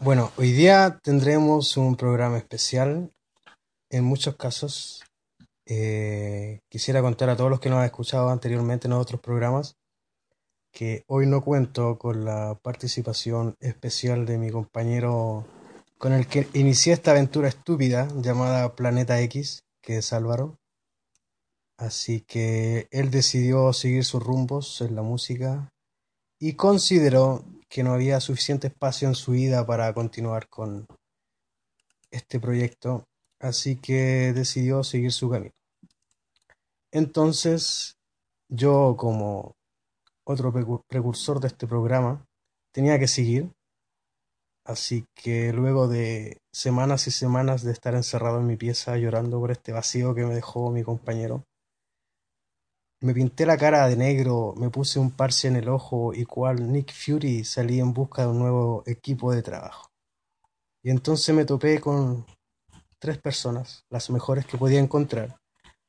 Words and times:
Bueno, 0.00 0.32
hoy 0.36 0.52
día 0.52 0.98
tendremos 1.02 1.76
un 1.76 1.96
programa 1.96 2.38
especial. 2.38 3.12
En 3.90 4.04
muchos 4.04 4.36
casos, 4.36 5.04
eh, 5.66 6.60
quisiera 6.68 7.02
contar 7.02 7.30
a 7.30 7.36
todos 7.36 7.50
los 7.50 7.60
que 7.60 7.70
nos 7.70 7.78
han 7.78 7.84
escuchado 7.84 8.30
anteriormente 8.30 8.88
en 8.88 8.94
otros 8.94 9.20
programas 9.20 9.76
que 10.72 11.04
hoy 11.06 11.26
no 11.26 11.42
cuento 11.42 11.98
con 11.98 12.24
la 12.24 12.58
participación 12.62 13.54
especial 13.60 14.24
de 14.24 14.38
mi 14.38 14.50
compañero 14.50 15.46
con 15.98 16.12
el 16.14 16.26
que 16.26 16.48
inicié 16.54 16.94
esta 16.94 17.12
aventura 17.12 17.46
estúpida 17.48 18.08
llamada 18.16 18.74
Planeta 18.74 19.20
X, 19.20 19.62
que 19.82 19.98
es 19.98 20.12
Álvaro. 20.12 20.58
Así 21.78 22.22
que 22.22 22.88
él 22.90 23.10
decidió 23.10 23.72
seguir 23.72 24.04
sus 24.04 24.22
rumbos 24.22 24.80
en 24.80 24.96
la 24.96 25.02
música 25.02 25.68
y 26.40 26.54
consideró 26.54 27.44
que 27.72 27.82
no 27.82 27.94
había 27.94 28.20
suficiente 28.20 28.66
espacio 28.66 29.08
en 29.08 29.14
su 29.14 29.32
vida 29.32 29.64
para 29.66 29.94
continuar 29.94 30.46
con 30.50 30.86
este 32.10 32.38
proyecto, 32.38 33.08
así 33.40 33.76
que 33.76 34.34
decidió 34.34 34.84
seguir 34.84 35.10
su 35.10 35.30
camino. 35.30 35.54
Entonces, 36.90 37.96
yo 38.50 38.94
como 38.98 39.56
otro 40.24 40.52
precursor 40.86 41.40
de 41.40 41.48
este 41.48 41.66
programa, 41.66 42.26
tenía 42.72 42.98
que 42.98 43.08
seguir. 43.08 43.50
Así 44.66 45.06
que 45.14 45.54
luego 45.54 45.88
de 45.88 46.42
semanas 46.52 47.06
y 47.06 47.10
semanas 47.10 47.62
de 47.64 47.72
estar 47.72 47.94
encerrado 47.94 48.40
en 48.40 48.48
mi 48.48 48.56
pieza 48.56 48.98
llorando 48.98 49.40
por 49.40 49.50
este 49.50 49.72
vacío 49.72 50.14
que 50.14 50.26
me 50.26 50.34
dejó 50.34 50.70
mi 50.70 50.82
compañero, 50.82 51.46
me 53.02 53.12
pinté 53.12 53.44
la 53.46 53.58
cara 53.58 53.88
de 53.88 53.96
negro, 53.96 54.54
me 54.56 54.70
puse 54.70 55.00
un 55.00 55.10
parche 55.10 55.48
en 55.48 55.56
el 55.56 55.68
ojo 55.68 56.14
y 56.14 56.24
cual 56.24 56.70
Nick 56.70 56.92
Fury 56.92 57.44
salí 57.44 57.80
en 57.80 57.92
busca 57.92 58.22
de 58.22 58.28
un 58.28 58.38
nuevo 58.38 58.84
equipo 58.86 59.32
de 59.32 59.42
trabajo. 59.42 59.90
Y 60.84 60.90
entonces 60.90 61.34
me 61.34 61.44
topé 61.44 61.80
con 61.80 62.24
tres 63.00 63.18
personas, 63.18 63.84
las 63.90 64.08
mejores 64.10 64.46
que 64.46 64.56
podía 64.56 64.78
encontrar. 64.78 65.36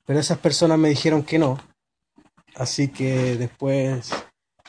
Pero 0.05 0.19
esas 0.19 0.39
personas 0.39 0.79
me 0.79 0.89
dijeron 0.89 1.23
que 1.23 1.37
no. 1.37 1.59
Así 2.55 2.87
que 2.87 3.37
después 3.37 4.11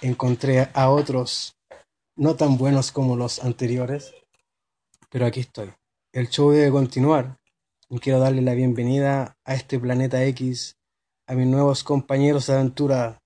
encontré 0.02 0.68
a 0.74 0.90
otros 0.90 1.56
no 2.16 2.36
tan 2.36 2.58
buenos 2.58 2.92
como 2.92 3.16
los 3.16 3.42
anteriores, 3.42 4.14
pero 5.10 5.24
aquí 5.24 5.40
estoy. 5.40 5.72
El 6.12 6.28
show 6.28 6.50
debe 6.50 6.70
continuar 6.70 7.38
y 7.88 7.98
quiero 8.00 8.20
darle 8.20 8.42
la 8.42 8.54
bienvenida 8.54 9.36
a 9.44 9.54
este 9.54 9.78
planeta 9.78 10.22
X, 10.24 10.76
a 11.26 11.34
mis 11.34 11.46
nuevos 11.46 11.84
compañeros 11.84 12.46
de 12.46 12.54
aventura 12.54 13.18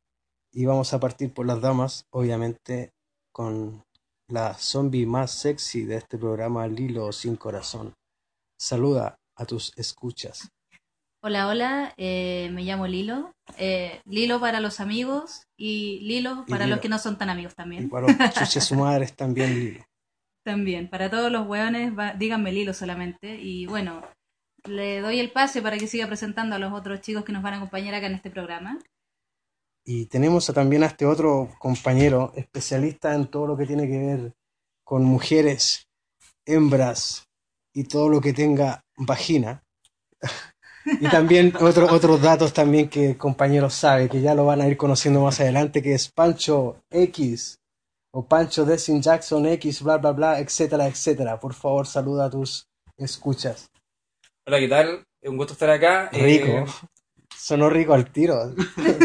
y 0.52 0.64
vamos 0.66 0.92
a 0.92 1.00
partir 1.00 1.32
por 1.32 1.46
las 1.46 1.60
damas, 1.60 2.04
obviamente 2.10 2.92
con 3.32 3.82
la 4.28 4.54
zombie 4.54 5.06
más 5.06 5.30
sexy 5.30 5.84
de 5.84 5.96
este 5.96 6.18
programa, 6.18 6.66
Lilo 6.68 7.12
sin 7.12 7.36
corazón. 7.36 7.94
Saluda 8.58 9.16
a 9.36 9.44
tus 9.46 9.72
escuchas. 9.76 10.48
Hola, 11.22 11.48
hola, 11.48 11.94
eh, 11.96 12.48
me 12.52 12.62
llamo 12.62 12.86
Lilo. 12.86 13.32
Eh, 13.56 14.00
Lilo 14.04 14.40
para 14.40 14.60
los 14.60 14.80
amigos 14.80 15.42
y 15.56 16.00
Lilo 16.00 16.44
para 16.48 16.66
los 16.66 16.78
que 16.80 16.88
no 16.88 16.98
son 16.98 17.18
tan 17.18 17.30
amigos 17.30 17.54
también. 17.54 17.84
Y 17.84 17.86
para 17.88 18.06
los 18.06 18.16
chuches 18.34 18.64
su 18.64 18.76
madre 18.76 19.08
también 19.08 19.58
Lilo. 19.58 19.84
También, 20.44 20.88
para 20.88 21.10
todos 21.10 21.30
los 21.30 21.46
hueones, 21.46 21.92
díganme 22.18 22.52
Lilo 22.52 22.72
solamente. 22.72 23.36
Y 23.40 23.66
bueno, 23.66 24.02
le 24.68 25.00
doy 25.00 25.20
el 25.20 25.32
pase 25.32 25.62
para 25.62 25.78
que 25.78 25.86
siga 25.86 26.06
presentando 26.06 26.56
a 26.56 26.58
los 26.58 26.72
otros 26.72 27.00
chicos 27.00 27.24
que 27.24 27.32
nos 27.32 27.42
van 27.42 27.54
a 27.54 27.56
acompañar 27.56 27.94
acá 27.94 28.06
en 28.06 28.14
este 28.14 28.30
programa. 28.30 28.78
Y 29.84 30.06
tenemos 30.06 30.46
también 30.46 30.82
a 30.82 30.86
este 30.86 31.06
otro 31.06 31.48
compañero, 31.58 32.32
especialista 32.36 33.14
en 33.14 33.26
todo 33.26 33.46
lo 33.46 33.56
que 33.56 33.66
tiene 33.66 33.86
que 33.86 33.98
ver 33.98 34.34
con 34.84 35.04
mujeres, 35.04 35.88
hembras 36.46 37.26
y 37.72 37.84
todo 37.84 38.08
lo 38.08 38.20
que 38.20 38.32
tenga 38.32 38.84
vagina. 38.96 39.62
Y 41.00 41.08
también 41.10 41.52
otro, 41.60 41.86
otros 41.92 42.22
datos 42.22 42.54
también 42.54 42.88
que 42.88 43.10
el 43.10 43.18
compañero 43.18 43.68
sabe, 43.68 44.08
que 44.08 44.22
ya 44.22 44.34
lo 44.34 44.46
van 44.46 44.62
a 44.62 44.68
ir 44.68 44.78
conociendo 44.78 45.20
más 45.20 45.38
adelante, 45.38 45.82
que 45.82 45.92
es 45.92 46.10
Pancho 46.10 46.80
X 46.88 47.58
o 48.10 48.24
Pancho 48.24 48.64
Desin 48.64 49.02
Jackson 49.02 49.44
X, 49.46 49.82
bla, 49.82 49.98
bla, 49.98 50.12
bla, 50.12 50.38
etcétera, 50.40 50.86
etcétera. 50.86 51.38
Por 51.38 51.52
favor, 51.52 51.86
saluda 51.86 52.24
a 52.24 52.30
tus 52.30 52.68
escuchas. 52.96 53.68
Hola, 54.48 54.60
¿qué 54.60 54.68
tal? 54.68 55.04
Es 55.20 55.28
un 55.28 55.36
gusto 55.36 55.52
estar 55.52 55.68
acá. 55.68 56.08
Rico. 56.10 56.46
Eh, 56.46 56.64
Sonó 57.36 57.68
rico 57.68 57.92
al 57.92 58.10
tiro. 58.10 58.54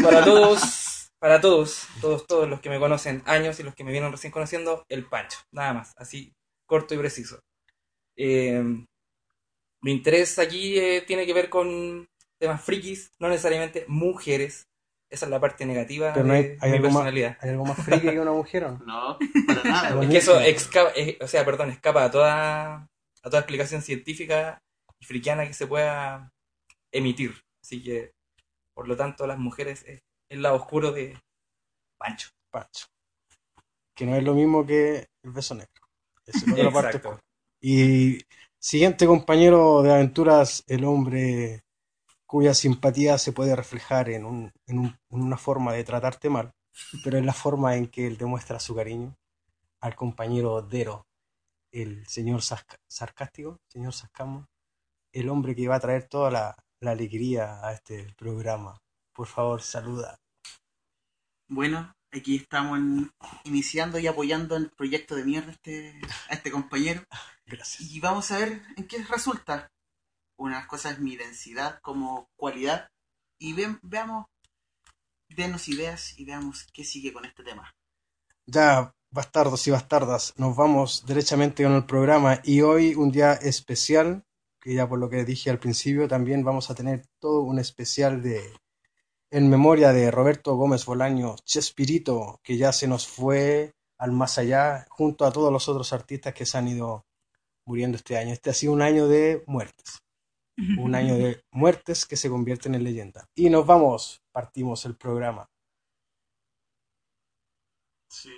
Para 0.02 0.24
todos, 0.24 1.12
para 1.20 1.42
todos, 1.42 1.86
todos, 2.00 2.26
todos 2.26 2.48
los 2.48 2.62
que 2.62 2.70
me 2.70 2.80
conocen 2.80 3.22
años 3.26 3.60
y 3.60 3.64
los 3.64 3.76
que 3.76 3.84
me 3.84 3.92
vienen 3.92 4.10
recién 4.10 4.32
conociendo, 4.32 4.86
el 4.88 5.04
Pancho. 5.04 5.40
Nada 5.52 5.74
más, 5.74 5.92
así 5.98 6.34
corto 6.66 6.96
y 6.96 6.98
preciso. 6.98 7.42
Eh, 8.16 8.64
mi 9.82 9.92
interés 9.92 10.40
aquí 10.40 10.80
eh, 10.80 11.04
tiene 11.06 11.26
que 11.26 11.34
ver 11.34 11.50
con 11.50 12.08
temas 12.40 12.62
frikis, 12.62 13.12
no 13.20 13.28
necesariamente 13.28 13.84
mujeres. 13.90 14.70
Esa 15.10 15.26
es 15.26 15.30
la 15.30 15.42
parte 15.42 15.66
negativa 15.66 16.14
de 16.14 16.24
mi 16.24 16.80
personalidad. 16.80 17.38
¿Hay 17.42 17.50
algo 17.50 17.66
más 17.66 17.84
friki 17.84 18.12
que 18.12 18.20
una 18.22 18.32
mujer 18.32 18.64
o 18.64 18.72
no? 18.72 18.80
No, 18.86 19.18
para 19.46 19.64
nada. 19.66 20.04
es 20.04 20.10
que 20.10 20.18
eso 20.20 20.40
escapa, 20.40 20.94
o 21.20 21.28
sea, 21.28 21.44
perdón, 21.44 21.70
escapa 21.72 22.06
a 22.06 22.12
toda, 22.12 22.76
a 22.76 23.24
toda 23.24 23.40
explicación 23.40 23.82
científica 23.82 24.64
y 25.04 25.06
frikiana 25.06 25.46
que 25.46 25.54
se 25.54 25.68
pueda 25.68 26.32
emitir. 26.94 27.34
Así 27.62 27.84
que, 27.84 28.14
por 28.74 28.88
lo 28.88 28.96
tanto, 28.96 29.28
las 29.28 29.38
mujeres 29.38 29.84
es 29.86 30.02
el 30.30 30.42
lado 30.42 30.56
oscuro 30.56 30.94
de 30.94 31.20
Pancho. 31.98 32.30
Pancho. 32.50 32.88
Que 33.94 34.06
no 34.06 34.16
es 34.16 34.24
lo 34.24 34.34
mismo 34.34 34.66
que 34.66 35.10
el 35.24 35.32
beso 35.32 35.56
negro. 35.56 35.82
Es 36.26 36.48
otra 36.50 36.72
parte. 36.72 37.02
Y 37.62 38.20
Siguiente 38.64 39.06
compañero 39.06 39.82
de 39.82 39.92
aventuras, 39.92 40.64
el 40.68 40.86
hombre 40.86 41.66
cuya 42.26 42.54
simpatía 42.54 43.18
se 43.18 43.34
puede 43.34 43.58
reflejar 43.58 44.08
en, 44.08 44.24
un, 44.24 44.54
en, 44.68 44.98
una 45.10 45.36
forma 45.36 45.74
de 45.74 45.84
tratarte 45.84 46.30
mal, 46.30 46.54
pero 47.04 47.18
en 47.18 47.26
la 47.26 47.34
forma 47.34 47.76
en 47.76 47.88
que 47.88 48.08
él 48.08 48.18
demuestra 48.18 48.62
su 48.62 48.74
cariño 48.74 49.18
al 49.82 49.98
compañero 49.98 50.62
Dero, 50.62 51.06
el 51.74 52.08
señor 52.08 52.42
sarcástico, 52.42 53.58
señor 53.68 53.92
Sascamo, 53.92 54.48
el 55.14 55.30
hombre 55.30 55.56
que 55.56 55.68
va 55.68 55.76
a 55.76 55.80
traer 55.80 56.08
toda 56.10 56.30
la, 56.30 56.56
la 56.82 56.92
alegría 56.92 57.66
a 57.66 57.74
este 57.74 58.14
programa. 58.18 58.78
Por 59.14 59.28
favor, 59.28 59.62
saluda. 59.62 60.20
Bueno, 61.48 61.94
aquí 62.12 62.38
estamos 62.38 62.80
iniciando 63.44 64.00
y 64.00 64.08
apoyando 64.08 64.56
el 64.56 64.72
proyecto 64.72 65.16
de 65.16 65.24
mierda 65.24 65.52
este, 65.52 66.02
a 66.30 66.34
este 66.34 66.52
compañero. 66.52 67.04
Gracias. 67.46 67.90
Y 67.90 68.00
vamos 68.00 68.32
a 68.32 68.40
ver 68.40 68.62
en 68.76 68.88
qué 68.88 69.04
resulta. 69.04 69.72
Una 70.38 70.56
de 70.56 70.62
las 70.62 70.68
cosas 70.68 70.94
es 70.94 71.00
mi 71.00 71.16
densidad 71.16 71.80
como 71.82 72.28
cualidad. 72.36 72.90
Y 73.40 73.54
veamos, 73.54 74.26
denos 75.30 75.68
ideas 75.68 76.18
y 76.18 76.26
veamos 76.26 76.68
qué 76.74 76.84
sigue 76.84 77.14
con 77.14 77.26
este 77.26 77.44
tema. 77.44 77.72
Ya, 78.46 78.94
bastardos 79.12 79.68
y 79.68 79.72
bastardas, 79.72 80.34
nos 80.38 80.56
vamos 80.56 81.06
derechamente 81.06 81.64
con 81.64 81.74
el 81.74 81.86
programa 81.86 82.40
y 82.44 82.62
hoy 82.62 82.96
un 82.96 83.12
día 83.12 83.34
especial, 83.34 84.26
que 84.64 84.74
ya 84.74 84.88
por 84.88 84.98
lo 84.98 85.10
que 85.10 85.26
dije 85.26 85.50
al 85.50 85.60
principio, 85.60 86.08
también 86.08 86.46
vamos 86.46 86.70
a 86.70 86.76
tener 86.76 87.06
todo 87.20 87.42
un 87.42 87.60
especial 87.60 88.24
de 88.24 88.42
en 89.30 89.50
memoria 89.50 89.92
de 89.92 90.10
Roberto 90.10 90.56
Gómez 90.56 90.86
Bolaño, 90.86 91.36
Chespirito, 91.44 92.40
que 92.44 92.56
ya 92.56 92.72
se 92.72 92.88
nos 92.88 93.06
fue 93.06 93.74
al 93.98 94.14
más 94.14 94.38
allá, 94.38 94.86
junto 94.90 95.26
a 95.26 95.34
todos 95.34 95.52
los 95.52 95.68
otros 95.68 95.92
artistas 95.92 96.34
que 96.34 96.46
se 96.46 96.58
han 96.58 96.70
ido 96.70 97.06
muriendo 97.66 97.98
este 97.98 98.16
año. 98.16 98.32
Este 98.32 98.52
ha 98.52 98.54
sido 98.54 98.72
un 98.72 98.82
año 98.82 99.08
de 99.08 99.44
muertes. 99.48 100.00
Un 100.78 100.96
año 100.96 101.16
de 101.16 101.44
muertes 101.52 102.06
que 102.06 102.16
se 102.16 102.30
convierten 102.30 102.76
en 102.76 102.84
leyenda. 102.84 103.28
Y 103.36 103.50
nos 103.50 103.66
vamos, 103.66 104.22
partimos 104.32 104.86
el 104.86 104.96
programa. 104.96 105.50
Sí. 108.08 108.30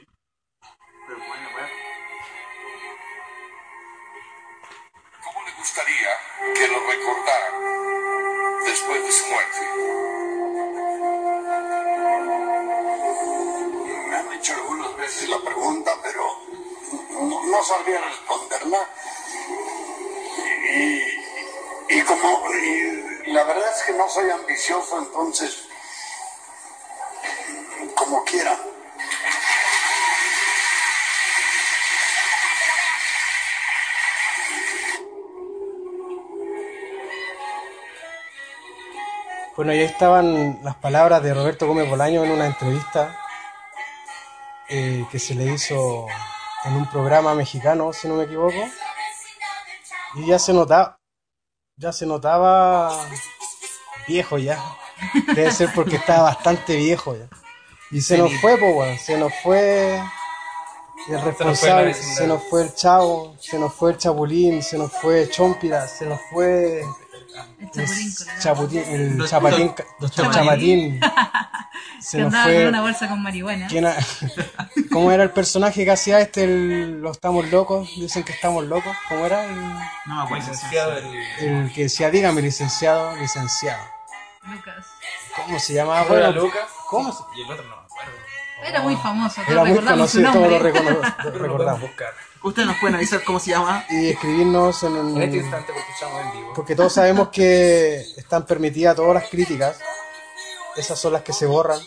Gustaría 5.66 6.14
que 6.54 6.68
lo 6.68 6.80
recordaran 6.80 7.54
después 8.66 9.04
de 9.04 9.12
su 9.12 9.26
muerte? 9.26 9.60
hecho 14.36 14.54
algunas 14.54 14.96
veces 14.98 15.30
la 15.30 15.40
pregunta, 15.40 15.92
pero 16.04 16.22
no, 17.50 17.64
sabría 17.64 18.00
responderla. 18.00 18.90
Y, 21.90 22.02
como 22.04 22.44
la 23.26 23.44
verdad 23.44 23.76
es 23.76 23.84
que 23.86 23.94
no 23.94 24.08
soy 24.08 24.30
ambicioso, 24.30 25.00
entonces, 25.00 25.68
como 27.96 28.24
quiera. 28.24 28.75
Bueno, 39.56 39.72
ahí 39.72 39.80
estaban 39.80 40.60
las 40.64 40.76
palabras 40.76 41.24
de 41.24 41.34
Roberto 41.34 41.66
Gómez 41.66 41.90
Bolaño 41.90 42.26
en 42.26 42.32
una 42.32 42.46
entrevista 42.46 43.18
eh, 44.68 45.06
que 45.10 45.18
se 45.18 45.34
le 45.34 45.46
hizo 45.46 46.08
en 46.66 46.74
un 46.74 46.90
programa 46.90 47.34
mexicano, 47.36 47.94
si 47.94 48.10
no 48.10 48.16
me 48.16 48.26
equivoco, 48.26 48.58
y 50.16 50.28
ya 50.28 50.40
se 50.40 50.52
notaba, 50.52 51.00
ya 51.78 51.94
se 51.94 52.06
notaba 52.06 53.08
viejo 54.10 54.38
ya. 54.38 54.62
Debe 55.34 55.52
ser 55.52 55.70
porque 55.74 55.96
estaba 55.96 56.24
bastante 56.24 56.76
viejo 56.76 57.16
ya. 57.16 57.30
Y 57.92 58.02
se 58.02 58.18
nos 58.18 58.34
fue, 58.42 58.58
pues, 58.58 58.76
weón, 58.76 58.98
se 58.98 59.18
nos 59.18 59.34
fue 59.42 60.02
el 61.08 61.22
responsable, 61.22 61.86
vecindad. 61.86 62.18
se 62.18 62.28
nos 62.28 62.44
fue 62.50 62.64
el 62.64 62.76
chavo, 62.76 63.38
se 63.40 63.58
nos 63.58 63.74
fue 63.74 63.92
el 63.92 63.98
chapulín, 63.98 64.62
se 64.62 64.78
nos 64.78 64.92
fue 64.92 65.30
Chompira, 65.30 65.88
se 65.88 66.06
nos 66.06 66.20
fue 66.30 66.84
El 67.60 67.66
el 67.66 67.72
chapulín 67.72 68.14
colorado. 68.16 68.42
chaputín, 68.42 68.84
el 68.88 69.18
Los- 69.18 69.30
chapatín, 69.30 69.68
los- 69.68 69.88
los 70.00 70.12
el 70.12 70.32
chapatín. 70.34 71.00
chapatín. 71.00 71.02
Se 72.00 72.18
Que 72.18 72.24
nos 72.24 72.44
fue 72.44 72.68
una 72.68 72.82
bolsa 72.82 73.08
con 73.10 73.22
marihuana. 73.24 73.68
¿Quién 73.68 73.86
ha- 73.86 73.96
¿Cómo 74.92 75.12
era 75.12 75.24
el 75.24 75.32
personaje 75.32 75.84
que 75.86 75.92
hacía 75.92 76.20
este? 76.20 76.44
El, 76.44 77.02
lo 77.02 77.12
estamos 77.12 77.50
locos, 77.50 77.90
dicen 77.96 78.24
que 78.24 78.32
estamos 78.34 78.64
locos. 78.66 78.96
¿Cómo 79.10 79.26
era? 79.26 79.46
El, 79.46 79.56
No 80.06 80.22
acuerdo. 80.22 80.46
Licenciado 80.48 80.94
el 81.40 81.72
que 81.74 81.84
decía, 81.84 82.10
dígame, 82.12 82.42
licenciado, 82.42 83.16
licenciado. 83.18 83.84
Lucas. 84.44 84.86
¿Cómo 85.36 85.60
se 85.60 85.74
llamaba? 85.74 86.04
Uno 86.04 86.16
era 86.16 86.28
Bueno, 86.30 86.42
Lucas. 86.44 86.64
¿Cómo 86.90 87.12
se- 87.12 87.24
Y 87.40 87.42
el 87.44 87.52
otro 87.52 87.64
no 87.66 87.76
me 87.78 87.84
acuerdo. 87.84 88.12
Era 88.64 88.82
muy 88.82 88.96
famoso, 88.96 89.42
Era 89.48 89.64
muy 89.66 89.80
conocido, 89.80 90.32
todos 90.32 90.50
lo, 90.52 90.60
recordamos. 91.40 91.82
buscar. 91.82 92.14
Ustedes 92.46 92.68
nos 92.68 92.78
pueden 92.78 92.96
avisar 92.96 93.24
cómo 93.24 93.40
se 93.40 93.52
llama. 93.52 93.84
Y 93.90 94.10
escribirnos 94.10 94.84
en 94.84 94.96
En 94.96 95.22
este 95.22 95.38
un... 95.40 95.44
instante, 95.44 95.74
porque 95.74 95.92
estamos 95.92 96.22
en 96.22 96.32
vivo. 96.32 96.54
Porque 96.54 96.76
todos 96.76 96.94
sabemos 96.94 97.30
que 97.30 97.96
están 98.18 98.46
permitidas 98.46 98.96
todas 98.96 99.16
las 99.16 99.30
críticas. 99.30 99.80
Esas 100.76 101.00
son 101.00 101.14
las 101.14 101.24
que 101.24 101.34
se 101.34 101.48
borran. 101.48 101.80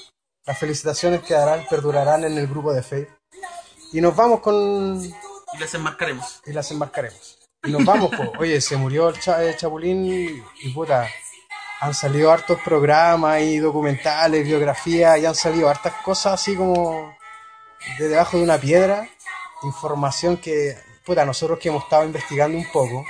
Las 0.44 0.58
felicitaciones 0.58 1.22
quedarán, 1.22 1.64
perdurarán 1.70 2.25
en 2.25 2.37
el 2.38 2.49
grupo 2.49 2.72
de 2.72 2.82
Facebook. 2.82 3.16
Y 3.93 4.00
nos 4.00 4.16
vamos 4.16 4.40
con... 4.40 5.00
Y 5.05 5.58
les 5.58 5.72
enmarcaremos. 5.75 6.40
y 6.44 6.52
las 6.52 6.70
embarcaremos. 6.72 7.38
Y 7.62 7.70
nos 7.70 7.84
vamos, 7.84 8.11
po. 8.14 8.32
Oye, 8.40 8.61
se 8.61 8.76
murió 8.76 9.08
el, 9.11 9.20
cha- 9.20 9.43
el 9.44 9.56
Chapulín 9.56 10.04
y, 10.06 10.43
y 10.66 10.72
puta, 10.72 11.08
han 11.81 11.94
salido 11.94 12.32
hartos 12.32 12.58
programas 12.64 13.40
y 13.43 13.58
documentales, 13.58 14.44
biografías, 14.44 15.19
y 15.19 15.26
han 15.26 15.34
salido 15.37 15.69
hartas 15.69 15.94
cosas 16.04 16.34
así 16.34 16.56
como 16.56 17.16
de 17.99 18.08
debajo 18.08 18.37
de 18.37 18.43
una 18.43 18.58
piedra, 18.58 19.08
información 19.62 20.37
que, 20.37 20.76
puta, 21.05 21.25
nosotros 21.25 21.58
que 21.58 21.69
hemos 21.69 21.84
estado 21.84 22.05
investigando 22.05 22.56
un 22.58 22.66
poco, 22.72 23.05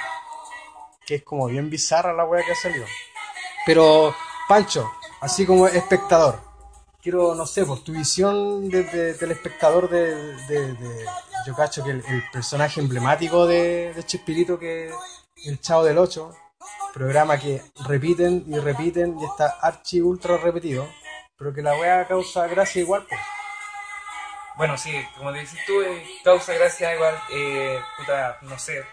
que 1.06 1.16
es 1.16 1.22
como 1.22 1.46
bien 1.46 1.68
bizarra 1.70 2.12
la 2.12 2.24
wea 2.24 2.44
que 2.44 2.52
ha 2.52 2.56
salido. 2.56 2.86
Pero, 3.66 4.14
Pancho, 4.48 4.90
así 5.20 5.44
como 5.46 5.66
espectador, 5.66 6.40
quiero, 7.02 7.34
no 7.34 7.46
sé, 7.46 7.64
por 7.64 7.80
tu 7.84 7.92
visión 7.92 8.68
de- 8.68 8.84
de- 8.84 9.14
del 9.14 9.30
espectador 9.32 9.88
de, 9.88 10.14
de- 10.46 11.06
yo 11.46 11.54
cacho 11.54 11.82
que 11.84 11.90
el, 11.90 12.04
el 12.06 12.22
personaje 12.32 12.80
emblemático 12.80 13.46
de, 13.46 13.94
Chespirito 14.06 14.58
que 14.58 14.90
el 15.44 15.60
Chavo 15.60 15.84
del 15.84 15.98
8, 15.98 16.30
programa 16.92 17.38
que 17.38 17.62
repiten 17.86 18.44
y 18.48 18.58
repiten 18.58 19.18
y 19.18 19.24
está 19.24 19.56
archi 19.62 20.00
ultra 20.00 20.36
repetido, 20.36 20.86
pero 21.38 21.54
que 21.54 21.62
la 21.62 21.74
wea 21.78 22.06
causa 22.08 22.46
gracia 22.48 22.80
igual, 22.82 23.06
pues. 23.08 23.20
Bueno, 24.58 24.76
sí, 24.76 24.92
como 25.16 25.32
te 25.32 25.38
dices 25.38 25.60
tú, 25.64 25.80
eh, 25.82 26.04
causa 26.24 26.52
gracia 26.52 26.92
igual, 26.92 27.16
eh, 27.30 27.80
puta, 27.96 28.38
no 28.42 28.58
sé, 28.58 28.84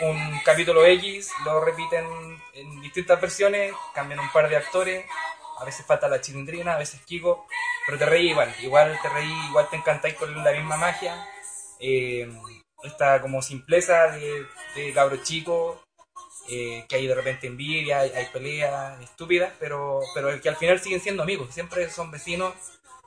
un 0.00 0.38
capítulo 0.44 0.84
X 0.84 1.32
lo 1.42 1.58
repiten 1.64 2.04
en 2.52 2.82
distintas 2.82 3.18
versiones, 3.18 3.72
cambian 3.94 4.20
un 4.20 4.30
par 4.30 4.50
de 4.50 4.58
actores, 4.58 5.06
a 5.58 5.64
veces 5.64 5.86
falta 5.86 6.06
la 6.06 6.20
chilindrina, 6.20 6.74
a 6.74 6.78
veces 6.78 7.00
Kiko, 7.06 7.46
pero 7.86 7.96
te 7.96 8.04
reí 8.04 8.28
igual, 8.28 8.54
igual 8.60 8.98
te 9.00 9.08
reí, 9.08 9.32
igual 9.48 9.68
te 9.70 9.76
encantáis 9.76 10.16
con 10.16 10.44
la 10.44 10.52
misma 10.52 10.76
magia, 10.76 11.26
eh, 11.78 12.30
esta 12.82 13.22
como 13.22 13.40
simpleza 13.40 14.08
de, 14.08 14.44
de 14.74 14.92
cabro 14.92 15.16
chico, 15.22 15.82
eh, 16.46 16.84
que 16.86 16.96
hay 16.96 17.06
de 17.06 17.14
repente 17.14 17.46
envidia, 17.46 18.00
hay, 18.00 18.10
hay 18.10 18.26
peleas 18.26 19.00
estúpidas, 19.00 19.50
pero, 19.58 20.00
pero 20.14 20.38
que 20.42 20.48
al 20.50 20.56
final 20.56 20.78
siguen 20.78 21.00
siendo 21.00 21.22
amigos, 21.22 21.54
siempre 21.54 21.88
son 21.88 22.10
vecinos 22.10 22.52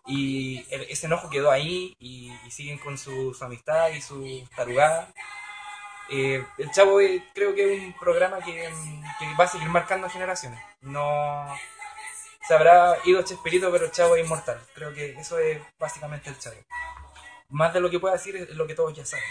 y 0.06 0.66
el- 0.70 0.84
ese 0.90 1.06
enojo 1.08 1.30
quedó 1.30 1.52
ahí 1.52 1.96
y, 2.00 2.32
y 2.46 2.52
siguen 2.52 2.78
con 2.78 2.98
su, 2.98 3.34
su 3.34 3.44
amistad 3.44 3.90
y 3.90 4.02
su 4.02 4.48
tarugada. 4.56 5.14
Eh, 6.10 6.44
el 6.58 6.72
Chavo 6.72 7.00
eh, 7.00 7.24
creo 7.34 7.56
que 7.56 7.76
es 7.76 7.82
un 7.84 7.94
programa 7.94 8.40
que, 8.40 8.70
mm, 8.70 9.04
que 9.20 9.26
va 9.40 9.46
a 9.46 9.48
seguir 9.48 9.70
marcando 9.70 10.10
generaciones. 10.10 10.60
No 10.82 11.48
se 12.48 12.54
habrá 12.54 12.98
ido 13.06 13.22
Chespirito, 13.24 13.72
pero 13.72 13.86
el 13.86 13.92
Chavo 13.92 14.16
es 14.16 14.26
inmortal. 14.26 14.60
Creo 14.76 14.94
que 14.94 15.12
eso 15.12 15.40
es 15.40 15.62
básicamente 15.80 16.30
el 16.30 16.38
Chavo. 16.38 16.58
Más 17.50 17.74
de 17.74 17.80
lo 17.80 17.90
que 17.90 18.00
pueda 18.00 18.16
decir 18.16 18.36
es 18.36 18.50
lo 18.50 18.68
que 18.68 18.76
todos 18.76 18.94
ya 18.94 19.06
saben. 19.06 19.24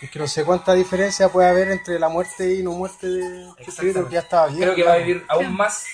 Es 0.00 0.10
que 0.10 0.18
no 0.18 0.26
sé 0.26 0.44
cuánta 0.44 0.72
diferencia 0.74 1.28
puede 1.28 1.48
haber 1.48 1.70
entre 1.70 1.98
la 1.98 2.08
muerte 2.08 2.54
y 2.54 2.62
no 2.62 2.72
muerte 2.72 3.06
de 3.06 3.52
Chespirito, 3.64 4.08
que 4.08 4.14
ya 4.14 4.20
estaba 4.20 4.46
bien. 4.48 4.60
Creo 4.62 4.74
que 4.74 4.82
va 4.82 4.94
a 4.94 4.96
vivir 4.96 5.24
aún 5.28 5.54
más 5.54 5.86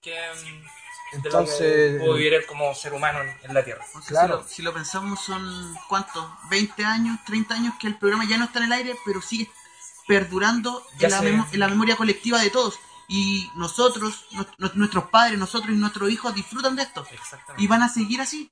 que 0.00 0.14
mm, 0.14 0.64
de 1.12 1.18
lo 1.30 1.38
Entonces, 1.40 1.92
que 1.92 1.98
pudo 1.98 2.14
vivir 2.14 2.34
él 2.34 2.46
como 2.46 2.74
ser 2.74 2.92
humano 2.94 3.20
en, 3.42 3.54
la 3.54 3.64
Tierra. 3.64 3.84
Claro. 4.06 4.38
Si 4.38 4.42
lo, 4.42 4.48
si 4.48 4.62
lo 4.62 4.74
pensamos, 4.74 5.20
son 5.20 5.76
¿cuántos? 5.88 6.24
20 6.50 6.84
años, 6.84 7.18
30 7.26 7.54
años 7.54 7.74
que 7.80 7.86
el 7.86 7.96
programa 7.98 8.24
ya 8.28 8.38
no 8.38 8.44
está 8.44 8.58
en 8.60 8.66
el 8.66 8.72
aire, 8.72 8.96
pero 9.04 9.20
sigue 9.20 9.50
perdurando 10.06 10.84
en 10.98 11.10
la, 11.10 11.18
en 11.18 11.70
memoria 11.70 11.96
colectiva 11.96 12.40
de 12.40 12.50
todos. 12.50 12.78
Y 13.08 13.50
nosotros, 13.56 14.26
nu- 14.58 14.70
nuestros 14.74 15.04
padres, 15.10 15.38
nosotros 15.38 15.72
y 15.72 15.76
nuestros 15.78 16.10
hijos 16.10 16.34
disfrutan 16.34 16.76
de 16.76 16.82
esto. 16.82 17.06
Exactamente. 17.10 17.62
Y 17.62 17.66
van 17.66 17.82
a 17.82 17.88
seguir 17.88 18.20
así. 18.20 18.50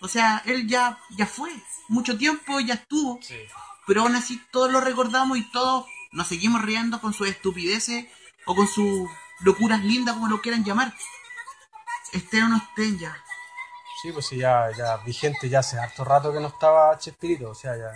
O 0.00 0.08
sea, 0.08 0.42
él 0.46 0.66
ya, 0.66 0.98
ya 1.10 1.26
fue. 1.26 1.52
Mucho 1.88 2.16
tiempo 2.16 2.58
ya 2.60 2.74
estuvo. 2.74 3.18
Sí. 3.22 3.36
Pero 3.86 4.02
aún 4.02 4.16
así 4.16 4.40
todos 4.50 4.70
lo 4.70 4.80
recordamos 4.80 5.36
y 5.38 5.42
todos 5.50 5.86
nos 6.12 6.26
seguimos 6.26 6.62
riendo 6.62 7.00
con 7.00 7.12
sus 7.12 7.28
estupideces 7.28 8.06
o 8.46 8.54
con 8.54 8.66
sus 8.66 9.08
locuras 9.40 9.82
lindas, 9.84 10.14
como 10.14 10.28
lo 10.28 10.40
quieran 10.40 10.64
llamar. 10.64 10.94
Estén 12.12 12.42
o 12.44 12.48
no 12.48 12.56
estén 12.58 12.98
ya. 12.98 13.16
Sí, 14.02 14.12
pues 14.12 14.26
sí, 14.26 14.36
ya, 14.38 14.70
ya 14.76 14.96
vigente 14.98 15.48
ya 15.48 15.60
hace 15.60 15.78
harto 15.78 16.04
rato 16.04 16.32
que 16.32 16.40
no 16.40 16.48
estaba 16.48 16.96
Chespirito, 16.98 17.50
o 17.50 17.54
sea, 17.54 17.76
ya 17.76 17.90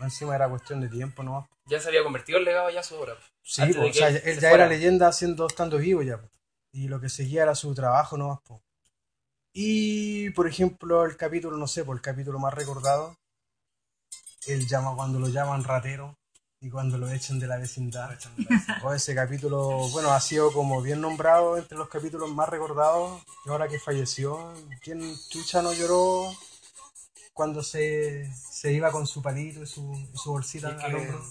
encima 0.00 0.34
era 0.34 0.48
cuestión 0.48 0.80
de 0.80 0.88
tiempo 0.88 1.22
nomás. 1.22 1.48
Ya 1.66 1.78
se 1.78 1.88
había 1.88 2.02
convertido 2.02 2.38
en 2.38 2.44
legado 2.46 2.68
ya 2.70 2.82
su 2.82 2.96
obra. 2.96 3.14
Sí, 3.42 3.62
Antes 3.62 3.76
pues, 3.76 3.90
o 3.90 3.94
sea, 3.94 4.08
él 4.08 4.20
se 4.22 4.34
ya 4.40 4.48
fuera. 4.48 4.64
era 4.64 4.66
leyenda 4.66 5.08
haciendo, 5.08 5.46
estando 5.46 5.78
vivo 5.78 6.02
ya. 6.02 6.18
pues. 6.18 6.32
Y 6.72 6.88
lo 6.88 7.00
que 7.00 7.08
seguía 7.08 7.42
era 7.42 7.54
su 7.54 7.72
trabajo 7.74 8.16
nomás. 8.16 8.40
pues. 8.44 8.60
Y, 9.52 10.30
por 10.30 10.46
ejemplo, 10.48 11.04
el 11.04 11.16
capítulo, 11.16 11.56
no 11.56 11.66
sé, 11.66 11.84
por 11.84 11.96
el 11.96 12.02
capítulo 12.02 12.38
más 12.38 12.54
recordado, 12.54 13.16
él 14.46 14.66
llama 14.66 14.94
cuando 14.96 15.18
lo 15.18 15.28
llaman 15.28 15.64
ratero 15.64 16.16
y 16.60 16.68
cuando 16.68 16.98
lo 16.98 17.08
echan 17.10 17.38
de 17.38 17.46
la 17.46 17.56
vecindad. 17.56 18.18
O 18.84 18.92
ese 18.92 19.14
capítulo, 19.14 19.88
bueno, 19.88 20.10
ha 20.12 20.20
sido 20.20 20.52
como 20.52 20.82
bien 20.82 21.00
nombrado 21.00 21.56
entre 21.56 21.76
los 21.76 21.88
capítulos 21.88 22.30
más 22.30 22.48
recordados. 22.48 23.22
Y 23.46 23.50
ahora 23.50 23.68
que 23.68 23.78
falleció, 23.78 24.54
¿quién 24.82 25.00
chucha 25.30 25.62
no 25.62 25.72
lloró 25.72 26.32
cuando 27.32 27.62
se, 27.62 28.30
se 28.34 28.72
iba 28.72 28.90
con 28.90 29.06
su 29.06 29.22
palito 29.22 29.62
y 29.62 29.66
su, 29.66 29.92
y 30.12 30.16
su 30.16 30.30
bolsita 30.32 30.76
Y 30.78 30.84
al 30.84 30.94
hombro? 30.94 31.24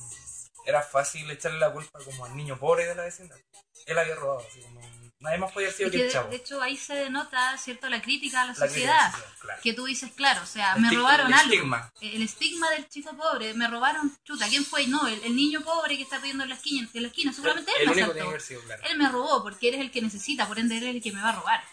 era 0.66 0.82
fácil 0.84 1.30
echarle 1.32 1.60
la 1.60 1.72
culpa 1.72 2.00
como 2.04 2.26
al 2.26 2.36
niño 2.36 2.60
pobre 2.60 2.86
de 2.86 2.96
la 2.96 3.04
vecindad. 3.04 3.38
Él 3.86 3.98
había 3.98 4.16
robado, 4.16 4.40
así 4.48 4.62
como 4.62 4.82
nadie 5.20 5.38
más 5.38 5.52
podía 5.52 5.68
haber 5.68 5.78
sido 5.78 5.90
Y 5.90 5.92
que 5.92 5.98
que 5.98 6.04
el 6.04 6.08
de, 6.10 6.14
chavo. 6.14 6.30
de 6.30 6.36
hecho 6.38 6.62
ahí 6.62 6.78
se 6.78 6.96
denota 6.96 7.58
cierto 7.58 7.90
la 7.90 8.02
crítica 8.02 8.42
a 8.42 8.46
la, 8.46 8.54
La 8.54 8.68
sociedad. 8.68 9.12
claro. 9.40 9.62
Que 9.62 9.74
tú 9.74 9.86
dices, 9.86 10.12
claro, 10.16 10.42
o 10.44 10.46
sea, 10.46 10.74
El 10.76 10.82
me 10.82 10.92
robaron 10.92 11.28
el 11.28 11.34
algo. 11.34 11.54
estigma. 11.54 11.94
El 12.02 12.22
estigma 12.24 12.70
del 12.72 12.88
chico 12.90 13.16
pobre, 13.18 13.54
me 13.54 13.68
robaron, 13.68 14.16
chuta, 14.24 14.48
¿quién 14.48 14.64
fue? 14.66 14.88
No, 14.88 15.08
el, 15.08 15.22
el 15.24 15.36
niño 15.36 15.62
pobre 15.62 15.98
que 15.98 16.04
está 16.04 16.20
pidiendo 16.20 16.44
en 16.44 16.50
la 16.50 16.56
esquina, 16.56 16.88
en 16.94 17.02
la 17.02 17.08
esquina. 17.10 17.34
seguramente 17.34 17.72
él 17.80 17.90
me 17.94 18.02
asaltó. 18.02 18.40
sido, 18.40 18.62
claro. 18.62 18.84
Él 18.90 18.98
me 18.98 19.10
robó 19.10 19.44
porque 19.44 19.68
eres 19.70 19.82
el 19.82 19.92
que 19.92 20.02
necesita, 20.02 20.48
por 20.48 20.58
ende 20.60 20.78
eres 20.78 20.96
el 20.96 21.02
que 21.02 21.12
me 21.12 21.22
va 21.22 21.30
a 21.30 21.36
robar. 21.36 21.64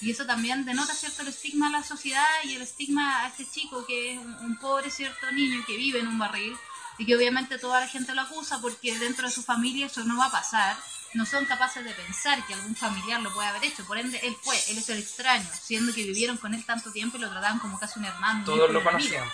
Y 0.00 0.10
eso 0.12 0.26
también 0.26 0.64
denota, 0.64 0.94
¿cierto?, 0.94 1.22
el 1.22 1.28
estigma 1.28 1.68
a 1.68 1.70
la 1.70 1.82
sociedad 1.82 2.24
y 2.44 2.54
el 2.54 2.62
estigma 2.62 3.22
a 3.22 3.28
este 3.28 3.44
chico 3.50 3.84
que 3.86 4.12
es 4.12 4.18
un, 4.18 4.32
un 4.34 4.56
pobre, 4.58 4.90
¿cierto?, 4.90 5.30
niño 5.32 5.64
que 5.66 5.76
vive 5.76 5.98
en 6.00 6.06
un 6.08 6.18
barril 6.18 6.56
y 6.98 7.06
que 7.06 7.16
obviamente 7.16 7.58
toda 7.58 7.80
la 7.80 7.88
gente 7.88 8.14
lo 8.14 8.22
acusa 8.22 8.60
porque 8.60 8.98
dentro 8.98 9.26
de 9.26 9.32
su 9.32 9.42
familia 9.42 9.86
eso 9.86 10.04
no 10.04 10.18
va 10.18 10.26
a 10.26 10.30
pasar. 10.30 10.76
No 11.14 11.24
son 11.24 11.46
capaces 11.46 11.82
de 11.84 11.92
pensar 11.92 12.44
que 12.46 12.52
algún 12.52 12.76
familiar 12.76 13.22
lo 13.22 13.32
puede 13.32 13.48
haber 13.48 13.64
hecho. 13.64 13.82
Por 13.84 13.96
ende, 13.96 14.20
él 14.22 14.36
fue, 14.42 14.56
él 14.68 14.76
es 14.76 14.90
el 14.90 14.98
extraño, 14.98 15.48
siendo 15.58 15.94
que 15.94 16.02
vivieron 16.02 16.36
con 16.36 16.52
él 16.52 16.62
tanto 16.66 16.92
tiempo 16.92 17.16
y 17.16 17.20
lo 17.20 17.30
trataban 17.30 17.58
como 17.60 17.78
casi 17.78 17.98
un 17.98 18.04
hermano. 18.04 18.44
Todos 18.44 18.70
lo 18.70 18.84
conocían. 18.84 19.26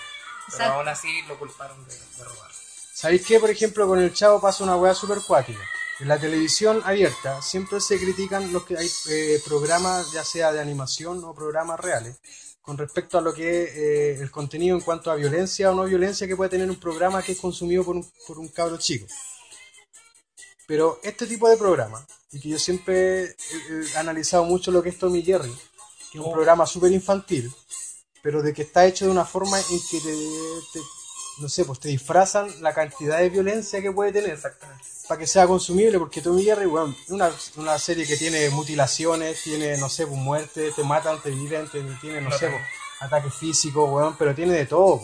Pero 0.57 0.75
aún 0.75 0.89
así 0.89 1.23
lo 1.23 1.37
culparon 1.37 1.85
de, 1.89 1.95
de 1.95 2.25
robar. 2.25 2.53
¿Sabéis 2.93 3.27
qué? 3.27 3.41
Por 3.41 3.51
ejemplo, 3.51 3.89
con 3.89 3.99
el 3.99 4.15
Chavo 4.15 4.41
pasa 4.41 4.63
una 4.63 4.77
weá 4.77 4.95
super 4.95 5.19
cuática. 5.27 5.61
En 6.01 6.09
la 6.09 6.19
televisión 6.19 6.83
abierta 6.85 7.41
siempre 7.41 7.81
se 7.81 7.99
critican 7.99 8.53
los 8.53 8.65
que 8.65 8.77
hay 8.77 8.91
eh, 9.09 9.41
programas, 9.45 10.11
ya 10.13 10.25
sea 10.25 10.53
de 10.53 10.61
animación 10.61 11.23
o 11.25 11.35
programas 11.35 11.79
reales, 11.79 12.19
con 12.65 12.79
respecto 12.79 13.19
a 13.19 13.21
lo 13.21 13.35
que 13.35 13.63
es 13.65 13.71
eh, 13.77 14.23
el 14.23 14.31
contenido 14.31 14.75
en 14.77 14.83
cuanto 14.83 15.11
a 15.11 15.17
violencia 15.17 15.71
o 15.71 15.75
no 15.75 15.85
violencia 15.85 16.27
que 16.27 16.35
puede 16.37 16.51
tener 16.51 16.69
un 16.71 16.81
programa 16.81 17.23
que 17.23 17.33
es 17.33 17.39
consumido 17.41 17.85
por 17.85 17.97
un, 17.97 18.11
por 18.27 18.39
un 18.39 18.49
cabro 18.49 18.79
chico. 18.79 19.07
Pero 20.67 20.99
este 21.03 21.27
tipo 21.27 21.49
de 21.49 21.59
programa, 21.59 22.07
y 22.33 22.41
que 22.41 22.49
yo 22.49 22.59
siempre 22.59 23.25
he, 23.25 23.35
he 23.93 23.97
analizado 23.99 24.45
mucho 24.45 24.71
lo 24.71 24.83
que 24.83 24.89
es 24.89 24.99
Tommy 24.99 25.23
Jerry, 25.23 25.51
que 26.11 26.19
es 26.19 26.25
un 26.25 26.31
Oh. 26.31 26.33
programa 26.33 26.65
súper 26.67 26.91
infantil, 26.93 27.53
pero 28.23 28.41
de 28.43 28.55
que 28.55 28.63
está 28.63 28.87
hecho 28.87 29.05
de 29.05 29.11
una 29.11 29.27
forma 29.27 29.59
en 29.61 29.81
que 29.91 30.01
te, 30.01 30.15
te- 30.73 30.81
no 31.39 31.49
sé, 31.49 31.65
pues 31.65 31.81
te 31.81 31.89
disfrazan 31.89 32.49
la 32.63 32.73
cantidad 32.73 33.19
de 33.19 33.31
violencia 33.31 33.83
que 33.83 33.91
puede 33.91 34.13
tener 34.13 34.31
Exactamente. 34.31 34.85
para 35.09 35.19
que 35.19 35.27
sea 35.27 35.47
consumible, 35.47 35.99
porque 35.99 36.21
Tommy 36.21 36.45
Jerry, 36.45 36.65
es 36.65 37.11
una, 37.11 37.33
una 37.57 37.79
serie 37.79 38.07
que 38.07 38.17
tiene 38.17 38.51
mutilaciones, 38.51 39.43
tiene, 39.43 39.77
no 39.79 39.89
sé, 39.89 40.07
pues 40.07 40.19
muerte, 40.19 40.71
te 40.75 40.85
matan, 40.85 41.21
te 41.23 41.31
viven, 41.31 41.69
te, 41.69 41.83
tiene, 42.01 42.21
no 42.21 42.31
sé, 42.31 42.49
pues, 42.49 42.63
ataques 43.01 43.35
físicos, 43.35 43.91
weón, 43.91 44.17
pero 44.17 44.35
tiene 44.35 44.55
de 44.55 44.67
todo. 44.67 45.03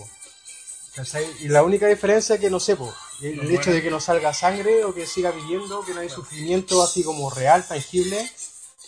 Y 1.40 1.49
la 1.49 1.62
única 1.62 1.87
diferencia 1.87 2.34
es 2.34 2.40
que, 2.40 2.50
no 2.50 2.60
sé, 2.60 2.76
po, 2.76 2.92
el, 3.22 3.37
No 3.37 3.50
hecho 3.50 3.70
de 3.70 3.82
que 3.82 3.90
no 3.90 4.00
salga 4.00 4.34
sangre 4.34 4.84
o 4.84 4.94
que 4.94 5.06
siga 5.06 5.30
viviendo, 5.30 5.84
que 5.84 5.94
no 5.94 6.00
hay 6.00 6.08
sufrimiento 6.08 6.82
así 6.82 7.04
como 7.04 7.30
real, 7.30 7.66
tangible 7.66 8.30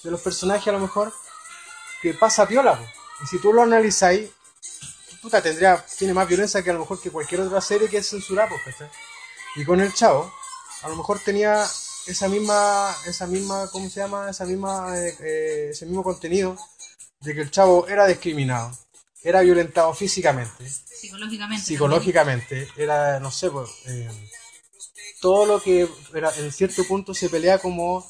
de 0.02 0.10
los 0.10 0.20
personajes 0.20 0.68
a 0.68 0.72
lo 0.72 0.80
mejor, 0.80 1.12
que 2.00 2.14
pasa 2.14 2.48
piola, 2.48 2.78
po. 2.78 2.84
Y 3.22 3.26
si 3.26 3.38
tú 3.38 3.52
lo 3.52 3.62
analizáis, 3.62 4.30
puta, 5.22 5.40
tendría, 5.40 5.82
tiene 5.96 6.12
más 6.12 6.26
violencia 6.28 6.62
que 6.62 6.70
a 6.70 6.74
lo 6.74 6.80
mejor 6.80 7.00
que 7.00 7.10
cualquier 7.10 7.42
otra 7.42 7.60
serie 7.60 7.88
que 7.88 7.98
es 7.98 8.10
censurada, 8.10 8.50
pues. 8.64 8.76
Y 9.54 9.64
con 9.64 9.80
el 9.80 9.94
chavo, 9.94 10.32
a 10.82 10.88
lo 10.88 10.96
mejor 10.96 11.20
tenía 11.20 11.64
esa 12.06 12.28
misma, 12.28 12.94
esa 13.06 13.26
misma, 13.26 13.68
¿cómo 13.70 13.88
se 13.88 14.00
llama? 14.00 14.28
Esa 14.28 14.44
misma, 14.44 14.98
eh, 14.98 15.16
eh, 15.20 15.68
ese 15.70 15.86
mismo 15.86 16.02
contenido 16.02 16.56
de 17.20 17.34
que 17.34 17.40
el 17.42 17.50
chavo 17.52 17.86
era 17.86 18.06
discriminado, 18.06 18.76
era 19.22 19.42
violentado 19.42 19.94
físicamente, 19.94 20.68
Psicológicamente. 20.68 21.64
psicológicamente, 21.64 22.68
era, 22.76 23.20
no 23.20 23.30
sé, 23.30 23.50
pues, 23.50 23.70
eh, 23.86 24.10
todo 25.20 25.46
lo 25.46 25.62
que 25.62 25.88
era, 26.14 26.34
en 26.36 26.50
cierto 26.50 26.82
punto 26.84 27.14
se 27.14 27.28
pelea 27.28 27.58
como 27.58 28.04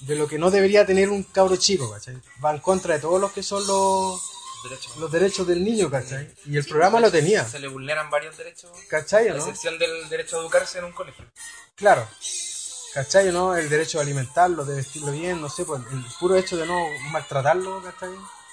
de 0.00 0.16
lo 0.16 0.28
que 0.28 0.38
no 0.38 0.50
debería 0.50 0.84
tener 0.84 1.08
un 1.08 1.22
cabro 1.22 1.56
chico, 1.56 1.90
¿cachai? 1.90 2.20
Va 2.44 2.52
en 2.52 2.60
contra 2.60 2.94
de 2.94 3.00
todos 3.00 3.18
los 3.18 3.32
que 3.32 3.42
son 3.42 3.66
los, 3.66 4.20
Derechos. 4.64 4.96
los 4.96 5.12
derechos 5.12 5.46
del 5.46 5.62
niño, 5.62 5.90
¿cachai? 5.90 6.34
Y 6.46 6.56
el 6.56 6.64
Sí, 6.64 6.70
programa 6.70 6.98
lo 7.00 7.10
tenía, 7.10 7.44
Se 7.48 7.58
le 7.58 7.68
vulneran 7.68 8.10
varios 8.10 8.36
derechos, 8.36 8.70
¿cachai? 8.88 9.28
a 9.28 9.32
o 9.34 9.36
¿no? 9.36 9.42
excepción 9.42 9.78
del 9.78 10.08
derecho 10.08 10.38
a 10.38 10.40
educarse 10.40 10.78
en 10.78 10.84
un 10.86 10.92
colegio. 10.92 11.24
Claro. 11.76 12.08
¿Cachai? 12.94 13.30
¿no? 13.32 13.56
El 13.56 13.68
derecho 13.68 13.98
de 13.98 14.04
alimentarlo, 14.04 14.64
de 14.64 14.76
vestirlo 14.76 15.12
bien, 15.12 15.40
no 15.40 15.48
sé, 15.48 15.64
pues 15.64 15.82
el 15.90 16.04
puro 16.20 16.36
hecho 16.36 16.56
de 16.56 16.66
no 16.66 16.78
maltratarlo, 17.10 17.82
¿cachai? 17.82 18.10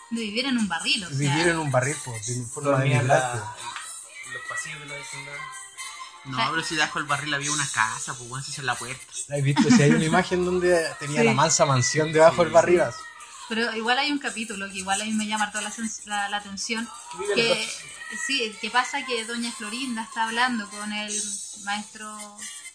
De 0.10 0.22
vivir 0.22 0.46
en 0.48 0.58
un 0.58 0.68
barril, 0.68 1.04
o 1.06 1.08
sea. 1.10 1.18
Vivir 1.18 1.48
en 1.48 1.58
un 1.60 1.72
barril, 1.72 1.96
pues, 2.04 2.28
de 2.28 2.46
forma 2.46 2.80
de 2.80 2.90
la- 3.04 3.56
en 4.28 4.34
los 4.34 4.42
pasillos 4.50 4.80
de 4.82 4.86
la 4.88 4.96
vecindad. 4.96 5.34
No, 6.26 6.38
pero 6.52 6.64
si 6.64 6.76
debajo 6.76 7.00
del 7.00 7.08
barril 7.08 7.34
había 7.34 7.52
una 7.52 7.68
casa, 7.74 8.14
pues 8.16 8.28
bueno, 8.30 8.44
si 8.44 8.52
esa 8.52 8.62
es 8.62 8.66
la 8.66 8.76
puerta. 8.76 9.02
¿Has 9.30 9.42
visto? 9.44 9.64
Si 9.70 9.82
hay 9.82 9.92
una 9.92 10.04
imagen 10.06 10.44
donde 10.46 10.88
tenía 11.00 11.22
Sí. 11.22 11.26
la 11.28 11.34
mansa 11.34 11.66
mansión 11.66 12.12
debajo 12.12 12.44
del 12.44 12.52
barril. 12.52 12.82
así. 12.82 13.00
Pero 13.52 13.76
igual 13.76 14.00
hay 14.00 14.10
un 14.14 14.18
capítulo 14.18 14.70
que 14.70 14.78
igual 14.78 15.02
a 15.02 15.04
mí 15.04 15.12
me 15.12 15.28
llama 15.28 15.52
toda 15.52 15.64
la, 15.66 15.74
la- 16.06 16.30
la 16.30 16.38
atención. 16.38 16.88
Que, 17.36 17.68
sí, 18.26 18.56
que 18.62 18.70
pasa 18.70 19.06
que 19.06 19.26
doña 19.26 19.52
Florinda 19.52 20.04
está 20.04 20.24
hablando 20.24 20.70
con 20.70 20.94
el 20.94 21.12
maestro 21.66 22.08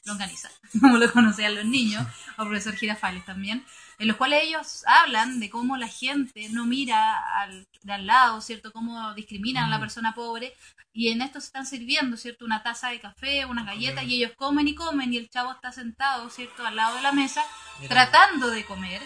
Longaniza, 0.05 0.51
como 0.81 0.99
lo 0.99 1.11
conocían 1.11 1.55
los 1.55 1.65
niños, 1.65 2.07
o 2.37 2.45
profesor 2.45 2.77
Girafales 2.77 3.25
también, 3.25 3.65
en 3.99 4.07
los 4.09 4.19
cuales 4.19 4.43
ellos 4.45 4.85
hablan 4.87 5.41
de 5.41 5.49
cómo 5.49 5.79
la 5.79 5.89
gente 5.89 6.51
no 6.51 6.67
mira 6.67 7.01
al, 7.41 7.67
de 7.83 7.93
al 7.95 8.07
lado, 8.07 8.43
¿cierto? 8.43 8.71
Cómo 8.71 9.15
discriminan 9.15 9.65
a 9.65 9.71
la 9.71 9.81
persona 9.81 10.15
pobre. 10.15 10.53
Y 10.93 11.09
en 11.09 11.23
esto 11.23 11.41
se 11.41 11.47
están 11.47 11.65
sirviendo, 11.67 12.19
¿cierto? 12.19 12.45
Una 12.45 12.63
taza 12.63 12.89
de 12.91 13.01
café, 13.01 13.47
unas 13.47 13.65
galletas, 13.65 14.05
y 14.05 14.17
ellos 14.17 14.33
comen 14.37 14.69
y 14.69 14.75
comen, 14.75 15.13
y 15.15 15.17
el 15.17 15.31
chavo 15.31 15.53
está 15.53 15.73
sentado, 15.73 16.29
¿cierto? 16.29 16.67
Al 16.67 16.77
lado 16.77 16.97
de 16.97 17.03
la 17.03 17.13
mesa, 17.13 17.43
Mira. 17.81 17.89
tratando 17.95 18.51
de 18.51 18.65
comer. 18.67 19.01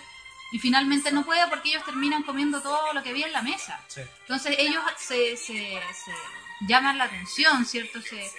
Y 0.52 0.59
finalmente 0.59 1.12
no 1.12 1.25
puede 1.25 1.47
porque 1.49 1.71
ellos 1.71 1.85
terminan 1.85 2.23
comiendo 2.23 2.61
todo 2.61 2.92
lo 2.92 3.02
que 3.02 3.11
había 3.11 3.26
en 3.26 3.33
la 3.33 3.42
mesa. 3.42 3.80
Sí. 3.88 4.00
Entonces 4.23 4.57
ellos 4.59 4.83
se, 4.99 5.37
se, 5.37 5.54
se 5.54 6.12
llaman 6.66 6.99
la 6.99 7.04
atención, 7.04 7.64
¿cierto? 7.64 8.00
Se 8.02 8.30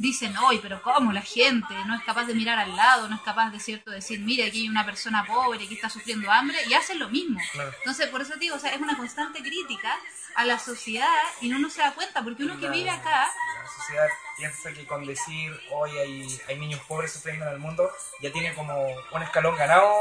dicen, 0.00 0.34
hoy, 0.38 0.58
pero 0.62 0.80
¿cómo 0.80 1.12
la 1.12 1.20
gente 1.20 1.74
no 1.86 1.94
es 1.94 2.02
capaz 2.04 2.24
de 2.24 2.32
mirar 2.32 2.58
al 2.58 2.74
lado, 2.74 3.06
no 3.08 3.16
es 3.16 3.20
capaz 3.20 3.50
de, 3.50 3.60
¿cierto?, 3.60 3.90
decir, 3.90 4.18
mire, 4.20 4.44
aquí 4.44 4.62
hay 4.62 4.68
una 4.70 4.86
persona 4.86 5.26
pobre, 5.26 5.62
aquí 5.62 5.74
está 5.74 5.90
sufriendo 5.90 6.30
hambre, 6.30 6.56
y 6.66 6.72
hacen 6.72 6.98
lo 6.98 7.10
mismo. 7.10 7.38
Claro. 7.52 7.70
Entonces, 7.76 8.08
por 8.08 8.22
eso 8.22 8.34
digo, 8.36 8.56
o 8.56 8.58
sea, 8.58 8.74
es 8.74 8.80
una 8.80 8.96
constante 8.96 9.42
crítica 9.42 9.94
a 10.36 10.46
la 10.46 10.58
sociedad 10.58 11.06
y 11.42 11.48
uno 11.48 11.58
no 11.58 11.68
se 11.68 11.82
da 11.82 11.92
cuenta, 11.92 12.22
porque 12.24 12.44
uno 12.44 12.58
que 12.58 12.70
vive 12.70 12.88
acá, 12.88 13.28
La 13.62 13.68
sociedad 13.68 14.08
piensa 14.38 14.72
que 14.72 14.86
con 14.86 15.04
decir 15.04 15.52
hoy 15.70 15.90
hay, 15.98 16.40
hay 16.48 16.58
niños 16.58 16.80
pobres 16.88 17.12
sufriendo 17.12 17.46
en 17.46 17.52
el 17.52 17.58
mundo 17.58 17.90
ya 18.22 18.32
tiene 18.32 18.54
como 18.54 18.74
un 19.12 19.22
escalón 19.22 19.54
ganado 19.56 19.92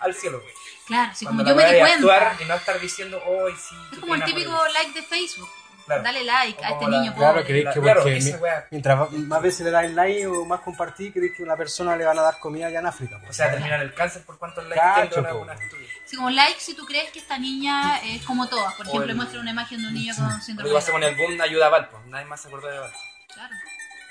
al 0.00 0.14
cielo. 0.14 0.42
claro, 0.86 1.12
si 1.14 1.26
como 1.26 1.44
yo 1.44 1.54
me 1.54 1.64
di 1.72 1.78
cuenta, 1.78 1.96
actuar 1.98 2.36
y 2.40 2.44
no 2.44 2.54
estar 2.54 2.80
diciendo 2.80 3.22
hoy 3.26 3.52
sí. 3.56 3.74
es 3.92 3.98
como 3.98 4.14
el 4.14 4.24
típico 4.24 4.50
ellos". 4.50 4.72
like 4.74 4.92
de 4.92 5.02
Facebook, 5.06 5.48
Claro. 5.86 6.02
dale 6.02 6.22
like 6.24 6.62
a 6.64 6.68
este 6.70 6.84
la- 6.84 6.90
niño 6.98 7.14
Claro, 7.14 7.32
pobre. 7.34 7.46
creéis 7.46 7.68
que 7.74 7.80
claro, 7.80 8.02
porque 8.02 8.36
weá. 8.40 8.66
mientras 8.70 9.10
más 9.12 9.42
veces 9.42 9.60
le 9.64 9.70
dan 9.70 9.94
like 9.96 10.26
o 10.26 10.44
más 10.44 10.60
compartí, 10.60 11.10
creéis 11.10 11.34
que 11.34 11.42
a 11.42 11.46
una 11.46 11.56
persona 11.56 11.96
le 11.96 12.04
van 12.04 12.18
a 12.18 12.22
dar 12.22 12.38
comida 12.38 12.66
allá 12.66 12.80
en 12.80 12.86
África. 12.86 13.16
pues. 13.18 13.30
O 13.30 13.32
sea, 13.32 13.50
terminar 13.50 13.80
el 13.80 13.94
cáncer 13.94 14.22
por 14.24 14.36
cuántos 14.38 14.64
likes 14.66 15.08
tiene 15.14 15.32
una. 15.32 15.56
Sí, 16.04 16.16
como 16.16 16.28
like 16.30 16.60
si 16.60 16.74
tú 16.74 16.84
crees 16.86 17.10
que 17.10 17.18
esta 17.20 17.38
niña 17.38 17.98
es 18.04 18.22
como 18.26 18.46
todas. 18.48 18.74
Por 18.74 18.86
O 18.86 18.88
ejemplo, 18.90 19.10
el- 19.10 19.16
muestra 19.16 19.40
una 19.40 19.50
imagen 19.50 19.80
de 19.80 19.88
un 19.88 19.94
niño 19.94 20.14
con 20.14 20.24
Lo 20.30 20.40
síndrome 20.40 20.68
que 20.70 20.74
pasó 20.74 20.86
de 20.88 20.92
con 20.92 21.02
el 21.04 21.16
boom 21.16 21.36
de 21.38 21.42
ayuda 21.42 21.66
a 21.66 21.70
Valpo. 21.70 22.00
Nadie 22.06 22.24
más 22.26 22.40
se 22.42 22.48
acordó 22.48 22.68
de 22.68 22.78
Valpo. 22.78 22.98
Claro. 23.32 23.54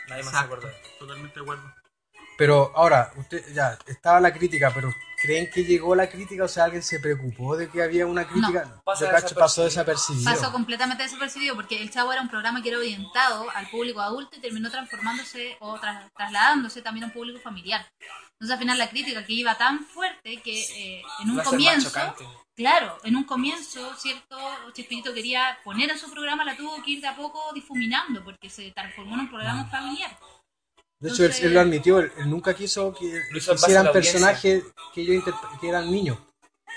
Nadie 0.07 0.23
más 0.23 0.31
se 0.33 0.39
acordó 0.39 0.67
totalmente 0.99 1.35
de 1.39 1.41
acuerdo. 1.43 1.73
Pero 2.39 2.71
ahora, 2.75 3.11
usted 3.17 3.43
ya 3.53 3.77
estaba 3.87 4.19
la 4.19 4.31
crítica, 4.33 4.71
pero 4.73 4.91
¿creen 5.19 5.49
que 5.49 5.63
llegó 5.63 5.95
la 5.95 6.07
crítica? 6.09 6.43
O 6.43 6.47
sea, 6.47 6.65
¿alguien 6.65 6.83
se 6.83 6.99
preocupó 6.99 7.57
de 7.57 7.69
que 7.69 7.81
había 7.81 8.05
una 8.05 8.27
crítica? 8.27 8.81
Yo 8.99 9.09
cacho, 9.09 9.35
pasó 9.35 9.63
desapercibido. 9.63 10.31
Pasó 10.31 10.51
completamente 10.51 11.03
desapercibido 11.03 11.55
porque 11.55 11.81
El 11.81 11.89
Chavo 11.91 12.13
era 12.13 12.21
un 12.21 12.29
programa 12.29 12.61
que 12.61 12.69
era 12.69 12.77
orientado 12.77 13.49
al 13.53 13.67
público 13.69 13.99
adulto 14.01 14.37
y 14.37 14.39
terminó 14.39 14.69
transformándose 14.69 15.57
o 15.59 15.79
tras- 15.79 16.11
trasladándose 16.15 16.81
también 16.81 17.05
a 17.05 17.07
un 17.07 17.13
público 17.13 17.39
familiar. 17.39 17.85
Entonces 18.33 18.53
al 18.53 18.59
final 18.59 18.77
la 18.77 18.89
crítica 18.89 19.25
que 19.25 19.33
iba 19.33 19.55
tan 19.57 19.83
fuerte 19.83 20.41
que 20.43 20.61
eh, 20.61 21.01
en 21.23 21.31
un 21.31 21.39
a 21.39 21.43
comienzo, 21.43 21.91
claro, 22.55 22.97
en 23.03 23.15
un 23.15 23.23
comienzo, 23.23 23.95
cierto, 23.95 24.37
Chespirito 24.73 25.11
quería 25.13 25.57
poner 25.63 25.89
en 25.89 25.97
su 25.97 26.11
programa, 26.11 26.43
la 26.45 26.55
tuvo 26.55 26.81
que 26.83 26.91
ir 26.91 27.01
de 27.01 27.07
a 27.07 27.15
poco 27.15 27.51
difuminando 27.53 28.23
porque 28.23 28.49
se 28.49 28.71
transformó 28.71 29.15
en 29.15 29.21
un 29.21 29.29
programa 29.29 29.65
familiar. 29.65 30.15
De 30.99 31.09
hecho, 31.09 31.23
él, 31.23 31.25
Entonces- 31.31 31.43
él 31.45 31.53
lo 31.53 31.59
admitió, 31.61 31.99
él, 31.99 32.11
él 32.17 32.29
nunca 32.29 32.53
quiso 32.55 32.93
que 32.93 33.21
hicieran 33.35 33.91
personajes 33.91 34.63
que 34.93 35.01
ellos 35.01 35.23
interp- 35.23 35.59
que 35.59 35.69
eran 35.69 35.91
niños. 35.91 36.17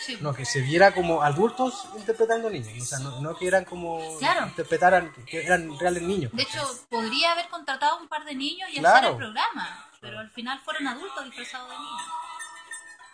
Sí. 0.04 0.16
No, 0.20 0.32
que 0.34 0.46
se 0.46 0.60
viera 0.62 0.94
como 0.94 1.22
adultos 1.22 1.86
interpretando 1.96 2.48
niños. 2.48 2.68
O 2.80 2.84
sea, 2.86 2.98
no, 3.00 3.20
no 3.20 3.36
que 3.36 3.46
eran 3.46 3.64
como 3.66 4.00
Claro. 4.18 4.46
interpretaran 4.46 5.12
que 5.26 5.44
eran 5.44 5.78
reales 5.78 6.02
niños. 6.02 6.32
De 6.32 6.42
hecho, 6.42 6.62
podría 6.88 7.32
haber 7.32 7.48
contratado 7.48 7.98
un 7.98 8.08
par 8.08 8.24
de 8.24 8.34
niños 8.34 8.68
y 8.72 8.78
Claro. 8.78 8.96
hacer 8.96 9.10
el 9.10 9.16
programa, 9.16 9.90
pero 10.00 10.18
al 10.18 10.30
final 10.30 10.58
fueron 10.60 10.86
adultos 10.88 11.24
disfrazados 11.26 11.68
de 11.70 11.76
niños. 11.76 12.02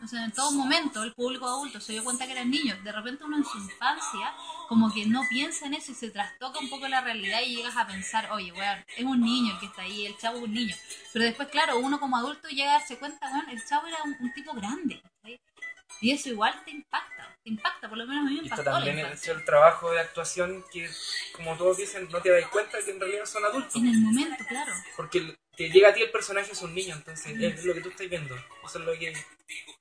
O 0.05 0.07
sea, 0.07 0.25
en 0.25 0.33
todo 0.33 0.53
momento 0.53 1.03
el 1.03 1.15
público 1.15 1.47
adulto 1.47 1.81
se 1.81 1.93
dio 1.93 2.05
cuenta 2.05 2.26
que 2.26 2.33
eran 2.33 2.50
niños. 2.50 2.83
De 2.85 2.93
repente 2.93 3.25
uno 3.25 3.38
en 3.38 3.45
su 3.45 3.57
infancia 3.59 4.35
como 4.69 4.93
que 4.93 5.07
no 5.07 5.23
piensa 5.29 5.67
en 5.67 5.75
eso 5.75 5.93
y 5.93 5.95
se 5.95 6.11
trastoca 6.11 6.59
un 6.59 6.69
poco 6.69 6.87
la 6.87 7.00
realidad 7.00 7.41
y 7.41 7.57
llegas 7.57 7.76
a 7.76 7.87
pensar, 7.87 8.31
oye, 8.31 8.53
weón, 8.53 8.85
es 8.97 9.05
un 9.05 9.21
niño 9.23 9.55
el 9.55 9.61
que 9.61 9.67
está 9.67 9.83
ahí, 9.83 10.05
el 10.07 10.17
chavo 10.19 10.37
es 10.38 10.45
un 10.45 10.53
niño. 10.53 10.76
Pero 11.12 11.25
después, 11.25 11.49
claro, 11.49 11.79
uno 11.79 11.99
como 11.99 12.17
adulto 12.17 12.49
llega 12.49 12.73
a 12.76 12.79
darse 12.79 12.99
cuenta, 12.99 13.31
weón, 13.33 13.49
el 13.50 13.65
chavo 13.65 13.87
era 13.87 14.03
un, 14.05 14.17
un 14.21 14.33
tipo 14.35 14.53
grande. 14.53 15.00
¿cachai? 15.23 15.41
Y 16.03 16.11
eso 16.12 16.29
igual 16.29 16.62
te 16.65 16.73
impacta, 16.73 17.35
te 17.43 17.49
impacta, 17.50 17.88
por 17.88 17.97
lo 17.97 18.07
menos 18.07 18.26
a 18.26 18.29
mí 18.29 18.37
me 18.37 18.43
esto 18.49 18.61
impactó 18.61 18.71
también 18.71 18.99
es 18.99 19.26
el 19.29 19.45
trabajo 19.47 19.91
de 19.93 20.00
actuación 20.00 20.62
que, 20.71 20.91
como 21.35 21.57
todos 21.57 21.79
dicen, 21.79 22.07
no 22.11 22.21
te 22.21 22.31
das 22.31 22.47
cuenta 22.49 22.79
que 22.85 22.91
en 22.91 23.00
realidad 23.00 23.25
son 23.25 23.45
adultos. 23.47 23.75
En 23.76 23.87
el 23.87 23.99
momento, 24.00 24.45
claro. 24.47 24.73
Porque 24.95 25.19
el- 25.19 25.38
te 25.57 25.71
llega 25.71 25.89
a 25.89 25.95
ti 25.95 26.03
el 26.03 26.11
personaje 26.11 26.53
es 26.53 26.63
un 26.63 26.75
niño, 26.75 26.95
entonces 26.95 27.35
es 27.41 27.65
lo 27.65 27.75
que 27.75 27.81
tú 27.81 27.89
estás 27.89 28.09
viendo. 28.09 28.35
Eso 28.35 28.79
es 28.79 28.85
lo 28.85 28.93
que 28.93 29.15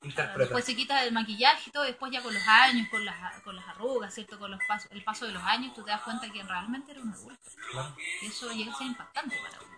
interpreta. 0.04 0.40
Después 0.40 0.66
se 0.66 0.76
quita 0.76 1.04
el 1.04 1.12
maquillaje 1.12 1.70
y 1.70 1.72
todo, 1.72 1.84
después 1.84 2.12
ya 2.12 2.22
con 2.22 2.34
los 2.34 2.48
años, 2.48 2.88
con 2.90 3.04
las, 3.04 3.42
con 3.42 3.56
las 3.56 3.68
arrugas, 3.68 4.14
¿cierto? 4.14 4.40
Con 4.40 4.52
los 4.52 4.60
pasos, 4.68 4.90
el 4.92 5.04
paso 5.04 5.26
de 5.26 5.34
los 5.34 5.44
años, 5.44 5.74
tú 5.74 5.84
te 5.84 5.92
das 5.92 6.02
cuenta 6.02 6.32
que 6.32 6.42
realmente 6.44 6.92
era 6.92 7.02
un 7.02 7.10
adulto. 7.10 7.52
Claro. 7.72 7.96
Y 8.22 8.28
eso 8.28 8.52
llega 8.52 8.74
a 8.74 8.78
ser 8.78 8.88
impactante 8.88 9.36
para 9.44 9.62
uno. 9.62 9.76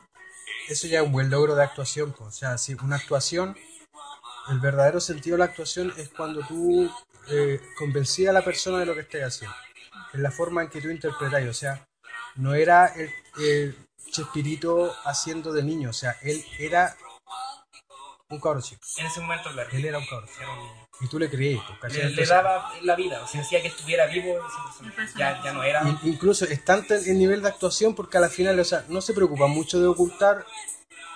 Eso 0.67 0.87
ya 0.87 0.99
es 0.99 1.05
un 1.05 1.11
buen 1.11 1.29
logro 1.29 1.55
de 1.55 1.63
actuación. 1.63 2.11
pues. 2.11 2.27
O 2.27 2.31
sea, 2.31 2.57
si 2.57 2.75
una 2.75 2.97
actuación, 2.97 3.57
el 4.49 4.59
verdadero 4.59 4.99
sentido 4.99 5.35
de 5.35 5.39
la 5.39 5.45
actuación 5.45 5.93
es 5.97 6.09
cuando 6.09 6.45
tú 6.45 6.91
eh, 7.29 7.59
convencías 7.77 8.29
a 8.29 8.33
la 8.33 8.43
persona 8.43 8.79
de 8.79 8.85
lo 8.85 8.93
que 8.93 9.01
estás 9.01 9.21
haciendo. 9.23 9.55
Es 10.13 10.19
la 10.19 10.31
forma 10.31 10.61
en 10.61 10.69
que 10.69 10.81
tú 10.81 10.89
interpretáis. 10.89 11.49
O 11.49 11.53
sea, 11.53 11.87
no 12.35 12.53
era 12.53 12.87
el, 12.87 13.11
el 13.39 13.86
Chespirito 14.11 14.93
haciendo 15.05 15.51
de 15.53 15.63
niño. 15.63 15.89
O 15.89 15.93
sea, 15.93 16.15
él 16.23 16.43
era 16.59 16.95
un 18.29 18.39
cabro 18.39 18.61
chico. 18.61 18.81
En 18.97 19.05
ese 19.05 19.19
momento, 19.21 19.49
claro. 19.51 19.69
Él 19.71 19.85
era 19.85 19.97
un 19.99 20.05
cabro 20.05 20.27
chico. 20.27 20.51
Un- 20.51 20.87
Y 21.05 21.07
tú 21.07 21.19
le 21.19 21.29
creías. 21.29 21.63
pues. 21.79 21.93
Le, 21.93 22.09
le 22.09 22.25
daba 22.25 22.71
la 22.81 22.95
vida, 22.95 23.21
o 23.23 23.27
sea, 23.27 23.41
hacía 23.41 23.61
que 23.61 23.67
estuviera 23.67 24.07
vivo. 24.07 24.35
Ya, 25.15 25.41
ya 25.43 25.53
no 25.53 25.63
era. 25.63 25.83
in- 25.87 25.99
incluso 26.03 26.45
es 26.45 26.65
tanto 26.65 26.95
el 26.95 27.17
nivel 27.19 27.41
de 27.41 27.49
actuación 27.49 27.93
porque 27.93 28.17
a 28.17 28.21
la 28.21 28.29
final, 28.29 28.59
o 28.59 28.63
sea, 28.65 28.83
no 28.89 28.99
se 29.01 29.13
preocupa 29.13 29.45
mucho 29.47 29.79
de 29.79 29.85
ocultar 29.87 30.43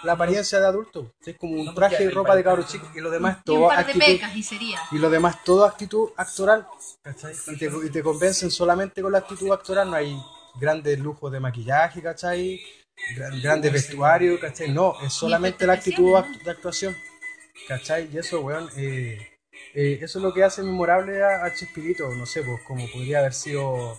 la 0.04 0.14
apariencia 0.14 0.60
de 0.60 0.68
adulto. 0.68 1.14
Es 1.26 1.36
como 1.38 1.54
un 1.60 1.66
No, 1.66 1.74
traje 1.74 2.04
y 2.04 2.10
ropa 2.10 2.36
de 2.36 2.44
cabro 2.44 2.64
chico 2.64 2.88
y 2.96 3.02
lo 3.02 3.10
demás 3.10 3.38
Y 3.38 3.38
un 3.40 3.44
todo 3.44 3.68
par 3.68 3.78
de 3.78 3.92
actitud. 3.92 4.06
pecas 4.06 4.36
y 4.36 4.44
sería. 4.44 4.80
Y 4.92 4.98
lo 5.00 5.10
demás 5.10 5.44
todo 5.44 5.66
actitud 5.66 6.10
actoral. 6.16 6.68
¿cachai? 7.04 7.36
Y 7.48 7.58
te, 7.58 7.66
y 7.86 7.90
te 7.90 8.04
convencen 8.04 8.52
solamente 8.52 9.02
con 9.02 9.12
la 9.12 9.18
actitud 9.20 9.52
actoral, 9.52 9.90
no 9.90 9.96
hay 9.98 10.16
grandes 10.60 11.00
lujos 11.00 11.32
de 11.32 11.40
maquillaje, 11.40 12.02
¿cachai? 12.04 12.62
Gran- 13.16 13.42
grandes 13.42 13.74
vestuarios, 13.74 14.40
¿cachai? 14.40 14.70
No, 14.72 14.96
es 15.02 15.12
solamente 15.14 15.66
la 15.68 15.74
actitud 15.74 16.14
act- 16.16 16.42
de 16.44 16.52
actuación, 16.52 16.96
¿cachai? 17.68 18.10
Y 18.14 18.18
eso, 18.18 18.40
weón, 18.42 18.70
eh, 18.78 19.18
eh, 19.74 20.00
eso 20.02 20.20
es 20.20 20.24
lo 20.24 20.34
que 20.34 20.44
hace 20.44 20.64
memorable 20.64 21.22
a, 21.24 21.44
a 21.46 21.54
Chespirito, 21.54 22.08
no 22.16 22.26
sé, 22.26 22.42
pues 22.44 22.62
como 22.64 22.90
podría 22.92 23.20
haber 23.20 23.34
sido 23.34 23.98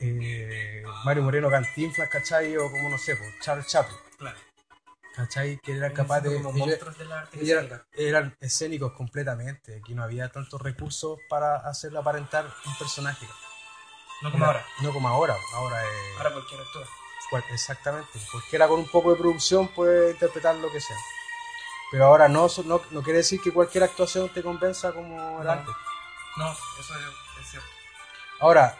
eh, 0.00 0.82
Mario 1.04 1.22
Moreno 1.22 1.50
Cantinflas, 1.50 2.08
¿cachai? 2.08 2.56
O 2.56 2.70
como, 2.70 2.88
no 2.88 2.98
sé, 2.98 3.16
pues 3.16 3.28
Charles 3.42 3.66
Chaplin, 3.66 3.98
Claro. 4.18 4.38
¿cachai? 5.14 5.58
Que 5.62 5.72
eran 5.76 5.92
capaces 5.92 6.30
de... 6.30 6.36
Como 6.42 6.50
ellos- 6.56 6.66
monstruos 6.68 6.98
de 6.98 7.04
la 7.04 7.20
arte 7.20 7.36
ellos 7.38 7.48
escénica. 7.62 7.86
eran 7.94 8.36
escénicos 8.40 8.92
completamente, 8.92 9.76
aquí 9.82 9.94
no 9.94 10.02
había 10.02 10.28
tantos 10.30 10.60
recursos 10.62 11.18
para 11.28 11.56
hacerlo 11.56 12.00
aparentar 12.00 12.46
un 12.64 12.78
personaje. 12.78 13.26
No 14.22 14.32
como 14.32 14.46
ahora. 14.46 14.64
No 14.82 14.92
como 14.94 15.08
ahora, 15.08 15.36
ahora 15.54 15.82
es... 15.82 16.16
Ahora 16.18 16.32
cualquier 16.32 16.60
actor. 16.60 16.86
Exactamente. 17.50 18.18
Cualquiera 18.30 18.68
con 18.68 18.80
un 18.80 18.88
poco 18.90 19.10
de 19.10 19.16
producción 19.16 19.68
puede 19.68 20.12
interpretar 20.12 20.54
lo 20.56 20.70
que 20.70 20.80
sea. 20.80 20.96
Pero 21.90 22.06
ahora 22.06 22.28
no, 22.28 22.48
no, 22.64 22.80
no 22.90 23.02
quiere 23.02 23.18
decir 23.18 23.40
que 23.40 23.52
cualquier 23.52 23.84
actuación 23.84 24.28
te 24.32 24.42
convenza 24.42 24.92
como 24.92 25.40
era 25.40 25.54
No. 25.54 25.60
antes. 25.60 25.74
No, 26.36 26.50
eso 26.52 26.94
es, 26.94 27.44
es 27.44 27.50
cierto. 27.50 27.68
Ahora, 28.40 28.78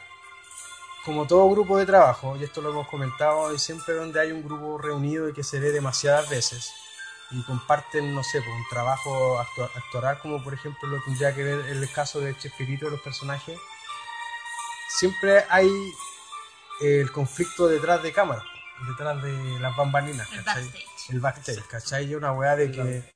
como 1.04 1.26
todo 1.26 1.48
grupo 1.50 1.78
de 1.78 1.86
trabajo, 1.86 2.36
y 2.36 2.44
esto 2.44 2.60
lo 2.60 2.70
hemos 2.70 2.88
comentado, 2.88 3.54
y 3.54 3.58
siempre 3.58 3.94
donde 3.94 4.20
hay 4.20 4.32
un 4.32 4.42
grupo 4.42 4.76
reunido 4.76 5.28
y 5.28 5.32
que 5.32 5.44
se 5.44 5.60
ve 5.60 5.70
demasiadas 5.70 6.28
veces 6.28 6.72
y 7.30 7.42
comparten, 7.44 8.14
no 8.14 8.22
sé, 8.22 8.40
pues, 8.40 8.54
un 8.54 8.68
trabajo 8.68 9.38
actoral, 9.74 10.18
como 10.20 10.42
por 10.42 10.54
ejemplo 10.54 10.88
lo 10.88 11.02
tendría 11.04 11.34
que 11.34 11.42
ver 11.42 11.60
en 11.68 11.82
el 11.82 11.92
caso 11.92 12.20
de 12.20 12.36
Chespirito, 12.36 12.90
los 12.90 13.00
personajes, 13.00 13.58
siempre 14.88 15.44
hay 15.48 15.68
el 16.80 17.10
conflicto 17.12 17.68
detrás 17.68 18.02
de 18.02 18.12
cámara, 18.12 18.44
detrás 18.88 19.22
de 19.22 19.60
las 19.60 19.76
bambalinas, 19.76 20.30
El 20.32 20.44
¿cachai? 20.44 20.64
backstage. 20.64 21.10
el 21.10 21.20
backstage, 21.20 21.66
¿cachai? 21.68 22.10
Y 22.10 22.14
una 22.14 22.32
weá 22.32 22.56
de 22.56 22.70
que 22.70 23.14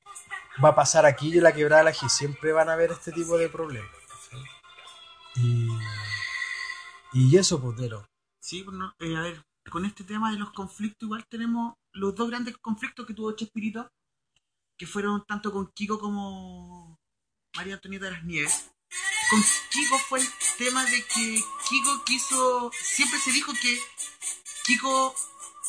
va 0.63 0.71
a 0.71 0.75
pasar 0.75 1.07
aquí 1.07 1.37
y 1.37 1.41
la 1.41 1.53
quebrada 1.53 1.85
de 1.85 1.91
la 1.91 1.97
G. 1.97 2.09
Siempre 2.09 2.53
van 2.53 2.69
a 2.69 2.75
haber 2.75 2.93
este 2.93 3.13
tipo 3.13 3.37
de 3.39 3.49
problemas. 3.49 3.91
¿cachai? 4.09 4.45
Y, 5.37 5.69
y 7.13 7.37
eso, 7.37 7.61
pues, 7.61 7.77
Dero. 7.77 8.07
Sí, 8.41 8.63
pues, 8.63 8.77
no, 8.77 8.95
eh, 8.99 9.17
a 9.17 9.21
ver, 9.23 9.43
con 9.71 9.85
este 9.85 10.05
tema 10.05 10.33
de 10.33 10.39
los 10.39 10.53
conflictos, 10.53 11.07
igual 11.07 11.25
tenemos 11.29 11.75
los 11.93 12.15
dos 12.15 12.29
grandes 12.31 12.57
conflictos 12.59 13.07
que 13.07 13.15
tuvo 13.15 13.33
Chespirito, 13.33 13.89
que 14.79 14.87
fueron 14.87 15.25
tanto 15.27 15.53
con 15.53 15.71
Kiko 15.73 15.99
como 15.99 16.97
María 17.57 17.75
Antonieta 17.75 18.07
de 18.07 18.13
las 18.13 18.25
Nieves. 18.25 18.71
Con 19.31 19.45
Kiko 19.71 19.99
fue 20.01 20.21
el 20.21 20.29
tema 20.59 20.85
de 20.85 21.05
que 21.05 21.45
Kiko 21.69 22.05
quiso, 22.05 22.73
siempre 22.83 23.21
se 23.21 23.31
dijo 23.31 23.53
que 23.55 23.81
Kiko 24.65 25.15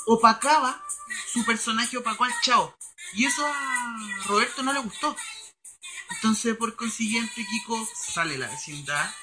opacaba, 0.08 0.84
su 1.32 1.46
personaje 1.46 1.98
opacó 1.98 2.24
al 2.24 2.41
chavo. 2.41 2.75
Y 3.13 3.25
eso 3.25 3.46
a 3.46 3.98
Roberto 4.25 4.63
no 4.63 4.74
le 4.74 4.80
gustó. 4.80 5.15
Entonces, 6.10 6.56
por 6.58 6.75
consiguiente, 6.75 7.46
Kiko 7.46 7.88
sale 7.96 8.34
de 8.34 8.39
la 8.39 8.48
vecindad 8.48 9.13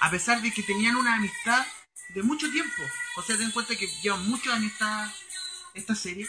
a 0.00 0.10
pesar 0.10 0.42
de 0.42 0.52
que 0.52 0.62
tenían 0.62 0.96
una 0.96 1.16
amistad 1.16 1.66
de 2.10 2.22
mucho 2.22 2.50
tiempo. 2.50 2.82
O 3.16 3.22
sea, 3.22 3.36
ten 3.36 3.46
en 3.46 3.52
cuenta 3.52 3.76
que 3.76 3.88
llevan 4.02 4.28
muchos 4.28 4.52
años 4.52 4.72
esta, 4.72 5.14
esta 5.74 5.94
serie. 5.94 6.28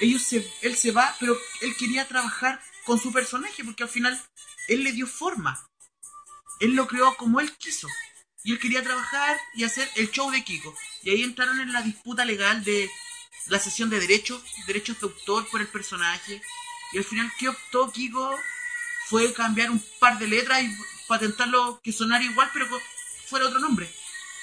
Ellos 0.00 0.22
se, 0.22 0.50
él 0.62 0.76
se 0.76 0.90
va, 0.90 1.14
pero 1.20 1.38
él 1.60 1.76
quería 1.76 2.08
trabajar 2.08 2.60
con 2.84 2.98
su 2.98 3.12
personaje 3.12 3.64
porque 3.64 3.84
al 3.84 3.88
final 3.88 4.20
él 4.68 4.82
le 4.82 4.92
dio 4.92 5.06
forma. 5.06 5.68
Él 6.60 6.74
lo 6.74 6.86
creó 6.86 7.16
como 7.16 7.40
él 7.40 7.52
quiso. 7.56 7.88
Y 8.42 8.52
él 8.52 8.58
quería 8.58 8.82
trabajar 8.82 9.38
y 9.54 9.64
hacer 9.64 9.88
el 9.96 10.10
show 10.10 10.30
de 10.30 10.44
Kiko. 10.44 10.74
Y 11.02 11.10
ahí 11.10 11.22
entraron 11.22 11.60
en 11.60 11.72
la 11.72 11.82
disputa 11.82 12.24
legal 12.24 12.62
de 12.62 12.90
la 13.46 13.58
sesión 13.58 13.90
de 13.90 14.00
derechos, 14.00 14.42
derechos 14.66 15.00
de 15.00 15.06
autor 15.06 15.48
por 15.48 15.60
el 15.60 15.68
personaje. 15.68 16.42
Y 16.92 16.98
al 16.98 17.04
final, 17.04 17.32
¿qué 17.38 17.48
optó 17.48 17.90
Kiko? 17.90 18.34
Fue 19.08 19.32
cambiar 19.32 19.70
un 19.70 19.82
par 19.98 20.18
de 20.18 20.28
letras 20.28 20.62
y 20.62 20.74
patentarlo 21.08 21.80
que 21.82 21.92
sonara 21.92 22.24
igual, 22.24 22.50
pero 22.52 22.66
fuera 23.26 23.46
otro 23.46 23.60
nombre. 23.60 23.90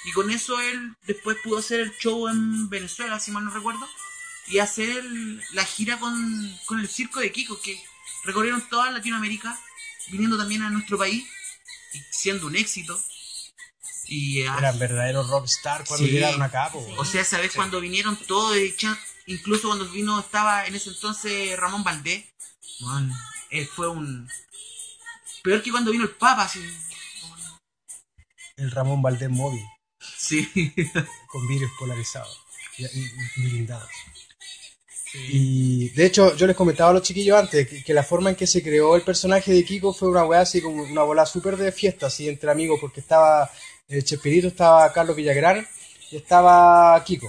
Y 0.04 0.12
con 0.12 0.30
eso 0.30 0.60
él 0.60 0.96
después 1.06 1.36
pudo 1.42 1.58
hacer 1.58 1.80
el 1.80 1.96
show 1.98 2.28
en 2.28 2.68
Venezuela, 2.68 3.20
si 3.20 3.30
mal 3.30 3.44
no 3.44 3.52
recuerdo, 3.52 3.88
y 4.48 4.58
hacer 4.58 5.04
la 5.52 5.64
gira 5.64 5.98
con, 5.98 6.58
con 6.66 6.80
el 6.80 6.88
circo 6.88 7.20
de 7.20 7.30
Kiko, 7.30 7.60
que 7.60 7.80
recorrieron 8.24 8.68
toda 8.68 8.90
Latinoamérica, 8.90 9.58
viniendo 10.10 10.36
también 10.36 10.62
a 10.62 10.70
nuestro 10.70 10.98
país, 10.98 11.24
siendo 12.10 12.46
un 12.46 12.56
éxito. 12.56 13.00
Y 14.06 14.42
ah, 14.42 14.56
Eran 14.58 14.78
verdaderos 14.78 15.28
rockstar 15.30 15.84
cuando 15.86 16.06
Sí. 16.06 16.12
llegaron 16.12 16.42
acá, 16.42 16.70
po, 16.72 16.84
Sí. 16.84 16.92
o 16.98 17.04
sea, 17.04 17.22
esa 17.22 17.38
vez 17.38 17.52
cuando 17.54 17.80
vinieron 17.80 18.16
todos, 18.16 18.56
incluso 19.26 19.68
cuando 19.68 19.88
vino 19.88 20.18
estaba 20.20 20.66
en 20.66 20.74
ese 20.74 20.90
entonces 20.90 21.56
Ramón 21.58 21.84
Valdés, 21.84 22.24
man, 22.80 23.10
él 23.50 23.66
fue 23.66 23.88
un... 23.88 24.28
Peor 25.42 25.62
que 25.62 25.70
cuando 25.70 25.90
vino 25.92 26.04
el 26.04 26.10
Papa, 26.10 26.44
así. 26.44 26.60
El 28.56 28.70
Ramón 28.70 29.02
Valdés 29.02 29.30
móvil, 29.30 29.64
Sí. 30.18 30.46
con 31.28 31.46
vidrios 31.48 31.70
polarizados 31.78 32.38
y, 32.78 32.84
y- 32.84 33.12
y 33.36 33.42
blindados. 33.50 33.88
Y 35.14 35.90
de 35.90 36.06
hecho, 36.06 36.34
yo 36.36 36.46
les 36.46 36.56
comentaba 36.56 36.90
a 36.90 36.94
los 36.94 37.02
chiquillos 37.02 37.38
antes 37.38 37.68
que, 37.84 37.94
la 37.94 38.02
forma 38.02 38.30
en 38.30 38.36
que 38.36 38.46
se 38.46 38.62
creó 38.62 38.96
el 38.96 39.02
personaje 39.02 39.52
de 39.52 39.64
Kiko 39.64 39.92
fue 39.92 40.08
una 40.08 40.24
weá 40.24 40.40
así 40.40 40.62
como 40.62 40.82
una 40.82 41.02
bola 41.02 41.26
súper 41.26 41.56
de 41.56 41.70
fiesta, 41.70 42.06
así 42.06 42.28
entre 42.28 42.50
amigos, 42.50 42.78
porque 42.80 43.00
estaba 43.00 43.50
el 43.88 44.04
Chespirito, 44.04 44.48
estaba 44.48 44.90
Carlos 44.92 45.14
Villagrán 45.14 45.66
y 46.10 46.16
estaba 46.16 47.02
Kiko. 47.04 47.28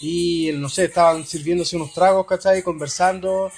Y 0.00 0.50
no 0.54 0.68
sé, 0.68 0.84
estaban 0.84 1.26
sirviéndose 1.26 1.76
unos 1.76 1.92
tragos, 1.92 2.26
¿cachai? 2.26 2.62
Conversando. 2.62 3.50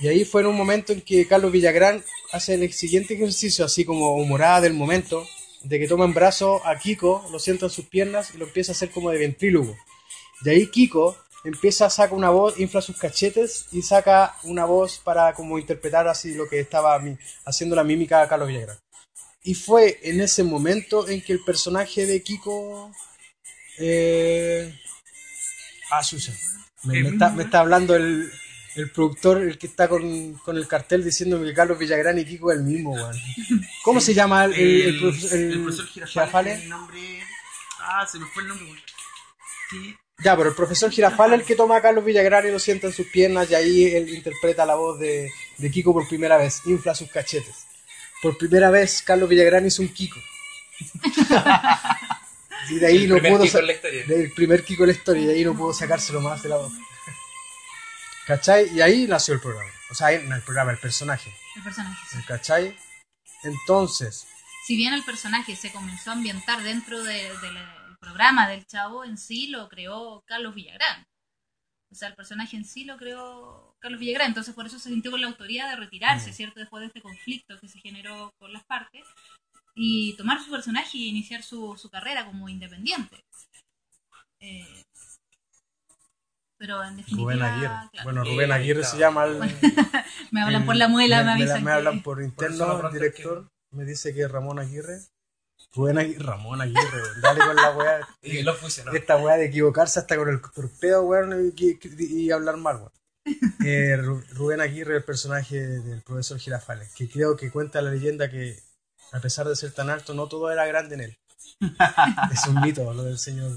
Y 0.00 0.08
ahí 0.08 0.24
fue 0.24 0.42
en 0.42 0.48
un 0.48 0.56
momento 0.56 0.92
en 0.92 1.00
que 1.00 1.26
Carlos 1.26 1.52
Villagrán 1.52 2.04
hace 2.32 2.54
el 2.54 2.72
siguiente 2.72 3.14
ejercicio, 3.14 3.64
así 3.64 3.84
como 3.84 4.16
humorada 4.16 4.62
del 4.62 4.74
momento, 4.74 5.26
de 5.62 5.78
que 5.78 5.86
toma 5.86 6.06
en 6.06 6.14
brazos 6.14 6.60
a 6.64 6.76
Kiko, 6.76 7.24
lo 7.30 7.38
sienta 7.38 7.66
en 7.66 7.70
sus 7.70 7.86
piernas 7.86 8.34
y 8.34 8.38
lo 8.38 8.46
empieza 8.46 8.72
a 8.72 8.74
hacer 8.74 8.90
como 8.90 9.10
de 9.10 9.18
ventrílogo. 9.18 9.76
De 10.40 10.52
ahí 10.52 10.66
Kiko 10.66 11.16
empieza 11.44 11.86
a 11.86 11.90
sacar 11.90 12.14
una 12.16 12.30
voz, 12.30 12.58
infla 12.58 12.80
sus 12.80 12.96
cachetes 12.96 13.66
y 13.72 13.82
saca 13.82 14.36
una 14.44 14.64
voz 14.64 14.98
para 14.98 15.34
como 15.34 15.58
interpretar 15.58 16.06
así 16.08 16.34
lo 16.34 16.48
que 16.48 16.60
estaba 16.60 17.00
haciendo 17.44 17.74
la 17.76 17.84
mímica 17.84 18.22
a 18.22 18.28
Carlos 18.28 18.48
Villagrán. 18.48 18.78
Y 19.44 19.54
fue 19.54 19.98
en 20.02 20.20
ese 20.20 20.44
momento 20.44 21.08
en 21.08 21.20
que 21.22 21.32
el 21.32 21.42
personaje 21.44 22.06
de 22.06 22.22
Kiko... 22.22 22.92
Eh... 23.78 24.72
Ah, 25.90 26.02
Susan. 26.04 26.34
Me, 26.84 27.00
está, 27.00 27.30
me 27.30 27.42
está 27.44 27.60
hablando 27.60 27.94
el, 27.96 28.30
el 28.76 28.90
productor, 28.92 29.42
el 29.42 29.58
que 29.58 29.66
está 29.66 29.88
con, 29.88 30.34
con 30.34 30.56
el 30.56 30.66
cartel 30.68 31.04
diciendo 31.04 31.42
que 31.42 31.52
Carlos 31.52 31.78
Villagrán 31.78 32.18
y 32.18 32.24
Kiko 32.24 32.52
es 32.52 32.58
el 32.58 32.64
mismo, 32.64 32.92
weón. 32.92 33.16
¿Cómo 33.84 34.00
se 34.00 34.14
llama 34.14 34.44
el, 34.44 34.52
el, 34.54 34.60
el 34.62 35.52
el- 35.52 35.62
profesor 35.62 35.86
Girafales, 35.86 36.62
el 36.62 36.68
nombre... 36.68 37.00
Ah, 37.80 38.06
se 38.06 38.18
me 38.20 38.26
fue 38.26 38.42
el 38.44 38.48
nombre, 38.48 38.66
güey. 38.68 38.80
Sí. 39.70 39.96
Ya, 40.24 40.36
pero 40.36 40.50
el 40.50 40.54
profesor 40.54 40.90
Girafales 40.90 41.34
es 41.36 41.40
el 41.40 41.46
que 41.46 41.56
toma 41.56 41.76
a 41.76 41.82
Carlos 41.82 42.04
Villagrán 42.04 42.46
y 42.46 42.50
lo 42.50 42.58
sienta 42.58 42.86
en 42.86 42.92
sus 42.92 43.06
piernas 43.08 43.50
y 43.50 43.54
ahí 43.54 43.84
él 43.86 44.08
interpreta 44.10 44.64
la 44.64 44.74
voz 44.76 44.98
de, 44.98 45.32
de 45.58 45.70
Kiko 45.70 45.92
por 45.92 46.06
primera 46.06 46.36
vez, 46.36 46.60
infla 46.66 46.94
sus 46.94 47.10
cachetes. 47.10 47.66
Por 48.22 48.38
primera 48.38 48.70
vez 48.70 49.02
Carlos 49.02 49.28
Villagrán 49.28 49.66
hizo 49.66 49.82
un 49.82 49.88
Kiko. 49.88 50.18
Y 52.70 52.76
de 52.76 52.86
ahí 52.86 53.04
El 53.04 53.08
no 53.08 53.16
pudo 53.18 53.44
la 53.60 53.72
del 54.06 54.32
primer 54.34 54.64
Kiko 54.64 54.84
de 54.84 54.92
la 54.92 54.98
historia 54.98 55.22
y 55.22 55.26
de 55.26 55.32
ahí 55.34 55.44
no 55.44 55.52
pudo 55.54 55.72
sacárselo 55.74 56.20
más 56.20 56.42
de 56.44 56.48
la 56.48 56.56
boca. 56.58 56.76
¿Cachai? 58.26 58.72
Y 58.72 58.80
ahí 58.80 59.06
nació 59.08 59.34
el 59.34 59.40
programa. 59.40 59.68
O 59.90 59.94
sea, 59.94 60.16
no 60.20 60.36
el 60.36 60.42
programa, 60.42 60.70
el 60.70 60.78
personaje. 60.78 61.34
El 61.56 61.62
personaje. 61.64 61.98
sí. 62.10 62.18
¿Cachai? 62.26 62.76
Entonces, 63.42 64.26
Si 64.68 64.76
bien 64.76 64.94
el 64.94 65.02
personaje 65.02 65.56
se 65.56 65.72
comenzó 65.72 66.10
a 66.10 66.12
ambientar 66.12 66.62
dentro 66.62 67.02
de- 67.02 67.36
del 67.40 67.58
programa 68.02 68.48
del 68.48 68.66
Chavo, 68.66 69.04
en 69.04 69.16
sí 69.16 69.46
lo 69.46 69.68
creó 69.68 70.22
Carlos 70.26 70.54
Villagrán. 70.54 71.06
O 71.90 71.94
sea, 71.94 72.08
el 72.08 72.14
personaje 72.14 72.56
en 72.56 72.64
sí 72.64 72.84
lo 72.84 72.96
creó 72.96 73.76
Carlos 73.78 74.00
Villagrán. 74.00 74.28
Entonces, 74.28 74.54
por 74.54 74.66
eso 74.66 74.78
se 74.78 74.88
sintió 74.90 75.10
con 75.10 75.20
la 75.20 75.28
autoridad 75.28 75.70
de 75.70 75.76
retirarse, 75.76 76.30
Mm. 76.30 76.34
¿cierto? 76.34 76.60
Después 76.60 76.80
de 76.80 76.86
este 76.88 77.02
conflicto 77.02 77.58
que 77.60 77.68
se 77.68 77.78
generó 77.80 78.32
con 78.38 78.52
las 78.52 78.64
partes. 78.64 79.04
Y 79.74 80.14
tomar 80.16 80.42
su 80.42 80.50
personaje 80.50 80.98
y 80.98 81.08
iniciar 81.08 81.42
su, 81.42 81.76
su 81.78 81.88
carrera 81.88 82.26
como 82.26 82.48
independiente. 82.48 83.16
Eh, 84.40 84.82
pero 86.58 86.82
en 86.84 86.96
definitiva. 86.96 87.32
Rubén 87.32 87.42
Aguirre. 87.42 87.88
claro, 87.90 88.04
Bueno, 88.04 88.24
Rubén 88.24 88.52
Aguirre 88.52 88.84
se 88.84 88.98
llama 88.98 89.24
el, 89.24 89.38
me 90.30 90.42
hablan 90.42 90.62
el- 90.62 90.66
por 90.66 90.76
la 90.76 90.88
muela, 90.88 91.18
me, 91.18 91.24
me, 91.24 91.32
avisan. 91.32 91.64
me 91.64 91.70
que- 91.70 91.74
hablan 91.74 92.02
por 92.02 92.22
interno, 92.22 92.86
el 92.86 92.92
director 92.92 93.48
me 93.70 93.84
dice 93.84 94.14
que 94.14 94.22
es 94.22 94.30
Ramón 94.30 94.58
Aguirre. 94.58 94.98
Rubén 95.74 95.98
Aguirre, 95.98 96.24
Ramón 96.24 96.60
Aguirre, 96.60 97.00
dale 97.22 97.40
con 97.44 97.56
la 97.56 97.70
weá. 97.70 98.08
Y 98.22 98.42
lo 98.42 98.54
fusionó. 98.54 98.92
Esta 98.92 99.16
weá 99.16 99.36
de 99.36 99.46
equivocarse 99.46 99.98
hasta 100.00 100.16
con 100.16 100.28
el 100.28 100.40
torpedo, 100.40 101.02
weón, 101.02 101.52
y, 101.56 101.64
y- 101.70 102.20
y 102.24 102.30
hablar 102.30 102.56
mal, 102.58 102.76
weón. 102.76 102.92
Eh, 103.64 103.96
Ru- 103.96 104.26
Rubén 104.30 104.60
Aguirre, 104.60 104.96
el 104.96 105.04
personaje 105.04 105.56
del 105.56 106.02
profesor 106.02 106.38
Girafales, 106.38 106.92
que 106.94 107.08
creo 107.08 107.36
que 107.36 107.50
cuenta 107.50 107.80
la 107.80 107.90
leyenda 107.92 108.28
que, 108.30 108.58
a 109.12 109.20
pesar 109.20 109.46
de 109.48 109.54
ser 109.56 109.72
tan 109.72 109.88
alto, 109.90 110.14
no 110.14 110.26
todo 110.28 110.50
era 110.50 110.66
grande 110.66 110.96
en 110.96 111.00
él. 111.02 111.18
Es 112.32 112.46
un 112.48 112.60
mito 112.60 112.92
lo 112.92 113.04
del 113.04 113.18
señor 113.18 113.52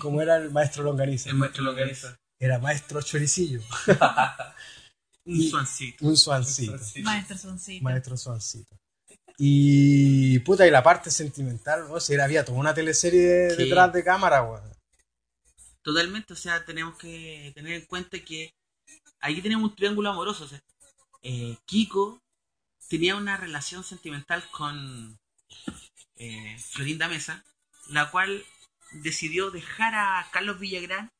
como 0.00 0.20
era 0.20 0.36
el 0.36 0.50
maestro 0.50 0.82
Longaniza. 0.82 1.30
El 1.30 1.36
maestro 1.36 1.62
Longaniza. 1.62 2.16
Era 2.40 2.58
maestro 2.58 3.00
Choricillo. 3.00 3.60
Un 5.24 5.42
suancito. 5.42 6.04
Un 6.06 6.16
suancito. 6.16 6.76
Maestro 7.02 7.36
Soncito. 7.38 7.84
Maestro 7.84 8.16
Suancito. 8.16 8.76
Y 9.40 10.40
puta, 10.40 10.66
y 10.66 10.70
la 10.70 10.82
parte 10.82 11.12
sentimental, 11.12 11.88
¿no? 11.88 12.00
Si 12.00 12.12
era, 12.12 12.24
había 12.24 12.44
toda 12.44 12.58
una 12.58 12.74
teleserie 12.74 13.50
Sí. 13.50 13.56
detrás 13.56 13.92
de 13.92 14.02
cámara, 14.02 14.42
weón. 14.42 14.72
Totalmente, 15.82 16.32
o 16.32 16.36
sea, 16.36 16.64
tenemos 16.64 16.98
que 16.98 17.52
tener 17.54 17.74
en 17.74 17.86
cuenta 17.86 18.18
que 18.18 18.52
aquí 19.20 19.40
tenemos 19.40 19.70
un 19.70 19.76
triángulo 19.76 20.10
amoroso. 20.10 20.44
O 20.44 20.48
sea, 20.48 20.60
eh, 21.22 21.56
Kiko 21.66 22.20
tenía 22.88 23.14
una 23.14 23.36
relación 23.36 23.84
sentimental 23.84 24.42
con 24.50 25.18
eh, 26.16 26.56
Florinda 26.58 27.06
Mesa, 27.06 27.44
la 27.90 28.10
cual 28.10 28.44
decidió 28.90 29.52
dejar 29.52 29.94
a 29.94 30.26
Carlos 30.32 30.58
Villagrán 30.58 31.12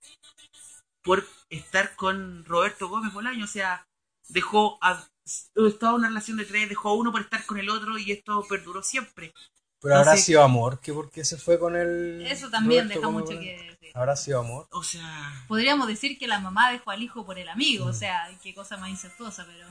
por 1.03 1.25
estar 1.51 1.95
con 1.95 2.45
Roberto 2.45 2.89
Gómez 2.89 3.13
Bolaño. 3.13 3.45
O 3.45 3.49
sea, 3.49 3.87
dejó 4.29 4.77
a, 4.83 5.09
en 5.55 5.95
una 5.95 6.09
relación 6.09 6.37
de 6.37 6.45
tres, 6.45 6.69
dejó 6.69 6.91
a 6.91 6.95
uno 6.95 7.13
por 7.13 7.21
estar 7.23 7.45
con 7.47 7.59
el 7.59 7.69
otro 7.71 7.99
y 7.99 8.13
esto 8.13 8.45
perduró 8.49 8.83
siempre. 8.83 9.33
Pero 9.81 9.95
habrá 9.95 10.11
Entonces- 10.13 10.27
sido 10.27 10.43
amor, 10.43 10.81
que 10.81 10.93
porque 10.93 11.25
se 11.25 11.37
fue 11.37 11.59
con 11.59 11.77
el. 11.77 12.27
Eso 12.27 12.51
también 12.51 12.85
Roberto 12.89 13.01
deja 13.01 13.11
mucho 13.13 13.41
que 13.41 13.77
decir. 13.81 13.93
Habrá 13.95 14.17
sido 14.17 14.41
amor. 14.41 14.67
O 14.73 14.83
sea, 14.83 15.45
Podríamos 15.47 15.87
decir 15.87 16.19
que 16.19 16.27
la 16.27 16.41
mamá 16.41 16.71
dejó 16.73 16.91
al 16.91 17.03
hijo 17.03 17.25
por 17.25 17.39
el 17.39 17.49
amigo, 17.49 17.87
Mm. 17.87 17.89
o 17.89 17.93
sea, 17.93 18.29
qué 18.43 18.55
cosa 18.55 18.77
más 18.77 18.91
incestuosa, 18.91 19.47
pero... 19.47 19.67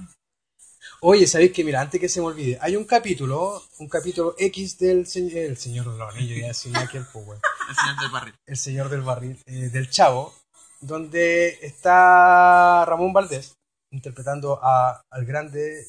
Oye, 1.01 1.27
¿sabéis 1.27 1.51
que 1.51 1.63
Mira, 1.65 1.81
antes 1.81 1.99
que 1.99 2.07
se 2.09 2.21
me 2.21 2.27
olvide, 2.27 2.57
hay 2.61 2.75
un 2.77 2.85
capítulo, 2.85 3.61
un 3.79 3.89
capítulo 3.89 4.33
X 4.37 4.77
del 4.79 5.05
se- 5.05 5.45
el 5.45 5.57
Señor 5.57 5.91
de 5.91 5.97
los 5.97 6.15
Anillos, 6.15 6.37
ya 6.37 6.69
weón. 7.13 7.39
el 7.69 7.75
señor 7.75 7.99
del 7.99 8.09
barril. 8.11 8.35
El 8.45 8.57
Señor 8.57 8.89
del 8.89 9.01
Barril, 9.01 9.37
eh, 9.45 9.69
del 9.69 9.89
Chavo, 9.89 10.33
donde 10.79 11.59
está 11.61 12.85
Ramón 12.85 13.11
Valdés 13.11 13.57
interpretando 13.91 14.59
a, 14.61 15.03
al 15.09 15.25
grande 15.25 15.85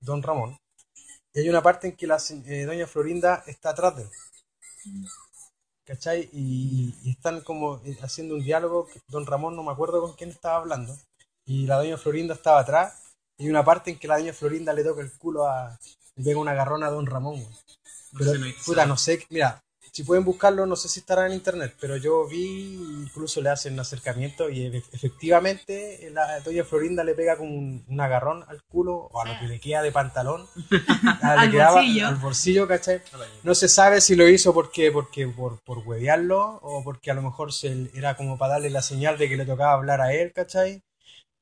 Don 0.00 0.22
Ramón. 0.22 0.58
Y 1.34 1.40
hay 1.40 1.48
una 1.48 1.62
parte 1.62 1.88
en 1.88 1.96
que 1.96 2.06
la 2.06 2.18
eh, 2.46 2.64
Doña 2.64 2.86
Florinda 2.86 3.44
está 3.46 3.70
atrás 3.70 3.96
de 3.96 4.02
él. 4.04 4.10
¿Cachai? 5.84 6.28
Y, 6.32 6.94
y 7.02 7.10
están 7.12 7.40
como 7.42 7.80
eh, 7.84 7.96
haciendo 8.02 8.34
un 8.34 8.42
diálogo. 8.42 8.88
Don 9.08 9.24
Ramón 9.26 9.54
no 9.56 9.62
me 9.62 9.72
acuerdo 9.72 10.00
con 10.00 10.14
quién 10.14 10.30
estaba 10.30 10.56
hablando. 10.58 10.96
Y 11.44 11.66
la 11.66 11.76
Doña 11.76 11.96
Florinda 11.96 12.34
estaba 12.34 12.60
atrás. 12.60 12.94
Y 13.38 13.44
hay 13.44 13.50
una 13.50 13.64
parte 13.64 13.90
en 13.90 13.98
que 13.98 14.08
la 14.08 14.18
Doña 14.18 14.32
Florinda 14.32 14.72
le 14.72 14.84
toca 14.84 15.00
el 15.02 15.12
culo 15.16 15.46
a. 15.46 15.78
le 16.16 16.24
pega 16.24 16.40
una 16.40 16.54
garrona 16.54 16.88
a 16.88 16.90
Don 16.90 17.06
Ramón. 17.06 17.36
güey. 17.42 17.54
No 18.12 18.18
Pero, 18.18 18.32
sé, 18.32 18.38
no 18.38 18.46
puta, 18.64 18.86
no 18.86 18.96
sé, 18.96 19.24
mira, 19.30 19.62
si 19.96 20.04
pueden 20.04 20.24
buscarlo, 20.24 20.66
no 20.66 20.76
sé 20.76 20.88
si 20.88 21.00
estará 21.00 21.26
en 21.26 21.32
internet, 21.32 21.74
pero 21.80 21.96
yo 21.96 22.26
vi, 22.28 22.74
incluso 23.04 23.40
le 23.40 23.48
hacen 23.48 23.72
un 23.72 23.80
acercamiento 23.80 24.50
y 24.50 24.66
efectivamente 24.92 26.10
la 26.12 26.40
doña 26.40 26.64
Florinda 26.64 27.02
le 27.02 27.14
pega 27.14 27.36
como 27.38 27.54
un, 27.56 27.82
un 27.88 28.00
agarrón 28.00 28.44
al 28.48 28.62
culo 28.64 29.08
o 29.10 29.20
a 29.22 29.24
lo 29.26 29.38
que 29.38 29.46
le 29.48 29.58
queda 29.58 29.80
de 29.82 29.92
pantalón, 29.92 30.46
a 31.22 31.32
Al 31.40 31.50
quedaba- 31.50 31.76
bolsillo. 31.80 32.06
al 32.08 32.16
bolsillo, 32.16 32.68
¿cachai? 32.68 33.00
No 33.42 33.54
se 33.54 33.68
sabe 33.68 34.00
si 34.02 34.16
lo 34.16 34.28
hizo 34.28 34.52
porque, 34.52 34.92
porque 34.92 35.26
por, 35.28 35.60
por 35.64 35.78
huevearlo 35.78 36.58
o 36.62 36.84
porque 36.84 37.10
a 37.10 37.14
lo 37.14 37.22
mejor 37.22 37.52
se, 37.54 37.90
era 37.94 38.16
como 38.16 38.36
para 38.36 38.54
darle 38.54 38.68
la 38.70 38.82
señal 38.82 39.16
de 39.16 39.28
que 39.30 39.36
le 39.38 39.46
tocaba 39.46 39.72
hablar 39.72 40.02
a 40.02 40.12
él, 40.12 40.32
¿cachai? 40.34 40.82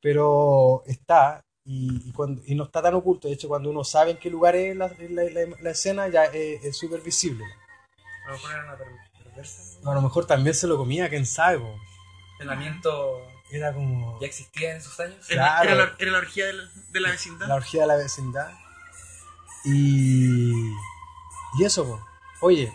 Pero 0.01 0.83
está 0.87 1.40
y, 1.64 2.09
y, 2.09 2.12
cuando, 2.12 2.43
y 2.47 2.55
no 2.55 2.64
está 2.64 2.83
tan 2.83 2.95
oculto. 2.95 3.27
De 3.27 3.35
hecho, 3.35 3.49
cuando 3.49 3.71
uno 3.71 3.83
sabe 3.85 4.12
en 4.12 4.19
qué 4.19 4.31
lugar 4.31 4.55
es 4.55 4.77
la, 4.77 4.88
la- 5.09 5.25
la- 5.25 5.57
la 5.61 5.71
escena, 5.71 6.09
ya 6.09 6.25
es 6.27 6.62
es 6.64 6.77
súper 6.77 7.01
visible. 7.01 7.43
A 8.24 8.28
lo 8.28 8.32
mejor 8.34 8.50
era 8.52 8.64
una 8.64 8.76
per- 8.76 8.88
perversa. 9.24 9.62
A 9.90 9.94
lo 9.94 10.00
mejor 10.02 10.26
también 10.26 10.54
se 10.54 10.66
lo 10.66 10.76
comía, 10.76 11.08
quién 11.08 11.26
sabe. 11.26 11.58
po. 11.58 11.78
Pensamiento 12.38 13.22
Era 13.50 13.72
como 13.72 14.18
ya 14.20 14.26
existía 14.26 14.72
en 14.72 14.76
esos 14.78 14.98
años. 15.00 15.30
Era, 15.30 15.44
Claro. 15.62 15.70
era 15.70 15.74
la, 15.84 15.94
era 15.98 16.10
la 16.12 16.18
orgía 16.18 16.46
de 16.46 16.52
la, 16.54 16.64
de 16.90 17.00
la 17.00 17.10
vecindad. 17.10 17.46
la 17.48 17.54
orgía 17.54 17.80
de 17.82 17.87
la 17.87 17.96
vecindad. 17.96 18.50
Y, 19.64 20.52
y 21.58 21.64
eso, 21.64 21.84
po. 21.84 22.06
oye, 22.40 22.72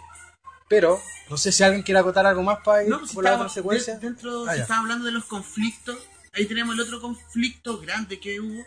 pero 0.68 1.00
no 1.30 1.38
sé 1.38 1.52
si 1.52 1.64
alguien 1.64 1.84
quiere 1.84 2.00
acotar 2.00 2.26
algo 2.26 2.42
más 2.44 2.60
para 2.64 2.84
ir 2.84 2.90
No, 2.90 3.00
pues 3.00 3.10
si 3.12 3.16
por 3.16 3.24
la 3.24 3.32
estaba- 3.32 3.44
otra 3.46 3.54
secuencia. 3.54 3.94
de- 3.96 4.00
dentro, 4.00 4.46
Ah, 4.48 4.52
si 4.52 4.58
ya. 4.58 4.64
estaba 4.64 4.80
hablando 4.82 5.06
de 5.06 5.12
los 5.12 5.26
conflictos, 5.26 5.98
ahí 6.34 6.46
tenemos 6.46 6.74
el 6.76 6.82
otro 6.82 7.02
conflicto 7.02 7.80
grande 7.80 8.20
que 8.20 8.40
hubo, 8.40 8.64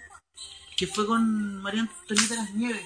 que 0.77 0.87
fue 0.87 1.07
con 1.07 1.57
María 1.63 1.81
Antonieta 1.83 2.35
Las 2.37 2.51
Nieves, 2.55 2.85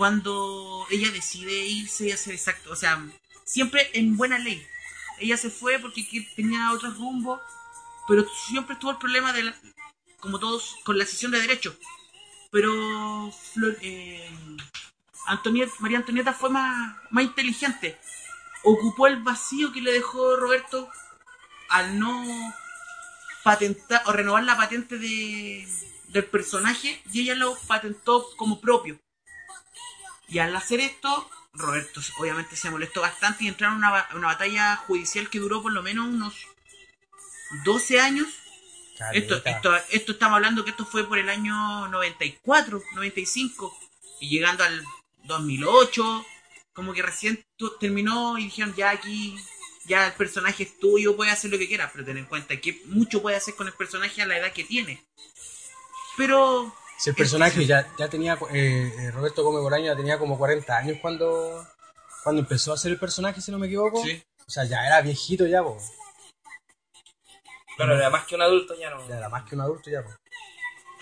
cuando 0.00 0.86
ella 0.88 1.10
decide 1.10 1.52
irse 1.66 2.06
y 2.08 2.12
hacer 2.12 2.32
exacto, 2.32 2.70
o 2.72 2.74
sea, 2.74 3.06
siempre 3.44 3.90
en 3.92 4.16
buena 4.16 4.38
ley. 4.38 4.66
Ella 5.18 5.36
se 5.36 5.50
fue 5.50 5.78
porque 5.78 6.08
que- 6.08 6.26
tenía 6.34 6.72
otro 6.72 6.90
rumbo, 6.92 7.38
pero 8.08 8.24
siempre 8.48 8.72
estuvo 8.72 8.92
el 8.92 8.96
problema 8.96 9.34
de, 9.34 9.42
la- 9.42 9.54
como 10.18 10.38
todos, 10.38 10.76
con 10.86 10.96
la 10.96 11.04
sesión 11.04 11.32
de 11.32 11.42
derechos. 11.42 11.74
Pero 12.50 13.30
Flor- 13.52 13.76
eh, 13.82 14.26
Antonieta- 15.26 15.74
María 15.80 15.98
Antonieta 15.98 16.32
fue 16.32 16.48
más, 16.48 16.96
más 17.10 17.24
inteligente 17.24 17.98
ocupó 18.62 19.06
el 19.06 19.22
vacío 19.22 19.70
que 19.70 19.82
le 19.82 19.92
dejó 19.92 20.36
Roberto 20.36 20.88
al 21.68 21.98
no 21.98 22.24
patentar 23.44 24.02
o 24.06 24.12
renovar 24.12 24.44
la 24.44 24.56
patente 24.56 24.96
de, 24.98 25.68
del 26.08 26.24
personaje 26.24 27.02
y 27.12 27.20
ella 27.20 27.34
lo 27.34 27.54
patentó 27.66 28.24
como 28.38 28.62
propio. 28.62 28.98
Y 30.30 30.38
al 30.38 30.54
hacer 30.54 30.80
esto, 30.80 31.28
Roberto 31.52 32.00
obviamente 32.18 32.56
se 32.56 32.70
molestó 32.70 33.00
bastante 33.00 33.44
y 33.44 33.48
entraron 33.48 33.78
en 33.78 33.84
una, 33.84 34.08
una 34.14 34.26
batalla 34.28 34.76
judicial 34.76 35.28
que 35.28 35.40
duró 35.40 35.60
por 35.60 35.72
lo 35.72 35.82
menos 35.82 36.06
unos 36.06 36.34
12 37.64 38.00
años. 38.00 38.28
Esto, 39.12 39.42
esto, 39.44 39.74
esto 39.90 40.12
estamos 40.12 40.36
hablando 40.36 40.62
que 40.62 40.70
esto 40.70 40.84
fue 40.84 41.08
por 41.08 41.18
el 41.18 41.30
año 41.30 41.88
94, 41.88 42.82
95 42.94 43.78
y 44.20 44.28
llegando 44.28 44.62
al 44.62 44.84
2008, 45.24 46.26
como 46.74 46.92
que 46.92 47.02
recién 47.02 47.44
terminó 47.80 48.38
y 48.38 48.44
dijeron 48.44 48.74
ya 48.76 48.90
aquí, 48.90 49.36
ya 49.86 50.08
el 50.08 50.12
personaje 50.12 50.64
es 50.64 50.78
tuyo, 50.78 51.16
puedes 51.16 51.32
hacer 51.32 51.50
lo 51.50 51.58
que 51.58 51.66
quieras, 51.66 51.90
pero 51.92 52.04
ten 52.04 52.18
en 52.18 52.26
cuenta 52.26 52.60
que 52.60 52.82
mucho 52.86 53.22
puede 53.22 53.36
hacer 53.36 53.54
con 53.54 53.66
el 53.66 53.72
personaje 53.72 54.20
a 54.20 54.26
la 54.26 54.36
edad 54.36 54.52
que 54.52 54.64
tiene. 54.64 55.02
Pero 56.18 56.74
Si 57.00 57.08
el 57.10 57.16
personaje 57.16 57.64
ya, 57.64 57.90
ya 57.98 58.08
tenía, 58.08 58.34
eh, 58.52 58.92
eh, 58.98 59.10
Roberto 59.10 59.42
Gómez 59.42 59.62
Bolaño 59.62 59.86
ya 59.86 59.96
tenía 59.96 60.18
como 60.18 60.36
40 60.36 60.76
años 60.76 60.98
cuando, 61.00 61.66
cuando 62.22 62.42
empezó 62.42 62.72
a 62.72 62.74
hacer 62.74 62.92
el 62.92 62.98
personaje, 62.98 63.40
si 63.40 63.50
no 63.50 63.58
me 63.58 63.68
equivoco. 63.68 64.04
Sí. 64.04 64.22
O 64.46 64.50
sea, 64.50 64.64
ya 64.64 64.86
era 64.86 65.00
viejito 65.00 65.46
ya, 65.46 65.62
po. 65.62 65.78
Claro, 67.76 67.96
era 67.96 68.10
más 68.10 68.26
que 68.26 68.34
un 68.34 68.42
adulto, 68.42 68.74
ya 68.78 68.90
no. 68.90 69.08
Ya 69.08 69.16
era 69.16 69.30
más 69.30 69.44
que 69.48 69.54
un 69.54 69.62
adulto 69.62 69.88
ya, 69.90 70.02
po. 70.02 70.10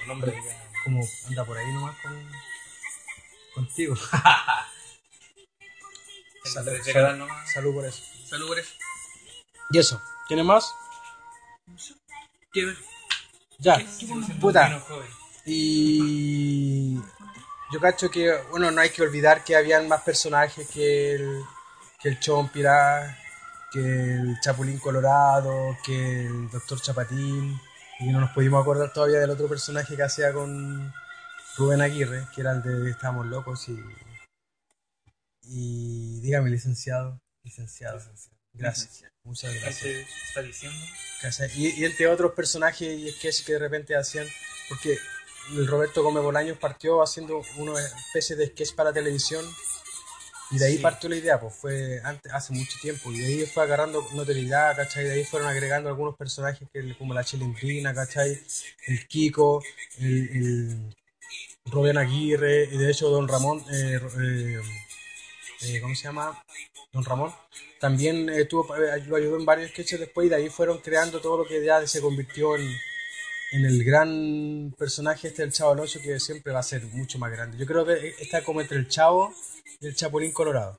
Un 0.05 0.11
hombre 0.13 0.33
ya. 0.33 0.71
Como 0.85 1.03
anda 1.27 1.45
por 1.45 1.59
ahí 1.59 1.73
nomás 1.73 1.97
con, 2.01 2.31
contigo. 3.55 3.97
Nomás. 7.17 7.53
Salud 7.53 7.75
por 7.75 7.85
eso. 7.85 8.03
salud 8.27 8.47
por 8.49 8.59
eso. 8.59 8.73
Y 9.71 9.79
eso, 9.79 10.01
¿tienes 10.29 10.47
más? 10.47 10.73
¿Qué- 12.53 12.75
Ya, 13.59 13.77
Sigo 13.81 14.23
siendo 14.23 14.41
puta. 14.41 14.83
Y 15.51 16.95
yo 17.73 17.81
cacho 17.81 18.11
que, 18.11 18.31
bueno, 18.51 18.71
no 18.71 18.83
hay 18.83 18.91
que 18.91 19.01
olvidar 19.01 19.45
que 19.45 19.57
habían 19.57 19.89
más 19.89 20.03
personajes 20.03 20.69
que 20.69 21.15
el, 21.15 21.43
que 22.01 22.11
el 22.11 22.21
Chompira, 22.21 23.17
que 23.73 23.81
el 23.81 24.39
Chapulín 24.43 24.79
Colorado, 24.79 25.75
que 25.83 26.27
el 26.27 26.51
Doctor 26.51 26.83
Chapatín. 26.83 27.59
Y 28.01 28.13
no 28.13 28.21
nos 28.21 28.31
pudimos 28.33 28.61
acordar 28.61 28.93
todavía 28.93 29.21
del 29.21 29.31
otro 29.31 29.49
personaje 29.49 29.97
que 29.97 30.03
hacía 30.03 30.35
con 30.35 30.93
Rubén 31.57 31.81
Aguirre, 31.81 32.27
que 32.35 32.43
era 32.43 32.53
el 32.53 32.63
de 32.63 32.91
Estábamos 32.91 33.27
Locos. 33.27 33.69
Y, 33.71 33.79
y 35.43 36.21
dígame, 36.21 36.51
licenciado. 36.51 37.23
Licenciado. 37.43 37.99
Gracias. 38.53 39.03
Muchas 39.25 39.55
gracias. 39.55 39.83
Gente 39.83 40.07
está 40.29 40.43
diciendo. 40.43 40.79
Y, 41.57 41.81
y 41.81 41.85
entre 41.87 42.07
otros 42.07 42.33
personajes 42.33 42.99
y 42.99 43.11
sketches 43.13 43.47
que 43.47 43.55
de 43.55 43.59
repente 43.59 43.97
hacían, 43.97 44.27
porque 44.69 44.99
Roberto 45.67 46.03
Gómez 46.03 46.23
Bolaños 46.23 46.59
partió 46.59 47.03
haciendo 47.03 47.43
una 47.57 47.75
especie 47.81 48.37
de 48.37 48.47
sketch 48.49 48.75
para 48.75 48.93
televisión 48.93 49.45
y 50.51 50.59
de 50.59 50.67
ahí 50.67 50.77
Sí. 50.77 50.83
partió 50.83 51.09
la 51.11 51.17
idea, 51.17 51.39
pues 51.41 51.55
fue 51.55 52.01
antes, 52.05 52.33
hace 52.33 52.53
mucho 52.55 52.79
tiempo 52.81 53.11
y 53.13 53.19
de 53.19 53.27
ahí 53.27 53.47
fue 53.47 53.63
agarrando 53.65 54.07
notoriedad, 54.15 54.75
¿cachai? 54.77 55.05
De 55.05 55.13
ahí 55.13 55.25
fueron 55.25 55.49
agregando 55.49 55.89
algunos 55.89 56.17
personajes 56.17 56.67
que, 56.73 56.97
como 56.97 57.13
la 57.15 57.25
Chilindrina, 57.25 57.95
¿cachai? 57.95 58.41
El 58.87 59.07
Kiko, 59.07 59.63
el, 59.99 60.07
el 60.07 60.97
Rubén 61.67 61.99
Aguirre 61.99 62.65
y 62.65 62.79
de 62.79 62.91
hecho 62.91 63.11
Don 63.11 63.29
Ramón, 63.29 63.63
eh, 63.71 64.01
eh, 64.21 64.61
eh, 65.63 65.81
¿cómo 65.81 65.95
se 65.95 66.05
llama? 66.05 66.43
Don 66.93 67.05
Ramón 67.05 67.35
también 67.79 68.29
eh, 68.29 68.45
tuvo, 68.47 68.75
lo 69.07 69.17
ayudó 69.17 69.37
en 69.37 69.45
varios 69.45 69.71
sketches 69.71 70.01
después 70.01 70.27
y 70.27 70.31
de 70.31 70.37
ahí 70.37 70.49
fueron 70.49 70.79
creando 70.79 71.21
todo 71.21 71.39
lo 71.39 71.45
que 71.45 71.65
ya 71.65 71.87
se 71.87 72.01
convirtió 72.01 72.57
en, 72.57 72.67
en 73.51 73.65
el 73.65 73.85
gran 73.85 74.75
personaje 74.77 75.29
este 75.29 75.43
del 75.43 75.53
Chavo 75.53 75.71
del 75.71 75.85
Ocho 75.85 76.01
que 76.03 76.21
siempre 76.21 76.53
va 76.53 76.61
a 76.61 76.65
ser 76.65 76.85
mucho 76.85 77.19
más 77.19 77.31
grande. 77.31 77.57
Yo 77.57 77.67
creo 77.67 77.85
que 77.85 78.15
está 78.21 78.43
como 78.45 78.61
entre 78.61 78.79
el 78.79 78.89
Chavo 78.89 79.33
y 79.81 79.87
el 79.87 79.95
Chapulín 79.95 80.33
Colorado. 80.33 80.77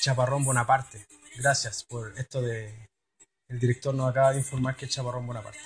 Chaparrón 0.00 0.44
Bonaparte. 0.44 1.06
Gracias 1.36 1.84
por 1.84 2.18
esto 2.18 2.40
de... 2.40 2.86
El 3.48 3.60
director 3.60 3.94
nos 3.94 4.10
acaba 4.10 4.32
de 4.32 4.38
informar 4.38 4.76
que 4.76 4.86
es 4.86 4.90
Chaparrón 4.92 5.26
Bonaparte. 5.26 5.58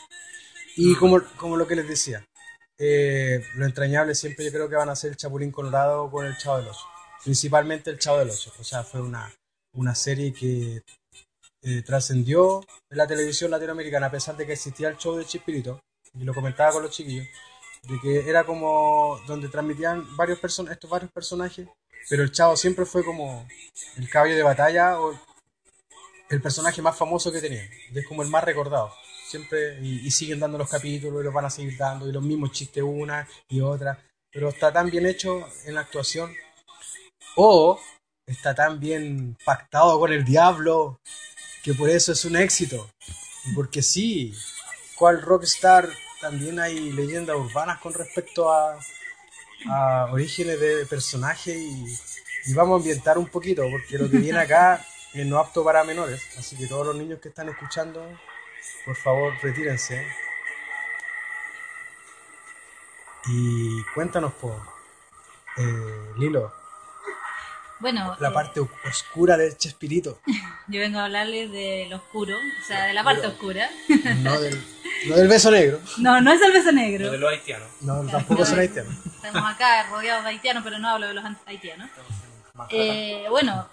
Y 0.76 0.94
como, 0.96 1.22
como 1.36 1.56
lo 1.56 1.66
que 1.66 1.76
les 1.76 1.88
decía, 1.88 2.24
eh, 2.78 3.44
lo 3.54 3.66
entrañable 3.66 4.14
siempre 4.14 4.44
yo 4.44 4.50
creo 4.50 4.68
que 4.68 4.76
van 4.76 4.88
a 4.88 4.96
ser 4.96 5.10
el 5.10 5.16
Chapulín 5.16 5.50
Colorado 5.50 6.10
con 6.10 6.26
el 6.26 6.36
Chavo 6.36 6.58
del 6.58 6.68
Ocho. 6.68 6.86
Principalmente 7.22 7.90
el 7.90 7.98
Chavo 7.98 8.18
del 8.18 8.30
Ocho. 8.30 8.52
O 8.58 8.64
sea, 8.64 8.82
fue 8.82 9.00
una, 9.00 9.32
una 9.74 9.94
serie 9.94 10.32
que 10.32 10.82
eh, 11.62 11.82
trascendió 11.82 12.60
en 12.88 12.98
la 12.98 13.06
televisión 13.06 13.50
latinoamericana 13.50 14.06
a 14.06 14.10
pesar 14.10 14.36
de 14.36 14.46
que 14.46 14.54
existía 14.54 14.88
el 14.88 14.96
show 14.96 15.16
de 15.16 15.26
Chispirito. 15.26 15.80
Y 16.14 16.24
lo 16.24 16.34
comentaba 16.34 16.72
con 16.72 16.82
los 16.82 16.92
chiquillos. 16.92 17.26
De 17.82 18.00
que 18.00 18.28
era 18.28 18.44
como 18.44 19.20
donde 19.26 19.48
transmitían 19.48 20.16
varios 20.16 20.38
person 20.38 20.70
estos 20.70 20.90
varios 20.90 21.10
personajes. 21.12 21.68
Pero 22.08 22.22
el 22.22 22.32
Chavo 22.32 22.56
siempre 22.56 22.84
fue 22.84 23.04
como 23.04 23.46
el 23.96 24.08
caballo 24.08 24.34
de 24.34 24.42
batalla 24.42 25.00
o 25.00 25.18
el 26.28 26.40
personaje 26.40 26.82
más 26.82 26.96
famoso 26.96 27.30
que 27.30 27.40
tenían. 27.40 27.68
Y 27.92 27.98
es 27.98 28.06
como 28.06 28.22
el 28.22 28.28
más 28.28 28.44
recordado. 28.44 28.92
Siempre, 29.28 29.78
y 29.80 30.10
siguen 30.10 30.40
dando 30.40 30.58
los 30.58 30.68
capítulos 30.68 31.20
y 31.20 31.24
los 31.24 31.32
van 31.32 31.44
a 31.44 31.50
seguir 31.50 31.76
dando, 31.76 32.08
y 32.08 32.12
los 32.12 32.22
mismos 32.22 32.50
chistes 32.50 32.82
una 32.82 33.28
y 33.48 33.60
otra. 33.60 34.02
Pero 34.32 34.48
está 34.48 34.72
tan 34.72 34.90
bien 34.90 35.06
hecho 35.06 35.46
en 35.64 35.74
la 35.74 35.82
actuación. 35.82 36.34
O 37.36 37.80
está 38.26 38.54
tan 38.54 38.80
bien 38.80 39.36
pactado 39.44 39.98
con 40.00 40.12
el 40.12 40.24
diablo 40.24 41.00
que 41.62 41.74
por 41.74 41.90
eso 41.90 42.12
es 42.12 42.24
un 42.24 42.36
éxito. 42.36 42.90
Porque 43.54 43.82
sí, 43.82 44.34
cual 44.96 45.22
rockstar 45.22 45.88
también 46.20 46.60
hay 46.60 46.92
leyendas 46.92 47.36
urbanas 47.36 47.78
con 47.80 47.94
respecto 47.94 48.52
a, 48.52 48.78
a 49.68 50.08
orígenes 50.12 50.60
de 50.60 50.84
personajes 50.86 51.56
y, 51.56 51.84
y 52.46 52.54
vamos 52.54 52.74
a 52.74 52.76
ambientar 52.78 53.18
un 53.18 53.26
poquito, 53.26 53.62
porque 53.70 53.98
lo 53.98 54.10
que 54.10 54.18
viene 54.18 54.38
acá 54.40 54.84
es 55.14 55.26
no 55.26 55.38
apto 55.38 55.64
para 55.64 55.84
menores. 55.84 56.22
Así 56.38 56.56
que 56.56 56.66
todos 56.66 56.86
los 56.86 56.96
niños 56.96 57.20
que 57.20 57.28
están 57.28 57.48
escuchando, 57.48 58.06
por 58.84 58.96
favor, 58.96 59.32
retírense. 59.42 60.06
Y 63.26 63.82
cuéntanos, 63.94 64.32
por 64.34 64.56
Lilo, 66.18 66.52
Bueno, 67.80 68.14
la 68.20 68.28
eh, 68.28 68.32
parte 68.32 68.60
oscura 68.60 69.38
de 69.38 69.56
Chespirito, 69.56 70.20
yo 70.68 70.80
vengo 70.80 70.98
a 70.98 71.06
hablarles 71.06 71.50
de 71.50 71.86
lo 71.88 71.96
oscuro, 71.96 72.36
o 72.36 72.66
sea, 72.66 72.84
de 72.84 72.92
la 72.92 73.02
parte 73.02 73.26
oscura. 73.26 73.70
no 74.18 74.38
del, 74.38 74.62
no 75.08 75.16
del 75.16 75.28
beso 75.28 75.50
negro. 75.50 75.80
No, 75.98 76.20
no 76.20 76.30
es 76.30 76.42
el 76.42 76.52
beso 76.52 76.66
Lo 76.66 76.72
negro. 76.72 77.10
de 77.10 77.18
los 77.18 77.30
haitianos. 77.30 77.68
No, 77.80 78.04
tampoco 78.06 78.44
son 78.44 78.58
haitianos. 78.58 78.94
Estamos 79.06 79.50
acá 79.50 79.84
rodeados 79.88 80.24
de 80.24 80.30
haitianos, 80.30 80.62
pero 80.62 80.78
no 80.78 80.88
hablo 80.88 81.08
de 81.08 81.14
los 81.14 81.24
haitianos. 81.46 81.88
Eh, 82.68 83.24
bueno, 83.30 83.66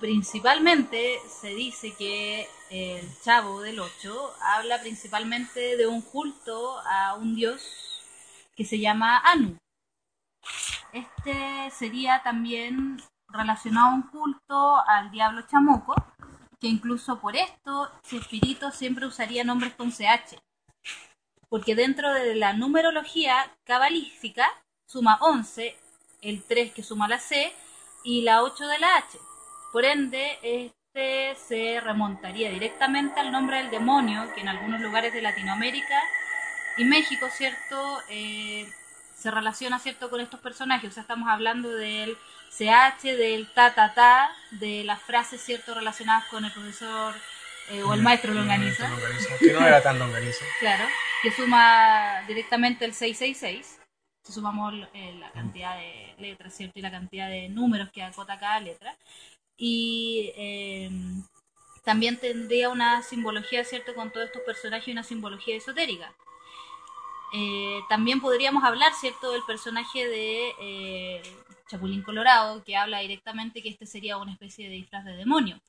principalmente 0.00 1.18
se 1.40 1.48
dice 1.48 1.94
que 1.94 2.46
el 2.70 3.08
Chavo 3.22 3.60
del 3.62 3.80
Ocho 3.80 4.34
habla 4.40 4.80
principalmente 4.80 5.76
de 5.76 5.86
un 5.86 6.02
culto 6.02 6.78
a 6.80 7.14
un 7.14 7.34
dios 7.34 7.60
que 8.54 8.64
se 8.64 8.78
llama 8.78 9.18
Anu. 9.18 9.56
Este 10.92 11.70
sería 11.76 12.22
también 12.22 13.00
relacionado 13.28 13.88
a 13.88 13.94
un 13.94 14.02
culto 14.02 14.76
al 14.86 15.10
diablo 15.10 15.42
chamuco, 15.42 15.94
que 16.60 16.66
incluso 16.66 17.20
por 17.20 17.36
esto 17.36 17.90
Chespirito 18.02 18.70
siempre 18.70 19.06
usaría 19.06 19.44
nombres 19.44 19.74
con 19.74 19.90
CH, 19.92 20.40
porque 21.48 21.74
dentro 21.74 22.12
de 22.12 22.34
la 22.34 22.52
numerología 22.52 23.34
cabalística 23.64 24.46
suma 24.86 25.18
11, 25.20 25.76
el 26.22 26.42
3 26.42 26.72
que 26.72 26.82
suma 26.82 27.08
la 27.08 27.18
C 27.18 27.52
y 28.04 28.22
la 28.22 28.42
8 28.42 28.66
de 28.66 28.78
la 28.78 28.96
H. 28.96 29.18
Por 29.72 29.84
ende, 29.84 30.38
este 30.42 31.36
se 31.36 31.80
remontaría 31.80 32.50
directamente 32.50 33.20
al 33.20 33.30
nombre 33.30 33.58
del 33.58 33.70
demonio, 33.70 34.32
que 34.34 34.40
en 34.40 34.48
algunos 34.48 34.80
lugares 34.80 35.12
de 35.12 35.22
Latinoamérica 35.22 36.02
y 36.76 36.84
México, 36.84 37.28
¿cierto? 37.30 38.02
Eh, 38.08 38.68
se 39.18 39.30
relaciona, 39.32 39.78
¿cierto?, 39.80 40.10
con 40.10 40.20
estos 40.20 40.38
personajes. 40.40 40.90
O 40.90 40.94
sea, 40.94 41.00
estamos 41.02 41.28
hablando 41.28 41.68
del 41.70 42.16
CH, 42.50 43.02
del 43.02 43.52
ta, 43.52 43.74
ta, 43.74 43.92
ta, 43.92 44.30
de 44.52 44.84
las 44.84 45.02
frases, 45.02 45.40
¿cierto?, 45.42 45.74
relacionadas 45.74 46.24
con 46.26 46.44
el 46.44 46.52
profesor 46.52 47.14
eh, 47.70 47.82
o 47.82 47.94
el 47.94 48.02
maestro 48.02 48.32
longaniza. 48.32 48.88
Que 49.40 49.52
no 49.52 49.66
era 49.66 49.82
tan 49.82 49.98
longaniza. 49.98 50.44
Claro, 50.60 50.84
que 51.22 51.32
suma 51.32 52.22
directamente 52.28 52.84
el 52.84 52.94
666. 52.94 53.80
Si 54.22 54.32
sumamos 54.32 54.74
eh, 54.94 55.16
la 55.18 55.32
cantidad 55.32 55.76
de 55.76 56.14
letras, 56.18 56.54
¿cierto? 56.54 56.78
Y 56.78 56.82
la 56.82 56.90
cantidad 56.90 57.28
de 57.28 57.48
números 57.48 57.90
que 57.92 58.02
acota 58.04 58.38
cada 58.38 58.60
letra. 58.60 58.96
Y 59.56 60.32
eh, 60.36 60.90
también 61.82 62.18
tendría 62.18 62.68
una 62.68 63.02
simbología, 63.02 63.64
¿cierto? 63.64 63.94
Con 63.94 64.12
todos 64.12 64.26
estos 64.26 64.42
personajes 64.42 64.92
una 64.92 65.02
simbología 65.02 65.56
esotérica. 65.56 66.14
Eh, 67.34 67.80
también 67.88 68.20
podríamos 68.20 68.64
hablar, 68.64 68.92
¿cierto? 68.94 69.32
Del 69.32 69.42
personaje 69.46 70.06
de 70.08 70.52
eh, 70.60 71.22
Chapulín 71.68 72.02
Colorado, 72.02 72.62
que 72.64 72.76
habla 72.76 73.00
directamente 73.00 73.62
que 73.62 73.68
este 73.68 73.86
sería 73.86 74.16
una 74.16 74.32
especie 74.32 74.68
de 74.68 74.74
disfraz 74.76 75.04
de 75.04 75.16
demonio. 75.16 75.60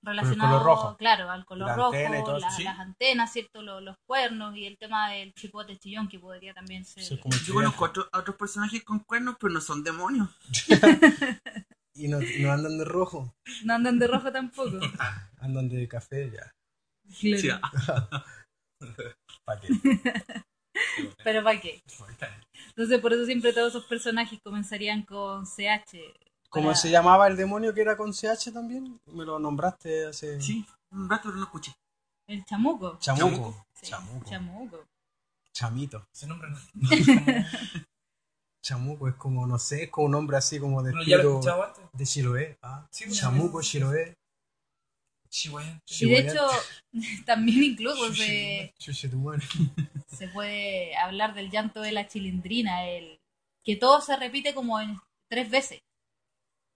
Relacionado, 0.00 0.58
color 0.60 0.66
rojo. 0.66 0.96
claro, 0.96 1.28
al 1.28 1.44
color 1.44 1.68
La 1.68 1.74
rojo, 1.76 1.88
antena 1.88 2.20
y 2.20 2.24
todo 2.24 2.36
eso, 2.36 2.46
la- 2.46 2.52
sí. 2.52 2.62
las 2.62 2.78
antenas, 2.78 3.32
¿cierto? 3.32 3.62
Los, 3.62 3.82
los 3.82 3.96
cuernos 4.06 4.56
y 4.56 4.64
el 4.64 4.78
tema 4.78 5.10
del 5.10 5.34
chipote 5.34 5.76
chillón, 5.76 6.08
que 6.08 6.20
podría 6.20 6.54
también 6.54 6.84
ser. 6.84 7.02
Sí, 7.02 7.18
Yo 7.46 7.54
conozco 7.54 7.84
a, 7.84 7.88
otro- 7.88 8.08
a 8.12 8.18
otros 8.18 8.36
personajes 8.36 8.84
con 8.84 9.00
cuernos, 9.00 9.36
pero 9.40 9.52
no 9.52 9.60
son 9.60 9.82
demonios. 9.82 10.28
Y 11.94 12.06
no, 12.06 12.20
no 12.20 12.52
andan 12.52 12.78
de 12.78 12.84
rojo, 12.84 13.34
No 13.64 13.74
andan 13.74 13.98
de 13.98 14.06
rojo 14.06 14.30
tampoco. 14.30 14.70
andan 15.40 15.68
de 15.68 15.88
café 15.88 16.30
ya. 16.30 16.52
Claro. 17.18 17.40
Sí. 17.42 17.48
¿Para 19.44 19.60
qué? 19.60 19.68
Pero 21.24 21.42
¿para 21.44 21.60
qué? 21.60 21.82
Entonces, 22.68 23.00
por 23.00 23.12
eso 23.12 23.24
siempre 23.24 23.52
todos 23.52 23.70
esos 23.70 23.84
personajes 23.86 24.38
comenzarían 24.42 25.02
con 25.02 25.44
CH. 25.44 25.96
¿Cómo 26.50 26.66
para- 26.68 26.76
se 26.76 26.90
llamaba 26.90 27.26
el 27.26 27.36
demonio 27.36 27.74
que 27.74 27.82
era 27.82 27.96
con 27.96 28.12
CH 28.12 28.52
también? 28.52 29.00
Me 29.06 29.24
lo 29.24 29.38
nombraste 29.38 30.06
hace... 30.06 30.40
Sí, 30.40 30.64
un 30.90 31.08
rato 31.08 31.24
pero 31.24 31.36
no 31.36 31.44
escuché. 31.44 31.72
El 32.26 32.44
chamuco. 32.44 32.98
Chamuco. 33.00 33.66
Sí, 33.74 33.86
Chamuco. 33.86 34.28
chamuco. 34.30 34.84
Chamito. 35.52 36.06
Ese 36.12 36.26
nombre 36.26 36.50
no. 36.50 36.58
Chamuco 38.62 39.08
es 39.08 39.14
como, 39.14 39.46
no 39.46 39.58
sé, 39.58 39.84
es 39.84 39.90
como 39.90 40.06
un 40.06 40.12
nombre 40.12 40.36
así 40.36 40.58
como 40.58 40.82
de 40.82 40.92
ya 41.06 41.18
lo 41.18 41.38
antes. 41.38 41.84
de 41.92 42.04
Chiloé. 42.04 42.58
Ah, 42.62 42.86
Sí, 42.90 43.10
Chamuco. 43.10 43.62
Chiloé. 43.62 44.17
Chihuahua. 45.28 45.80
Y 46.00 46.08
de 46.08 46.18
hecho, 46.18 46.46
también 47.26 47.62
incluso 47.64 48.12
se, 48.14 48.72
puede 50.32 50.96
hablar 50.96 51.34
del 51.34 51.50
llanto 51.50 51.80
de 51.80 51.92
la 51.92 52.06
chilindrina, 52.08 52.86
el 52.88 53.18
que 53.64 53.76
todo 53.76 54.00
se 54.00 54.16
repite 54.16 54.54
como 54.54 54.80
en 54.80 54.98
tres 55.30 55.50
veces. 55.50 55.80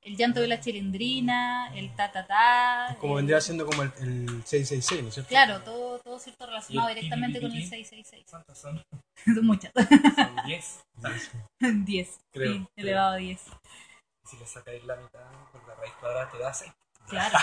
El 0.03 0.17
llanto 0.17 0.41
de 0.41 0.49
la 0.49 0.59
chilindrina, 0.59 1.73
el 1.77 1.95
ta 1.95 2.11
ta 2.11 2.27
ta. 2.27 2.97
Como 2.99 3.13
el- 3.15 3.19
vendría 3.19 3.41
siendo 3.41 3.65
como 3.65 3.83
el, 3.85 3.93
el 4.01 4.27
666, 4.45 5.03
¿no 5.03 5.09
es 5.09 5.15
cierto? 5.15 5.29
Claro, 5.29 5.61
todo, 5.63 5.99
todo 6.01 6.19
cierto 6.19 6.45
relacionado 6.47 6.89
directamente 6.89 7.41
con 7.41 7.53
el 7.53 7.59
pi, 7.59 7.63
pi, 7.63 7.71
pi, 7.71 7.85
666. 7.85 8.27
¿Cuántas 8.29 8.59
son? 8.59 8.83
Son 9.25 9.47
muchas. 9.47 9.73
Son 9.73 10.45
10. 10.45 10.85
10. 11.85 12.21
Creo, 12.33 12.53
sí, 12.53 12.59
creo. 12.59 12.71
elevado 12.77 13.13
a 13.13 13.17
10. 13.17 13.41
Si 14.29 14.37
le 14.37 14.47
sacáis 14.47 14.83
la 14.85 14.97
mitad 14.97 15.21
por 15.53 15.67
la 15.69 15.75
raíz 15.77 15.93
cuadrada 16.01 16.31
te 16.33 16.39
da 16.39 16.53
6. 16.53 16.73
Claro. 17.09 17.39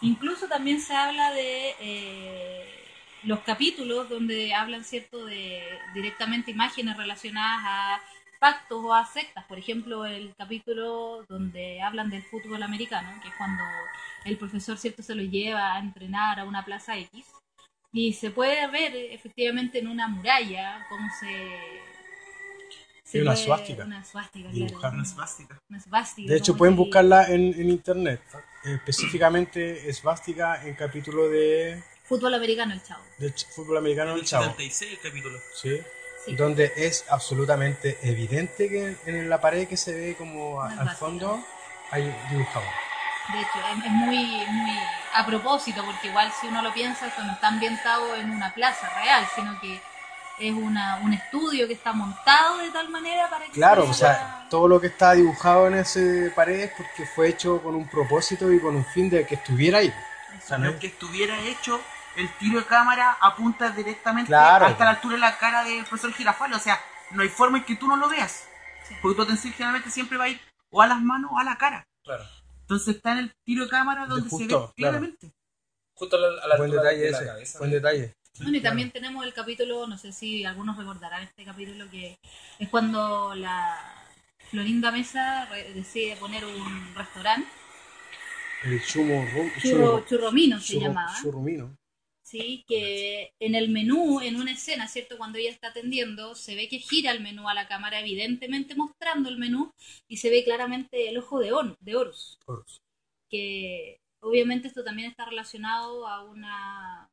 Incluso 0.00 0.46
también 0.48 0.80
se 0.80 0.94
habla 0.94 1.32
de 1.32 1.74
eh, 1.80 2.84
los 3.24 3.40
capítulos 3.40 4.08
donde 4.08 4.54
hablan, 4.54 4.84
¿cierto?, 4.84 5.24
de 5.26 5.62
directamente 5.94 6.50
imágenes 6.52 6.96
relacionadas 6.96 7.60
a 7.64 8.00
pactos 8.38 8.84
o 8.84 8.94
a 8.94 9.04
sectas. 9.06 9.44
Por 9.46 9.58
ejemplo, 9.58 10.06
el 10.06 10.34
capítulo 10.36 11.24
donde 11.28 11.82
hablan 11.82 12.10
del 12.10 12.22
fútbol 12.22 12.62
americano, 12.62 13.08
que 13.20 13.28
es 13.28 13.34
cuando 13.36 13.64
el 14.24 14.36
profesor, 14.38 14.78
¿cierto?, 14.78 15.02
se 15.02 15.14
lo 15.16 15.22
lleva 15.22 15.74
a 15.74 15.78
entrenar 15.80 16.38
a 16.38 16.44
una 16.44 16.64
plaza 16.64 16.96
X. 16.96 17.26
Y 17.92 18.12
se 18.12 18.30
puede 18.30 18.66
ver 18.68 18.94
eh, 18.94 19.14
efectivamente 19.14 19.78
en 19.80 19.88
una 19.88 20.08
muralla 20.08 20.86
cómo 20.88 21.08
se... 21.18 21.87
Sí, 23.10 23.20
una 23.20 23.34
suástica. 23.36 23.84
Una 23.84 24.04
suástica, 24.04 24.48
Dibujar 24.50 24.78
claro. 24.80 24.94
Una 24.96 25.02
esvástica. 25.04 25.58
Una 25.70 25.80
suástica, 25.80 26.30
De 26.30 26.36
hecho, 26.38 26.56
pueden 26.56 26.76
buscarla 26.76 27.26
en, 27.28 27.54
en 27.58 27.70
internet. 27.70 28.20
Específicamente 28.64 29.88
Esvástica 29.88 30.62
en 30.64 30.74
capítulo 30.74 31.28
de, 31.28 31.82
Fútbol 32.04 32.34
americano, 32.34 32.72
el 32.72 32.82
chavo. 32.82 33.02
de 33.18 33.34
ch- 33.34 33.46
fútbol 33.54 33.76
americano 33.78 34.12
El 34.14 34.20
El 34.20 34.24
Chavo. 34.26 34.44
76 34.44 34.92
el 34.92 34.98
capítulo. 35.00 35.38
¿sí? 35.54 35.78
Sí. 36.24 36.34
Donde 36.36 36.72
es 36.76 37.04
absolutamente 37.10 37.98
evidente 38.02 38.68
que 38.68 38.96
en 39.06 39.28
la 39.28 39.40
pared 39.40 39.68
que 39.68 39.76
se 39.76 39.92
ve 39.94 40.14
como 40.16 40.60
a- 40.62 40.72
al 40.72 40.90
fondo 40.96 41.42
hay 41.90 42.02
dibujado. 42.30 42.64
De 43.32 43.40
hecho, 43.40 43.58
es, 43.78 43.84
es 43.84 43.90
muy, 43.90 44.16
muy 44.50 44.78
a 45.14 45.26
propósito, 45.26 45.84
porque 45.84 46.08
igual 46.08 46.32
si 46.40 46.46
uno 46.46 46.62
lo 46.62 46.72
piensa, 46.72 47.06
esto 47.08 47.22
no 47.24 47.32
está 47.32 47.48
ambientado 47.48 48.16
en 48.16 48.30
una 48.30 48.54
plaza 48.54 48.88
real, 49.02 49.26
sino 49.34 49.58
que 49.60 49.80
es 50.40 50.52
una, 50.54 50.96
un 51.02 51.12
estudio 51.12 51.66
que 51.66 51.74
está 51.74 51.92
montado 51.92 52.58
de 52.58 52.70
tal 52.70 52.88
manera 52.90 53.28
para 53.30 53.44
que 53.46 53.52
Claro, 53.52 53.84
se 53.84 53.90
o 53.90 53.94
sea, 53.94 54.46
todo 54.50 54.68
lo 54.68 54.80
que 54.80 54.86
está 54.88 55.12
dibujado 55.12 55.66
en 55.68 55.74
ese 55.74 56.32
pared 56.34 56.60
es 56.60 56.72
porque 56.76 57.06
fue 57.06 57.28
hecho 57.28 57.60
con 57.62 57.74
un 57.74 57.88
propósito 57.88 58.52
y 58.52 58.60
con 58.60 58.76
un 58.76 58.84
fin 58.84 59.10
de 59.10 59.26
que 59.26 59.34
estuviera 59.36 59.78
ahí. 59.78 59.92
sea, 60.46 60.58
no 60.58 60.78
que 60.78 60.88
estuviera 60.88 61.38
hecho 61.40 61.80
el 62.16 62.28
tiro 62.38 62.58
de 62.60 62.66
cámara 62.66 63.16
apunta 63.20 63.70
directamente 63.70 64.28
Claro. 64.28 64.66
hasta 64.66 64.84
la 64.84 64.90
altura 64.90 65.14
de 65.14 65.20
la 65.20 65.38
cara 65.38 65.64
del 65.64 65.84
profesor 65.84 66.12
Girafal. 66.12 66.52
O 66.52 66.58
sea, 66.58 66.80
no 67.12 67.22
hay 67.22 67.28
forma 67.28 67.58
en 67.58 67.64
que 67.64 67.76
tú 67.76 67.86
no 67.86 67.96
lo 67.96 68.08
veas. 68.08 68.44
Sí. 68.88 68.94
Porque 69.02 69.16
tu 69.16 69.22
atención 69.22 69.52
generalmente 69.52 69.90
siempre 69.90 70.18
va 70.18 70.24
a 70.24 70.28
ir 70.30 70.40
o 70.70 70.82
a 70.82 70.86
las 70.86 71.00
manos 71.00 71.30
o 71.32 71.38
a 71.38 71.44
la 71.44 71.56
cara. 71.56 71.86
Claro. 72.02 72.24
Entonces 72.62 72.96
está 72.96 73.12
en 73.12 73.18
el 73.18 73.32
tiro 73.44 73.64
de 73.64 73.70
cámara 73.70 74.02
De 74.02 74.08
donde 74.08 74.24
se 74.28 74.36
justo, 74.36 74.46
ve 74.46 74.48
claro. 74.48 74.72
claramente. 74.76 75.32
Justo 75.94 76.16
a 76.16 76.20
la, 76.20 76.26
a 76.42 76.46
la 76.48 76.56
Buen 76.56 76.70
altura 76.70 76.82
detalle 76.82 77.04
de 77.04 77.10
la 77.10 77.16
ese. 77.18 77.26
cabeza. 77.26 77.58
Buen 77.58 77.70
detalle. 77.70 78.14
Bueno, 78.42 78.56
y 78.58 78.60
también 78.60 78.90
tenemos 78.90 79.24
el 79.24 79.32
capítulo, 79.32 79.86
no 79.86 79.98
sé 79.98 80.12
si 80.12 80.44
algunos 80.44 80.76
recordarán 80.76 81.22
este 81.24 81.44
capítulo, 81.44 81.90
que 81.90 82.18
es 82.58 82.68
cuando 82.68 83.34
la 83.34 83.76
Florinda 84.50 84.90
Mesa 84.92 85.48
decide 85.74 86.16
poner 86.16 86.44
un 86.44 86.94
restaurante, 86.94 87.48
El 88.64 88.82
chumo 88.84 89.24
churro, 89.60 90.04
churromino 90.06 90.60
se 90.60 90.74
churro- 90.74 90.80
llamaba, 90.88 91.14
churrumino. 91.20 91.76
sí, 92.22 92.64
que 92.68 93.32
en 93.40 93.54
el 93.54 93.70
menú, 93.70 94.20
en 94.20 94.36
una 94.36 94.52
escena, 94.52 94.86
¿cierto? 94.88 95.16
Cuando 95.18 95.38
ella 95.38 95.50
está 95.50 95.68
atendiendo, 95.68 96.34
se 96.34 96.54
ve 96.54 96.68
que 96.68 96.78
gira 96.78 97.10
el 97.12 97.20
menú 97.20 97.48
a 97.48 97.54
la 97.54 97.66
cámara, 97.68 98.00
evidentemente 98.00 98.74
mostrando 98.74 99.28
el 99.28 99.38
menú, 99.38 99.72
y 100.08 100.18
se 100.18 100.30
ve 100.30 100.44
claramente 100.44 101.08
el 101.08 101.18
ojo 101.18 101.40
de, 101.40 101.52
On- 101.52 101.76
de 101.80 101.96
Horus. 101.96 102.38
Horus. 102.46 102.80
que 103.30 104.00
obviamente 104.20 104.68
esto 104.68 104.82
también 104.84 105.10
está 105.10 105.24
relacionado 105.26 106.08
a 106.08 106.24
una 106.24 107.08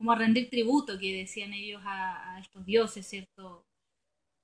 como 0.00 0.12
a 0.12 0.16
rendir 0.16 0.48
tributo 0.48 0.98
que 0.98 1.14
decían 1.14 1.52
ellos 1.52 1.82
a, 1.84 2.34
a 2.36 2.40
estos 2.40 2.64
dioses, 2.64 3.06
¿cierto? 3.06 3.66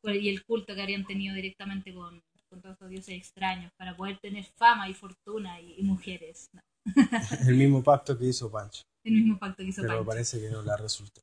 Y 0.05 0.29
el 0.29 0.45
culto 0.45 0.75
que 0.75 0.83
habrían 0.83 1.07
tenido 1.07 1.35
directamente 1.35 1.95
con, 1.95 2.21
con 2.51 2.61
todos 2.61 2.75
estos 2.75 2.91
dioses 2.91 3.15
extraños 3.15 3.73
para 3.79 3.97
poder 3.97 4.19
tener 4.19 4.45
fama 4.59 4.87
y 4.91 4.93
fortuna 4.93 5.59
y, 5.63 5.77
y 5.79 5.83
mujeres. 5.83 6.51
¿no? 6.53 6.61
El 7.49 7.57
mismo 7.57 7.83
pacto 7.83 8.19
que 8.19 8.27
hizo 8.27 8.51
Pancho. 8.51 8.83
El 9.03 9.15
mismo 9.15 9.39
pacto 9.39 9.63
que 9.63 9.71
hizo 9.71 9.81
Pero 9.81 9.95
Pancho. 9.95 10.07
parece 10.07 10.41
que 10.41 10.51
no 10.51 10.61
la 10.61 10.77
resultó. 10.77 11.23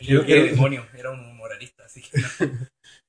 Yo 0.00 0.22
era 0.22 0.42
demonio, 0.44 0.84
era 0.96 1.10
un 1.10 1.36
moralista, 1.36 1.84
así 1.84 2.02
que 2.02 2.20
no, 2.20 2.28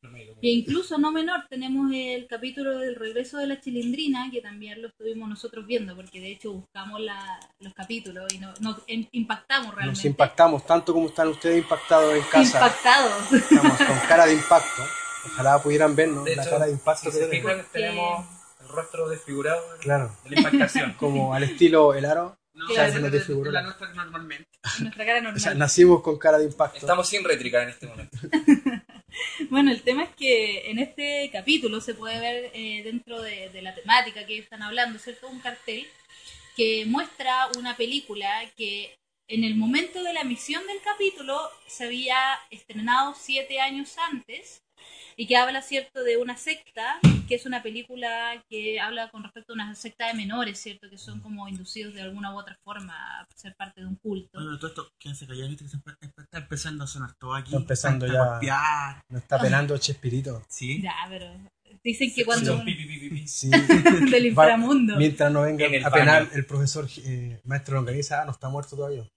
no 0.04 0.10
me 0.12 0.20
digo. 0.20 0.36
Y 0.42 0.52
incluso 0.60 0.98
no 1.00 1.12
menor, 1.12 1.48
tenemos 1.50 1.92
el 1.92 2.28
capítulo 2.28 2.78
del 2.78 2.96
regreso 2.96 3.38
de 3.38 3.48
la 3.48 3.60
chilindrina, 3.60 4.30
que 4.32 4.42
también 4.42 4.80
lo 4.82 4.89
estuvimos 4.89 5.28
nosotros 5.28 5.66
viendo, 5.66 5.96
porque 5.96 6.20
de 6.20 6.32
hecho 6.34 6.54
buscamos 6.54 7.00
la- 7.02 7.39
los 7.60 7.74
capítulos 7.74 8.32
y 8.34 8.38
no, 8.38 8.54
nos 8.60 8.84
impactamos 8.88 9.74
realmente. 9.74 9.98
Nos 10.00 10.06
impactamos 10.06 10.66
tanto 10.68 10.94
como 10.94 11.08
están 11.08 11.30
ustedes 11.30 11.58
impactados 11.63 12.13
en 12.13 12.24
casa. 12.24 12.58
Impactados. 12.60 13.34
Estamos 13.34 13.78
con 13.78 14.00
cara 14.08 14.26
de 14.28 14.34
impacto. 14.34 14.84
Ojalá 15.26 15.63
pudieran 15.63 15.96
vernos 15.96 16.26
De 16.26 16.36
la 16.36 16.42
hecho, 16.44 16.52
cara 16.52 16.66
de 16.66 16.72
impacto 16.74 17.10
si 17.10 17.18
que 17.18 17.24
se 17.24 17.30
tenemos. 17.30 17.52
fijan, 17.54 17.72
tenemos 17.72 18.26
el 18.62 18.68
rostro 18.68 19.10
desfigurado 19.10 19.74
de- 19.74 19.80
Claro. 19.80 20.16
de 20.26 20.30
la 20.30 20.38
impactación. 20.42 20.94
Como 21.00 21.34
al 21.34 21.44
estilo 21.44 21.94
el 21.96 22.06
aro. 22.06 22.36
No, 22.63 22.73
Claro. 22.73 22.84
esa 22.89 22.93
Se 22.93 22.99
nos 22.99 23.08
es 23.08 23.12
desfiguró 23.13 23.52
la 23.52 23.60
la- 23.62 23.65
nuestra 23.67 23.93
normalmente. 23.93 24.49
Nuestra 24.82 25.06
cara 25.06 25.19
O 25.19 25.21
normal. 25.23 25.41
sea, 25.41 25.54
nacimos 25.54 26.02
con 26.02 26.17
cara 26.17 26.38
de 26.38 26.45
impacto. 26.45 26.78
Estamos 26.78 27.08
sin 27.08 27.23
rétrica 27.23 27.63
en 27.63 27.69
este 27.69 27.88
momento. 27.88 28.17
Bueno, 29.49 29.71
el 29.71 29.84
tema 29.84 30.04
es 30.06 30.10
que 30.15 30.71
en 30.71 30.80
este 30.80 31.30
capítulo 31.32 31.80
se 31.82 31.93
puede 31.93 32.19
ver 32.19 32.49
eh, 32.56 32.82
dentro 32.84 33.21
de, 33.21 33.49
de 33.49 33.62
la 33.62 33.76
temática 33.76 34.26
que 34.26 34.39
están 34.39 34.63
hablando, 34.63 34.97
¿cierto? 34.97 35.28
Un 35.28 35.39
cartel 35.39 35.86
que 36.56 36.86
muestra 36.88 37.47
una 37.58 37.78
película 37.78 38.28
que 38.58 38.97
en 39.28 39.43
el 39.43 39.56
momento 39.56 40.02
de 40.02 40.13
la 40.13 40.21
emisión 40.21 40.65
del 40.65 40.82
capítulo 40.84 41.39
se 41.67 41.84
había 41.86 42.17
estrenado 42.49 43.13
siete 43.15 43.60
años 43.60 43.95
antes 44.12 44.62
y 45.15 45.28
que 45.28 45.38
habla, 45.38 45.62
¿cierto?, 45.62 46.04
de 46.04 46.17
una 46.17 46.38
secta, 46.38 47.00
que 47.28 47.36
es 47.36 47.46
una 47.46 47.62
película 47.62 48.43
que 48.50 48.80
habla 48.80 49.10
con 49.10 49.24
respecto 49.24 49.54
a 49.54 49.56
una 49.56 49.76
secta 49.76 50.08
de 50.08 50.13
menores, 50.13 50.60
¿cierto?, 50.60 50.89
que 50.89 50.98
son 50.98 51.19
como 51.19 51.48
inducidos 51.48 51.93
de 51.93 52.02
alguna 52.02 52.34
u 52.34 52.39
otra 52.39 52.58
forma 52.63 52.93
a 52.93 53.28
ser 53.36 53.56
parte 53.56 53.82
de 53.82 53.88
un 53.88 53.96
culto. 53.96 54.39
Bueno, 54.39 54.58
todo 54.58 54.67
esto, 54.67 54.89
quédense 55.00 55.28
callados, 55.28 55.50
viste 55.50 55.65
que 55.65 55.69
se 55.69 55.78
está 56.24 56.38
empezando 56.38 56.84
a 56.84 56.88
sonar 56.88 57.13
todo 57.19 57.36
aquí. 57.36 57.50
Está 57.50 57.58
empezando 57.58 58.06
a 58.06 58.10
ya. 58.10 58.26
golpear. 58.26 59.02
Nos 59.10 59.22
está 59.22 59.39
penando 59.39 59.78
Chespirito. 59.78 60.43
Sí. 60.50 60.82
Ya, 60.82 60.93
pero 61.10 61.28
dicen 61.84 62.13
que 62.13 62.26
cuando... 62.26 62.58
Son 62.58 62.65
pi, 62.65 62.74
pi, 62.76 62.86
pi, 62.86 63.00
pi, 63.00 63.10
pi. 63.10 63.28
Sí. 63.28 63.50
del 64.12 64.26
inframundo. 64.26 64.96
Mientras 64.98 65.32
no 65.32 65.43
venga 65.43 65.65
a 65.86 65.91
penar 65.91 66.30
el 66.34 66.46
profesor 66.46 66.88
eh, 67.06 67.39
maestro 67.43 67.76
Longaniza, 67.76 68.22
ah, 68.22 68.26
no 68.26 68.32
está 68.32 68.50
muerto 68.50 68.76
todavía. 68.76 69.08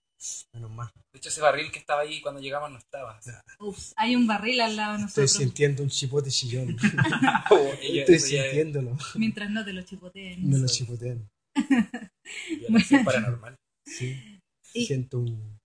Menos 0.55 0.71
mal. 0.71 0.91
De 1.13 1.19
hecho, 1.19 1.29
ese 1.29 1.41
barril 1.41 1.71
que 1.71 1.79
estaba 1.79 2.01
ahí 2.03 2.21
cuando 2.21 2.41
llegamos 2.41 2.71
no 2.71 2.79
estaba. 2.79 3.21
Ups, 3.61 3.93
hay 3.97 4.17
un 4.17 4.27
barril 4.27 4.61
al 4.61 4.77
lado 4.77 4.99
de 4.99 5.05
Estoy 5.05 5.23
nosotros. 5.25 5.33
sintiendo 5.33 5.83
un 5.83 5.91
chipote 5.91 6.31
chillón. 6.31 6.77
Oh, 7.51 7.73
Estoy 7.81 8.19
sintiéndolo. 8.19 8.97
Mientras 9.15 9.51
no 9.51 9.65
te 9.65 9.73
lo 9.73 9.83
chipoteen. 9.83 10.49
Me 10.49 10.59
lo 10.59 10.67
chipotean. 10.67 11.29
violación 12.59 13.05
paranormal. 13.05 13.57
Sí. 13.87 14.41
Y- 14.75 14.87
Siento 14.87 15.21
un, 15.21 15.59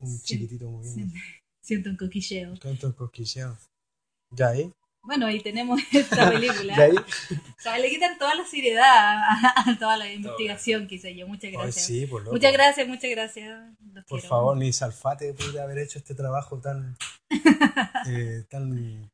un 0.00 0.18
Sí, 0.18 0.24
chiquitito 0.24 0.68
moviendo. 0.70 1.14
Siento 1.62 1.90
un 1.90 1.96
coquilleo. 1.96 2.58
Canto 2.58 2.88
un 2.88 2.92
cosquilleo. 2.92 3.56
¿Ya 4.32 4.48
ahí? 4.48 4.72
Bueno, 5.02 5.26
ahí 5.26 5.40
tenemos 5.40 5.80
esta 5.92 6.30
película. 6.30 6.74
O 6.74 7.60
sea, 7.62 7.78
le 7.78 7.88
quitan 7.88 8.18
toda 8.18 8.34
la 8.34 8.44
seriedad 8.44 8.84
a, 8.84 9.70
a 9.70 9.78
toda 9.78 9.96
la 9.96 10.12
investigación 10.12 10.86
que 10.86 10.96
hice 10.96 11.14
yo. 11.16 11.26
Muchas 11.26 11.44
Ay, 11.44 11.52
gracias. 11.52 11.86
sí, 11.86 12.06
por 12.06 12.22
loco. 12.22 12.32
muchas 12.36 12.52
gracias, 12.52 12.86
muchas 12.88 13.10
gracias. 13.10 13.60
Los 13.92 14.04
Por 14.04 14.20
quiero. 14.20 14.28
favor, 14.28 14.56
ni 14.56 14.72
Salfate 14.72 15.32
pude 15.34 15.60
haber 15.60 15.78
hecho 15.78 15.98
este 15.98 16.14
trabajo 16.14 16.60
tan. 16.60 16.96
eh, 18.08 18.44
tan. 18.48 19.10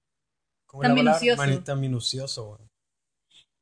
¿Cómo 0.66 0.82
Tan 0.82 0.94
minucioso. 0.94 2.58
Tan. 2.58 2.68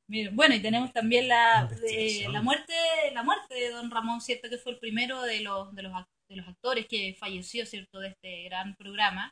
Miren, 0.09 0.37
Bueno, 0.37 0.55
y 0.55 0.61
tenemos 0.61 0.93
también 0.93 1.29
la, 1.29 1.67
de- 1.67 2.27
la 2.31 2.43
muerte 2.43 2.73
la 3.13 3.23
muerte 3.23 3.55
de 3.55 3.71
Don 3.71 3.91
Ramón, 3.91 4.21
¿cierto? 4.21 4.49
Que 4.51 4.59
fue 4.59 4.73
el 4.73 4.79
primero 4.79 5.23
de 5.23 5.41
los, 5.41 5.75
de 5.75 5.83
los, 5.83 5.93
de 6.29 6.37
los 6.37 6.49
actores 6.49 6.87
que 6.87 7.15
falleció, 7.19 7.65
¿cierto? 7.67 8.01
De 8.01 8.09
este 8.09 8.45
gran 8.45 8.75
programa. 8.77 9.31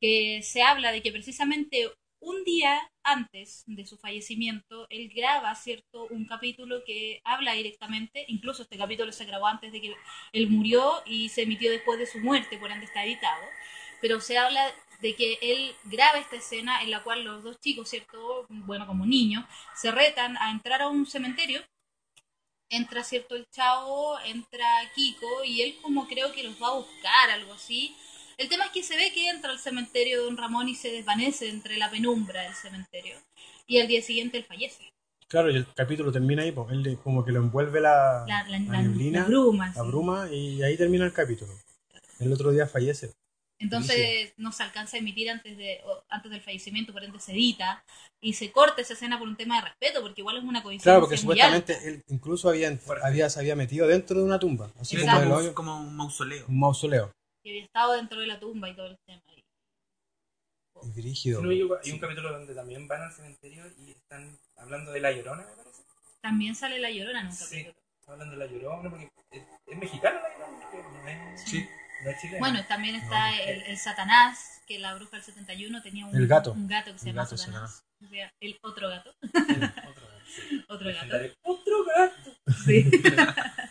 Que 0.00 0.40
se 0.42 0.62
habla 0.62 0.90
de 0.90 1.02
que 1.02 1.12
precisamente 1.12 1.88
un 2.22 2.44
día 2.44 2.80
antes 3.02 3.64
de 3.66 3.84
su 3.84 3.98
fallecimiento, 3.98 4.86
él 4.90 5.10
graba, 5.14 5.54
¿cierto? 5.54 6.06
Un 6.10 6.24
capítulo 6.24 6.82
que 6.84 7.20
habla 7.24 7.52
directamente, 7.52 8.24
incluso 8.28 8.62
este 8.62 8.78
capítulo 8.78 9.12
se 9.12 9.24
grabó 9.24 9.48
antes 9.48 9.72
de 9.72 9.80
que 9.80 9.94
él 10.32 10.48
murió 10.48 11.02
y 11.04 11.28
se 11.28 11.42
emitió 11.42 11.70
después 11.70 11.98
de 11.98 12.06
su 12.06 12.20
muerte, 12.20 12.58
por 12.58 12.70
ende 12.70 12.86
está 12.86 13.04
editado. 13.04 13.44
Pero 14.00 14.20
se 14.20 14.38
habla 14.38 14.72
de 15.00 15.16
que 15.16 15.38
él 15.42 15.74
graba 15.84 16.18
esta 16.18 16.36
escena 16.36 16.82
en 16.82 16.90
la 16.92 17.02
cual 17.02 17.24
los 17.24 17.42
dos 17.42 17.60
chicos, 17.60 17.90
¿cierto? 17.90 18.46
Bueno, 18.48 18.86
como 18.86 19.04
niños, 19.04 19.44
se 19.74 19.90
retan 19.90 20.36
a 20.36 20.52
entrar 20.52 20.80
a 20.80 20.88
un 20.88 21.06
cementerio. 21.06 21.60
Entra, 22.70 23.04
¿cierto? 23.04 23.34
El 23.34 23.46
chavo, 23.50 24.18
entra 24.20 24.64
Kiko 24.94 25.44
y 25.44 25.60
él 25.60 25.78
como 25.82 26.06
creo 26.06 26.32
que 26.32 26.44
los 26.44 26.60
va 26.62 26.68
a 26.68 26.76
buscar, 26.76 27.30
algo 27.30 27.52
así. 27.52 27.94
El 28.38 28.48
tema 28.48 28.64
es 28.66 28.70
que 28.70 28.82
se 28.82 28.96
ve 28.96 29.12
que 29.12 29.28
entra 29.28 29.50
al 29.50 29.58
cementerio 29.58 30.18
de 30.18 30.24
Don 30.24 30.36
Ramón 30.36 30.68
y 30.68 30.74
se 30.74 30.90
desvanece 30.90 31.48
entre 31.48 31.76
la 31.76 31.90
penumbra 31.90 32.42
del 32.42 32.54
cementerio. 32.54 33.16
Y 33.66 33.80
al 33.80 33.88
día 33.88 34.02
siguiente 34.02 34.38
él 34.38 34.44
fallece. 34.44 34.90
Claro, 35.28 35.50
y 35.50 35.56
el 35.56 35.66
capítulo 35.74 36.12
termina 36.12 36.42
ahí, 36.42 36.52
pues 36.52 36.70
él 36.72 36.98
como 37.02 37.24
que 37.24 37.32
lo 37.32 37.38
envuelve 37.40 37.80
la, 37.80 38.24
La, 38.28 38.42
la, 38.48 38.58
la 38.58 38.82
neblina, 38.82 39.20
la 39.20 39.26
bruma. 39.28 39.66
la 39.68 39.72
sí. 39.82 39.88
bruma, 39.88 40.28
y 40.30 40.62
ahí 40.62 40.76
termina 40.76 41.06
el 41.06 41.12
capítulo. 41.12 41.52
El 42.18 42.32
otro 42.32 42.50
día 42.52 42.66
fallece. 42.66 43.12
Entonces 43.58 44.32
no 44.38 44.50
se 44.50 44.64
alcanza 44.64 44.96
a 44.96 45.00
emitir 45.00 45.30
antes 45.30 45.56
de 45.56 45.80
o 45.86 46.02
antes 46.10 46.30
del 46.32 46.40
fallecimiento, 46.42 46.92
por 46.92 47.04
ende 47.04 47.20
se 47.20 47.30
edita 47.32 47.84
y 48.20 48.32
se 48.32 48.50
corta 48.50 48.82
esa 48.82 48.94
escena 48.94 49.18
por 49.20 49.28
un 49.28 49.36
tema 49.36 49.56
de 49.60 49.68
respeto, 49.68 50.02
porque 50.02 50.20
igual 50.20 50.36
es 50.38 50.42
una 50.42 50.62
coincidencia 50.64 50.90
Claro, 50.90 51.00
porque 51.02 51.16
supuestamente 51.16 51.74
alta. 51.74 51.88
él 51.88 52.02
incluso 52.08 52.48
había, 52.48 52.76
había, 53.04 53.30
se 53.30 53.38
había 53.38 53.54
metido 53.54 53.86
dentro 53.86 54.18
de 54.18 54.24
una 54.24 54.40
tumba, 54.40 54.70
así 54.80 54.96
como 54.98 55.18
el 55.20 55.30
hoyo, 55.30 55.54
como 55.54 55.78
un 55.80 55.96
mausoleo. 55.96 56.44
un 56.48 56.58
mausoleo. 56.58 57.12
Que 57.42 57.50
había 57.50 57.64
estado 57.64 57.92
dentro 57.94 58.20
de 58.20 58.26
la 58.26 58.38
tumba 58.40 58.68
y 58.68 58.76
todo 58.76 58.86
el 58.86 58.98
tema. 59.06 59.22
Y- 59.36 59.42
Y 60.84 60.90
Brígido. 61.00 61.40
Si 61.40 61.44
no 61.44 61.50
hay 61.50 61.92
un 61.92 61.98
capítulo 61.98 62.32
donde 62.32 62.54
también 62.54 62.88
van 62.88 63.02
al 63.02 63.12
cementerio 63.12 63.64
y 63.78 63.90
están 63.92 64.38
hablando 64.56 64.90
de 64.90 65.00
la 65.00 65.12
llorona, 65.12 65.44
me 65.46 65.52
parece. 65.56 65.82
También 66.20 66.54
sale 66.54 66.78
la 66.78 66.90
llorona 66.90 67.20
en 67.20 67.26
un 67.26 67.32
Sí. 67.32 67.44
capítulo. 67.64 67.76
Hablando 68.06 68.36
de 68.36 68.46
la 68.46 68.50
llorona, 68.52 68.90
porque 68.90 69.10
es, 69.30 69.42
es 69.66 69.78
mexicana 69.78 70.20
la 70.20 70.28
llorona, 70.34 71.02
no 71.02 71.08
es, 71.08 71.42
Sí. 71.48 71.66
no 72.04 72.10
es 72.10 72.20
chilena. 72.20 72.38
Bueno, 72.40 72.66
también 72.66 72.94
está 72.96 73.38
el, 73.40 73.62
el 73.62 73.78
Satanás, 73.78 74.60
que 74.66 74.78
la 74.80 74.94
bruja 74.94 75.16
del 75.16 75.24
71 75.24 75.82
tenía 75.82 76.06
un, 76.06 76.16
El 76.16 76.26
gato. 76.26 76.52
un 76.52 76.66
gato 76.66 76.92
que 76.92 76.98
se 76.98 77.10
El 77.10 77.14
llama 77.14 77.24
gato 77.24 77.36
Satanás. 77.36 77.84
O 78.04 78.08
sea, 78.08 78.32
el 78.40 78.58
otro 78.62 78.88
gato. 78.88 79.14
Otro, 79.22 80.06
sí. 80.26 80.64
Otro 80.68 80.88
gato. 80.92 81.16
Otro 81.44 81.84
gato. 81.84 82.36
Sí. 82.64 82.90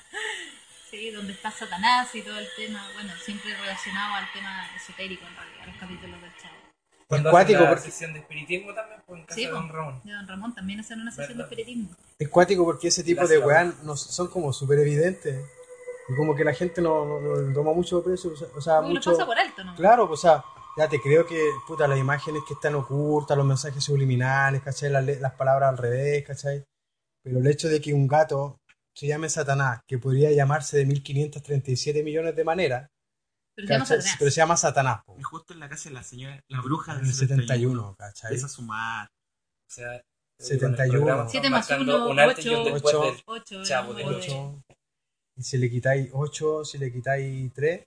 sí, 0.92 1.10
donde 1.12 1.34
está 1.34 1.50
Satanás 1.52 2.14
y 2.14 2.22
todo 2.22 2.38
el 2.38 2.48
tema. 2.56 2.86
Bueno, 2.94 3.12
siempre 3.24 3.56
relacionado 3.56 4.16
al 4.16 4.32
tema 4.34 4.68
esotérico 4.76 5.26
en 5.26 5.36
realidad, 5.36 5.66
los 5.68 5.76
capítulos 5.78 6.22
del 6.22 6.32
chavo. 6.42 6.56
Cuando 7.08 7.30
Es 7.30 7.32
cuático 7.34 7.58
hacen 7.60 7.70
la 7.70 7.76
porque- 7.76 7.92
sesión 7.92 8.14
de 8.14 8.20
espiritismo 8.20 8.74
también, 8.74 9.02
pues 9.06 9.20
en 9.20 9.26
casa 9.26 9.36
Sí, 9.36 9.42
de 9.46 9.50
po. 9.50 9.56
Don 9.56 9.70
Ramón. 9.70 10.02
De 10.04 10.14
Don 10.14 10.28
Ramón 10.28 10.56
también 10.56 10.80
hacen 10.80 11.02
una 11.02 11.12
sesión 11.12 11.28
de 11.30 11.44
Verdad. 11.44 11.52
espiritismo. 11.60 11.96
Es 12.20 12.30
cuático 12.30 12.64
porque 12.66 12.88
ese 12.90 13.04
tipo 13.04 13.24
La 13.24 13.28
de 13.28 13.38
weas 13.40 13.84
no, 13.84 13.96
son 13.98 14.28
como 14.28 14.54
súper 14.54 14.80
evidentes. 14.80 15.44
Y 16.10 16.16
como 16.16 16.36
que 16.36 16.44
la 16.44 16.54
gente 16.54 16.82
no, 16.82 17.06
no, 17.06 17.20
no 17.20 17.54
toma 17.54 17.74
mucho 17.74 18.04
precio. 18.04 18.32
O 18.32 18.36
sea, 18.36 18.48
o 18.56 18.62
sea, 18.62 18.76
Como 18.78 18.88
que 18.90 18.94
lo 18.94 19.00
mucho. 19.00 19.12
pasa 19.12 19.26
por 19.26 19.38
alto, 19.40 19.64
¿no? 19.64 19.76
Claro, 19.76 20.08
pues, 20.08 20.20
o 20.20 20.22
sea, 20.22 20.44
ya 20.78 20.88
te 20.88 21.02
creo 21.02 21.26
que, 21.26 21.50
puta, 21.68 21.88
las 21.88 22.00
imágenes 22.00 22.44
que 22.48 22.54
están 22.54 22.76
ocultas, 22.76 23.36
los 23.38 23.46
mensajes 23.46 23.84
subliminales, 23.84 24.62
¿cachai? 24.62 24.90
Las, 24.90 25.06
las 25.06 25.34
palabras 25.34 25.70
al 25.70 25.78
revés, 25.78 26.26
¿cachai? 26.26 26.64
Pero 27.24 27.40
el 27.40 27.48
hecho 27.48 27.68
de 27.68 27.80
que 27.82 27.94
un 27.94 28.08
gato 28.08 28.58
se 28.96 29.08
llame 29.08 29.30
Satanás, 29.30 29.82
que 29.88 29.98
podría 29.98 30.32
llamarse 30.32 30.78
de 30.78 30.86
1537 30.86 32.04
millones 32.04 32.36
de 32.36 32.44
maneras, 32.44 32.90
Pero 33.56 33.68
se 33.68 33.74
llama. 33.74 33.86
Satanás. 33.86 34.16
pero 34.20 34.32
se 34.32 34.38
llama 34.38 34.58
Satanás, 34.58 35.02
po, 35.06 35.16
Y 35.20 35.24
justo 35.24 35.54
en 35.54 35.60
la 35.60 35.70
casa 35.70 35.90
de 35.90 35.96
la 35.96 36.04
señora, 36.04 36.40
la 36.48 36.62
bruja 36.62 36.96
del 36.96 37.06
el 37.06 37.14
71, 37.14 37.96
¿cachai? 37.98 38.30
Empieza 38.30 38.46
a 38.46 38.50
sumar. 38.50 39.08
O 39.08 39.74
sea, 39.74 40.02
71. 40.40 41.30
Siete 41.30 41.50
más 41.50 41.70
marcando 41.70 41.96
uno, 41.98 42.12
un 42.12 42.20
antes 42.20 42.46
y 42.46 42.50
un 42.50 42.56
ocho. 42.62 42.74
después 42.74 42.94
Ocho. 42.94 43.04
del 43.04 43.24
8, 43.26 43.64
Chavo 43.64 43.94
del 43.94 44.08
Ocho. 44.08 44.64
Y 45.38 45.44
si 45.44 45.58
le 45.58 45.70
quitáis 45.70 46.10
8, 46.12 46.66
si 46.66 46.78
le 46.78 46.92
quitáis 46.92 47.54
3, 47.54 47.84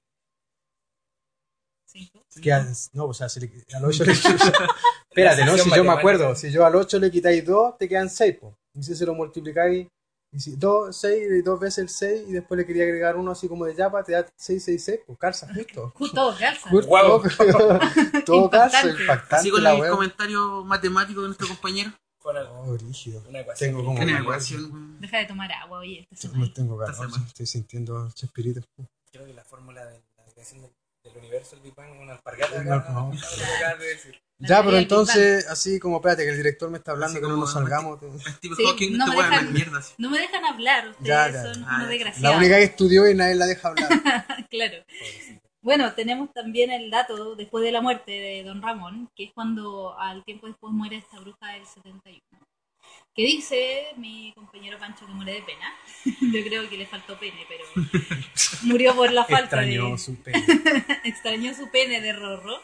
quedan, 2.40 2.72
no, 2.92 3.06
o 3.06 3.14
sea, 3.14 3.28
si 3.28 3.40
le, 3.40 3.64
al 3.74 3.84
8 3.84 4.04
le 4.04 4.12
Espérate, 5.10 5.44
¿no? 5.44 5.56
Si 5.56 5.70
yo 5.70 5.84
me 5.84 5.92
acuerdo, 5.92 6.34
si 6.34 6.50
yo 6.50 6.64
al 6.66 6.74
8 6.74 6.98
le 6.98 7.10
quitáis 7.10 7.44
2, 7.44 7.78
te 7.78 7.88
quedan 7.88 8.10
6, 8.10 8.38
po. 8.38 8.56
Y 8.74 8.82
si 8.82 8.96
se 8.96 9.06
lo 9.06 9.14
multiplicáis, 9.14 9.86
y 10.34 10.40
si 10.40 10.56
2, 10.56 10.96
6, 10.96 11.22
y 11.38 11.42
dos 11.42 11.60
veces 11.60 11.78
el 11.78 11.88
6, 11.88 12.24
y 12.28 12.32
después 12.32 12.58
le 12.58 12.66
quería 12.66 12.82
agregar 12.84 13.16
uno 13.16 13.30
así 13.30 13.48
como 13.48 13.64
de 13.64 13.74
yapa, 13.74 14.02
te 14.02 14.12
da 14.12 14.26
6, 14.36 14.64
6, 14.64 14.84
6, 14.84 15.00
pues 15.06 15.18
calza 15.18 15.46
justo. 15.54 15.92
Justo 15.94 16.34
calza. 16.38 16.68
Justo, 16.70 16.88
Guau. 16.88 17.22
todo 18.26 18.50
calza, 18.50 18.82
Impactante. 18.88 19.34
Así 19.36 19.50
con 19.50 19.62
la 19.62 19.74
el 19.74 19.80
wea. 19.80 19.90
comentario 19.90 20.64
matemático 20.64 21.20
de 21.22 21.28
nuestro 21.28 21.48
compañero. 21.48 21.92
Con 22.18 22.36
una, 22.36 22.50
Oh, 22.50 22.76
rígido. 22.76 23.22
una 23.28 23.40
ecuación. 23.40 23.70
Tengo 23.70 23.84
como- 23.84 23.96
Bueno, 23.98 24.18
ecuación. 24.18 25.00
Deja 25.00 25.18
de 25.18 25.26
tomar 25.26 25.52
agua, 25.52 25.78
oye, 25.80 26.08
esta 26.10 26.28
No 26.28 26.34
semana. 26.34 26.52
tengo 26.54 26.78
calor, 26.78 27.08
estoy 27.26 27.46
sintiendo 27.46 28.06
espíritu. 28.08 28.62
Creo 29.12 29.26
que 29.26 29.34
la 29.34 29.44
fórmula 29.44 29.84
de 29.84 30.00
la 30.16 30.24
creación 30.32 30.62
del, 30.62 30.70
del 31.04 31.16
universo, 31.18 31.56
el 31.56 31.62
Big 31.62 31.74
Bang, 31.74 32.00
una 32.00 32.12
alpargata. 32.14 32.62
No, 32.62 32.74
acá, 32.74 32.90
no. 32.92 33.12
Ya, 34.38 34.58
pero 34.62 34.72
del 34.72 34.82
entonces, 34.82 35.46
así 35.48 35.78
como, 35.78 35.96
espérate, 35.96 36.24
que 36.24 36.30
el 36.30 36.36
director 36.38 36.70
me 36.70 36.78
está 36.78 36.92
hablando, 36.92 37.20
que 37.20 37.26
no 37.28 37.36
nos 37.36 37.52
salgamos. 37.52 38.00
te- 38.00 38.06
Stephen 38.30 38.56
Sí, 38.56 38.64
Hawking 38.66 38.96
no 38.98 39.04
te 39.04 39.10
me 39.10 39.16
dejan- 39.16 39.32
hablar 39.34 39.52
mierdas. 39.52 39.94
No 39.98 40.10
me 40.10 40.18
dejan 40.18 40.44
hablar, 40.44 40.88
ustedes 40.88 41.06
Ya, 41.08 41.30
ya. 41.30 41.42
son 41.54 41.64
Ah, 41.68 41.76
unos 41.76 41.88
desgraciados. 41.88 42.22
La 42.32 42.38
única 42.38 42.56
que 42.56 42.64
estudió 42.64 43.08
y 43.08 43.14
nadie 43.14 43.34
la 43.36 43.46
deja 43.46 43.68
hablar. 43.68 43.88
claro. 44.50 44.84
Bueno, 45.62 45.94
tenemos 45.94 46.30
también 46.32 46.70
el 46.70 46.90
dato 46.90 47.36
después 47.36 47.64
de 47.64 47.72
la 47.72 47.80
muerte 47.80 48.10
de 48.12 48.42
Don 48.44 48.60
Ramón, 48.60 49.08
que 49.16 49.24
es 49.24 49.32
cuando 49.32 49.98
al 49.98 50.24
tiempo 50.24 50.46
después 50.46 50.72
muere 50.72 50.96
esta 50.96 51.20
bruja 51.20 51.52
del 51.52 51.64
71. 51.66 52.20
Que 53.14 53.22
dice 53.22 53.86
mi 53.96 54.32
compañero 54.34 54.78
Pancho 54.78 55.06
que 55.06 55.12
muere 55.12 55.34
de 55.34 55.42
pena. 55.42 55.72
Yo 56.32 56.44
creo 56.44 56.68
que 56.68 56.76
le 56.76 56.86
faltó 56.86 57.18
pene, 57.18 57.46
pero 57.48 57.64
murió 58.62 58.94
por 58.96 59.12
la 59.12 59.24
falta 59.24 59.62
Extrañó 59.62 59.90
de. 59.92 59.98
su 59.98 60.16
pene. 60.22 60.44
extrañó 61.04 61.54
su 61.54 61.70
pene 61.70 62.00
de 62.00 62.12
Rorro. 62.12 62.60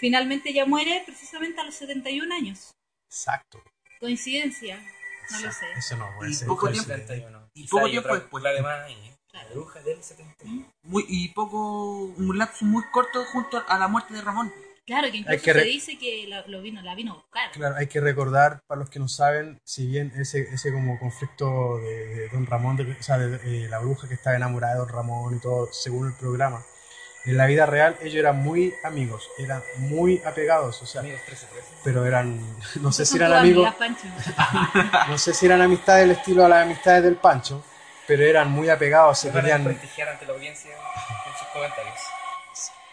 Finalmente 0.00 0.52
ya 0.52 0.64
muere 0.66 1.02
precisamente 1.06 1.60
a 1.60 1.64
los 1.64 1.74
71 1.74 2.34
años. 2.34 2.70
Exacto. 3.10 3.62
¿Coincidencia? 4.00 4.82
No 5.30 5.40
lo 5.40 5.52
sé. 5.52 5.66
Eso 5.76 5.96
no 5.96 6.08
puede 6.16 6.30
Y 6.30 6.34
ser. 6.34 6.48
poco 6.48 6.70
tiempo 6.70 6.92
es- 6.92 6.98
71. 7.00 7.50
Y 7.54 7.68
poco 7.68 7.88
tiempo 7.90 8.14
después. 8.14 8.42
clave 8.42 8.62
más 8.62 8.84
ahí. 8.84 9.10
La 9.32 9.40
Claro. 9.40 9.54
bruja 9.56 9.80
del 9.82 10.02
71. 10.02 10.66
Muy, 10.82 11.04
y 11.08 11.28
poco, 11.28 11.92
un 12.04 12.38
lapso 12.38 12.64
muy 12.64 12.84
corto 12.92 13.24
junto 13.26 13.62
a 13.66 13.78
la 13.78 13.88
muerte 13.88 14.14
de 14.14 14.20
Ramón. 14.22 14.52
Claro, 14.86 15.10
que 15.10 15.16
incluso 15.18 15.32
Hay 15.32 15.38
que 15.40 15.52
se 15.54 15.64
dice 15.64 15.98
que 15.98 16.26
la, 16.28 16.44
lo 16.46 16.60
vino, 16.60 16.82
la 16.82 16.94
vino 16.94 17.12
a 17.12 17.14
buscar. 17.16 17.50
Claro, 17.52 17.76
hay 17.76 17.86
que 17.86 18.00
recordar, 18.00 18.60
para 18.66 18.80
los 18.80 18.90
que 18.90 18.98
no 18.98 19.08
saben, 19.08 19.58
si 19.64 19.86
bien 19.86 20.12
ese, 20.16 20.40
ese 20.52 20.72
como 20.72 20.98
conflicto 20.98 21.78
de, 21.78 22.06
de 22.06 22.28
Don 22.28 22.44
Ramón, 22.46 22.76
de- 22.76 22.92
o 22.92 23.02
sea, 23.02 23.16
de, 23.16 23.36
eh, 23.64 23.68
la 23.68 23.78
bruja 23.78 24.08
que 24.08 24.14
estaba 24.14 24.36
enamorada 24.36 24.74
de 24.74 24.80
Don 24.80 24.88
Ramón 24.90 25.36
y 25.36 25.40
todo, 25.40 25.68
según 25.72 26.08
el 26.08 26.14
programa, 26.14 26.62
en 27.24 27.38
la 27.38 27.46
vida 27.46 27.64
real 27.64 27.96
ellos 28.02 28.16
eran 28.16 28.36
muy 28.42 28.74
amigos, 28.84 29.26
eran 29.38 29.62
muy 29.78 30.20
apegados, 30.26 30.82
o 30.82 30.86
sea, 30.86 31.00
Amigos 31.00 31.20
1313. 31.22 31.80
pero 31.82 32.04
eran, 32.04 32.38
no 32.82 32.92
sé 32.92 33.06
si 33.06 33.16
eran 33.16 33.32
amigos, 33.32 33.66
amigas, 33.80 35.08
no 35.08 35.16
sé 35.16 35.32
si 35.32 35.46
eran 35.46 35.62
amistades 35.62 36.06
del 36.08 36.18
estilo 36.18 36.44
a 36.44 36.48
las 36.50 36.62
amistades 36.64 37.02
del 37.02 37.16
Pancho, 37.16 37.64
pero 38.06 38.22
eran 38.22 38.50
muy 38.50 38.68
apegados, 38.68 39.18
se 39.18 39.28
Se 39.28 39.32
querían, 39.32 39.64
desprestigiar 39.64 40.10
ante 40.10 40.26
la 40.26 40.34
audiencia 40.34 40.72
en 40.72 41.38
sus 41.38 41.48
comentarios. 41.48 42.00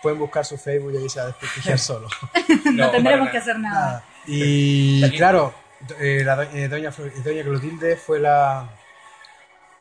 Pueden 0.02 0.20
buscar 0.20 0.46
su 0.46 0.58
Facebook 0.58 0.94
y 0.94 0.98
ahí 0.98 1.10
se 1.10 1.20
va 1.20 1.26
a 1.26 1.28
desprestigiar 1.28 1.80
solo. 1.80 2.08
No, 2.66 2.78
para 2.78 2.92
tendremos 2.92 3.30
que 3.30 3.38
hacer 3.38 3.60
nada. 3.60 3.82
Nada. 3.86 4.06
Y 4.28 5.10
claro, 5.18 5.54
eh, 6.00 6.22
la 6.24 6.44
eh, 6.54 6.68
doña, 6.68 6.90
eh, 6.90 7.22
doña 7.24 7.44
Clotilde 7.44 7.96
fue 7.98 8.20
la, 8.20 8.70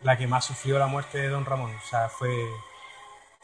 la 0.01 0.17
que 0.17 0.27
más 0.27 0.45
sufrió 0.45 0.79
la 0.79 0.87
muerte 0.87 1.19
de 1.19 1.29
don 1.29 1.45
Ramón. 1.45 1.75
O 1.75 1.89
sea, 1.89 2.09
fue 2.09 2.31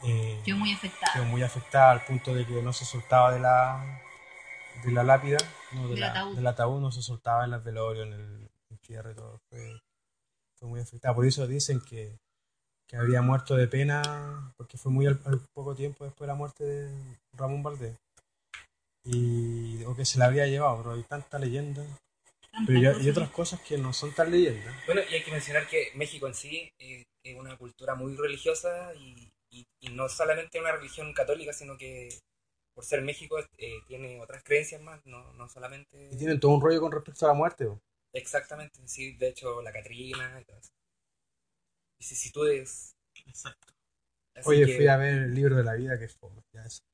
eh, 0.03 0.41
Quedó 0.45 0.57
muy 0.57 0.73
afectada. 0.73 1.13
quedó 1.13 1.25
muy 1.25 1.43
afectada 1.43 1.91
al 1.91 2.05
punto 2.05 2.33
de 2.33 2.45
que 2.45 2.61
no 2.61 2.73
se 2.73 2.85
soltaba 2.85 3.31
de 3.31 3.39
la, 3.39 4.01
de 4.83 4.91
la 4.91 5.03
lápida, 5.03 5.37
no, 5.71 5.83
de 5.83 5.89
Del 5.89 5.99
la- 5.99 6.11
ataúd. 6.11 6.35
del 6.35 6.47
ataúd, 6.47 6.81
no 6.81 6.91
se 6.91 7.01
soltaba 7.01 7.45
en 7.45 7.53
el 7.53 7.61
velorio, 7.61 8.03
en 8.03 8.13
el 8.13 8.51
entierro 8.69 9.11
y 9.11 9.15
todo. 9.15 9.41
Fue, 9.49 9.59
fue 10.55 10.67
muy 10.69 10.79
afectada. 10.81 11.13
Por 11.15 11.25
eso 11.25 11.47
dicen 11.47 11.81
que, 11.81 12.19
que 12.87 12.95
habría 12.97 13.21
muerto 13.21 13.55
de 13.55 13.67
pena, 13.67 14.53
porque 14.57 14.77
fue 14.77 14.91
muy 14.91 15.05
al, 15.07 15.19
al 15.25 15.41
poco 15.53 15.75
tiempo 15.75 16.05
después 16.05 16.25
de 16.25 16.31
la 16.33 16.35
muerte 16.37 16.63
de 16.63 17.17
Ramón 17.33 17.63
Valdés. 17.63 17.95
Y, 19.05 19.83
o 19.85 19.95
que 19.95 20.05
se 20.05 20.19
la 20.19 20.25
habría 20.25 20.47
llevado, 20.47 20.77
pero 20.77 20.91
hay 20.95 21.03
tanta 21.03 21.39
leyenda. 21.39 21.83
Tantas 22.51 22.67
Pero 22.67 22.79
ya- 22.81 22.91
cosas. 22.91 23.05
y 23.05 23.09
otras 23.09 23.29
cosas 23.31 23.61
que 23.61 23.77
no 23.77 23.93
son 23.93 24.13
tan 24.13 24.31
leyendas. 24.31 24.75
Bueno, 24.85 25.01
y 25.09 25.13
hay 25.15 25.23
que 25.23 25.31
mencionar 25.31 25.67
que 25.67 25.91
México 25.95 26.27
en 26.27 26.33
sí 26.33 26.69
eh, 26.79 27.03
es 27.23 27.37
una 27.37 27.57
cultura 27.57 27.95
muy 27.95 28.15
religiosa 28.15 28.93
y, 28.95 29.29
y- 29.51 29.65
y 29.81 29.89
no 29.89 30.09
solamente 30.09 30.59
una 30.59 30.71
religión 30.73 31.13
católica, 31.13 31.53
sino 31.53 31.77
que 31.77 32.09
por 32.73 32.85
ser 32.85 33.01
México 33.01 33.39
eh, 33.57 33.79
tiene 33.87 34.19
otras 34.21 34.43
creencias 34.43 34.81
más, 34.81 34.99
no, 35.05 35.33
no 35.33 35.47
solamente... 35.49 36.09
Y 36.11 36.17
tienen 36.17 36.39
todo 36.39 36.51
un 36.51 36.61
rollo 36.61 36.79
con 36.81 36.91
respecto 36.91 37.25
a 37.25 37.29
la 37.29 37.33
muerte. 37.33 37.65
bo. 37.65 37.79
Exactamente, 38.13 38.79
sí, 38.87 39.13
de 39.17 39.29
hecho 39.29 39.61
la 39.61 39.71
Catrina 39.71 40.39
y 40.41 40.45
todo 40.45 40.57
eso. 40.57 40.69
Vicisitudes. 41.99 42.95
Exacto. 43.25 43.73
así 44.35 44.49
Oye, 44.49 44.65
que- 44.65 44.75
fui 44.77 44.87
a 44.87 44.97
ver 44.97 45.23
el 45.23 45.33
libro 45.33 45.55
de 45.55 45.63
la 45.63 45.73
vida, 45.73 45.97
que 45.97 46.05
es 46.05 46.17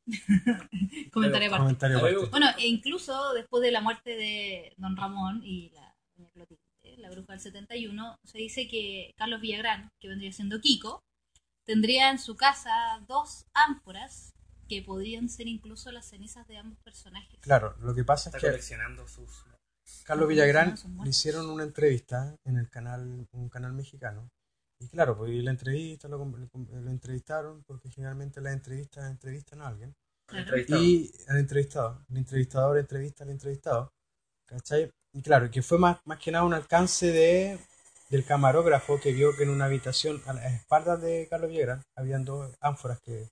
Comentario 1.12 1.48
aparte. 1.48 1.64
comentario 1.64 1.98
aparte. 1.98 2.26
Bueno, 2.32 2.48
e 2.58 2.68
incluso 2.68 3.34
después 3.34 3.62
de 3.64 3.72
la 3.72 3.82
muerte 3.82 4.12
de 4.12 4.74
Don 4.78 4.96
Ramón 4.98 5.42
y 5.44 5.70
la 5.72 5.96
doña 6.16 6.32
Clotilde, 6.32 6.62
la 6.98 7.10
bruja 7.12 7.34
del 7.34 7.40
71, 7.42 8.18
se 8.24 8.38
dice 8.38 8.68
que 8.68 9.14
Carlos 9.18 9.42
Villagrán, 9.42 9.90
que 10.00 10.08
vendría 10.08 10.32
siendo 10.32 10.60
Kiko, 10.60 11.02
tendría 11.66 12.12
en 12.12 12.20
su 12.20 12.36
casa 12.36 12.72
dos 13.08 13.46
ánforas 13.54 14.34
que 14.68 14.82
podrían 14.82 15.30
ser 15.30 15.48
incluso 15.48 15.92
las 15.92 16.08
cenizas 16.10 16.48
de 16.48 16.58
ambos 16.58 16.80
personajes. 16.84 17.40
Claro, 17.42 17.76
lo 17.80 17.94
que 17.94 18.04
pasa 18.04 18.30
está 18.30 18.38
es 18.38 18.44
que 18.44 18.50
coleccionando 18.50 19.08
sus... 19.08 19.44
Carlos 20.06 20.28
Villagrán 20.30 20.76
le 21.04 21.10
hicieron 21.10 21.50
una 21.50 21.64
entrevista 21.64 22.36
en 22.46 22.58
el 22.58 22.70
canal, 22.70 23.28
un 23.32 23.50
canal 23.50 23.74
mexicano. 23.74 24.30
Y 24.84 24.88
claro, 24.90 25.18
pues 25.18 25.32
y 25.32 25.42
la 25.42 25.52
entrevista, 25.52 26.08
lo, 26.08 26.18
lo- 26.18 26.50
lo 26.82 26.92
entrevistaron, 26.92 27.64
porque 27.64 27.90
generalmente 27.90 28.42
las 28.42 28.54
entrevistas 28.54 29.10
entrevistan 29.10 29.62
a 29.62 29.68
alguien. 29.68 29.96
Y 30.68 31.12
al 31.28 31.38
entrevistado, 31.38 32.06
el 32.10 32.18
entrevistador 32.18 32.78
entrevista 32.78 33.24
al 33.24 33.32
entrevistado, 33.32 33.94
¿cachai? 34.46 34.92
Y 35.14 35.22
claro, 35.22 35.52
que 35.52 35.62
fue 35.64 35.80
más, 35.80 36.00
más 36.06 36.20
que 36.20 36.32
nada 36.32 36.46
un 36.46 36.54
alcance 36.56 37.08
de, 37.12 37.60
del 38.10 38.26
camarógrafo 38.26 39.00
que 39.00 39.14
vio 39.14 39.36
que 39.38 39.44
en 39.44 39.50
una 39.52 39.66
habitación 39.66 40.22
a 40.28 40.34
las 40.34 40.54
espaldas 40.54 41.02
de 41.02 41.28
Carlos 41.30 41.50
Villagrán 41.52 41.84
habían 41.96 42.26
dos 42.26 42.54
ánforas 42.62 43.00
que, 43.02 43.30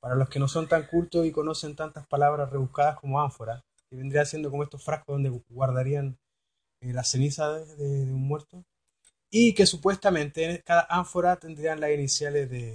para 0.00 0.16
los 0.16 0.28
que 0.30 0.40
no 0.40 0.48
son 0.48 0.68
tan 0.68 0.86
cultos 0.86 1.26
y 1.26 1.32
conocen 1.32 1.76
tantas 1.76 2.06
palabras 2.08 2.50
rebuscadas 2.50 2.98
como 3.00 3.20
ánforas, 3.20 3.62
que 3.90 3.96
vendría 3.96 4.24
siendo 4.26 4.50
como 4.50 4.64
estos 4.64 4.84
frascos 4.84 5.14
donde 5.16 5.30
guardarían 5.50 6.18
eh, 6.80 6.92
la 6.92 7.04
ceniza 7.04 7.52
de, 7.52 7.66
de- 7.76 8.06
de 8.06 8.12
un 8.12 8.26
muerto, 8.26 8.64
y 9.30 9.54
que 9.54 9.66
supuestamente 9.66 10.44
en 10.44 10.62
cada 10.64 10.86
ánfora 10.88 11.36
tendrían 11.36 11.80
las 11.80 11.90
iniciales 11.90 12.48
de, 12.50 12.72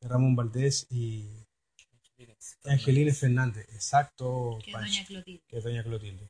de 0.00 0.08
Ramón 0.08 0.34
Valdés 0.36 0.86
y 0.90 1.28
Angelina 2.64 3.12
Fernández, 3.12 3.66
exacto, 3.72 4.58
Que 4.64 4.70
es 4.70 4.76
Pancho, 4.76 4.90
Doña 4.92 5.06
Clotilde. 5.06 5.42
que 5.46 5.58
es 5.58 5.64
Doña 5.64 5.82
Clotilde. 5.82 6.28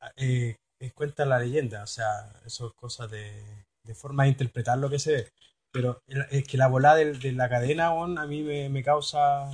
Ah, 0.00 0.12
eh, 0.16 0.56
eh, 0.80 0.90
cuenta 0.92 1.26
la 1.26 1.38
leyenda, 1.38 1.82
o 1.82 1.86
sea, 1.86 2.32
eso 2.46 2.68
es 2.68 2.72
cosa 2.74 3.06
de, 3.06 3.66
de 3.82 3.94
forma 3.94 4.22
de 4.24 4.30
interpretar 4.30 4.78
lo 4.78 4.88
que 4.88 4.98
se 4.98 5.12
ve. 5.12 5.28
Pero 5.70 6.00
es 6.30 6.44
que 6.46 6.56
la 6.56 6.68
volada 6.68 6.96
del- 6.96 7.18
de, 7.20 7.32
la 7.32 7.48
cadena, 7.50 7.92
weón, 7.92 8.18
a 8.18 8.26
mí 8.26 8.42
me, 8.42 8.68
me 8.70 8.82
causa... 8.82 9.50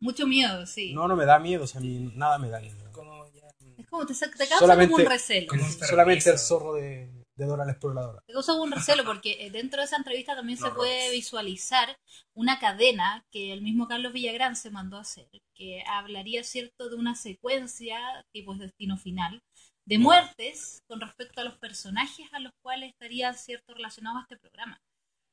Mucho 0.00 0.26
miedo, 0.26 0.64
sí. 0.66 0.92
No, 0.94 1.08
no 1.08 1.16
me 1.16 1.24
da 1.24 1.38
miedo, 1.40 1.64
o 1.64 1.66
sea, 1.66 1.80
a 1.80 1.82
mí 1.84 2.12
nada 2.14 2.38
me 2.38 2.48
da 2.50 2.60
miedo. 2.60 2.92
Como 2.92 3.26
ya... 3.32 3.48
Es 3.76 3.86
como 3.88 4.06
te, 4.06 4.14
te 4.14 4.28
causa 4.46 4.58
Solamente- 4.58 4.92
como 4.92 5.04
un 5.04 5.10
recelo. 5.10 5.48
Como 5.48 5.64
un 5.64 5.70
Solamente 5.72 6.30
el 6.30 6.38
zorro 6.38 6.74
de, 6.74 7.10
de 7.36 7.44
Dora 7.46 7.64
la 7.64 7.72
Exploradora. 7.72 8.22
Te 8.26 8.32
causa 8.32 8.54
un 8.54 8.72
recelo 8.72 9.04
porque 9.04 9.46
eh, 9.46 9.50
dentro 9.50 9.80
de 9.80 9.84
esa 9.84 9.96
entrevista 9.96 10.34
también 10.34 10.58
se 10.58 10.70
puede 10.70 11.10
visualizar 11.10 11.96
una 12.34 12.58
cadena 12.58 13.24
que 13.30 13.52
el 13.52 13.62
mismo 13.62 13.86
Carlos 13.86 14.12
Villagrán 14.12 14.56
se 14.56 14.70
mandó 14.70 14.96
a 14.96 15.02
hacer, 15.02 15.28
que 15.54 15.84
hablaría, 15.86 16.42
¿cierto?, 16.42 16.88
de 16.88 16.96
una 16.96 17.14
secuencia, 17.14 17.98
tipo 18.32 18.54
es 18.54 18.60
destino 18.60 18.96
final, 18.96 19.42
de 19.84 19.98
muertes 19.98 20.82
con 20.88 21.00
respecto 21.00 21.40
a 21.40 21.44
los 21.44 21.58
personajes 21.58 22.26
a 22.32 22.40
los 22.40 22.52
cuales 22.62 22.90
estaría, 22.90 23.32
¿cierto?, 23.34 23.74
relacionado 23.74 24.18
a 24.18 24.22
este 24.22 24.38
programa. 24.38 24.80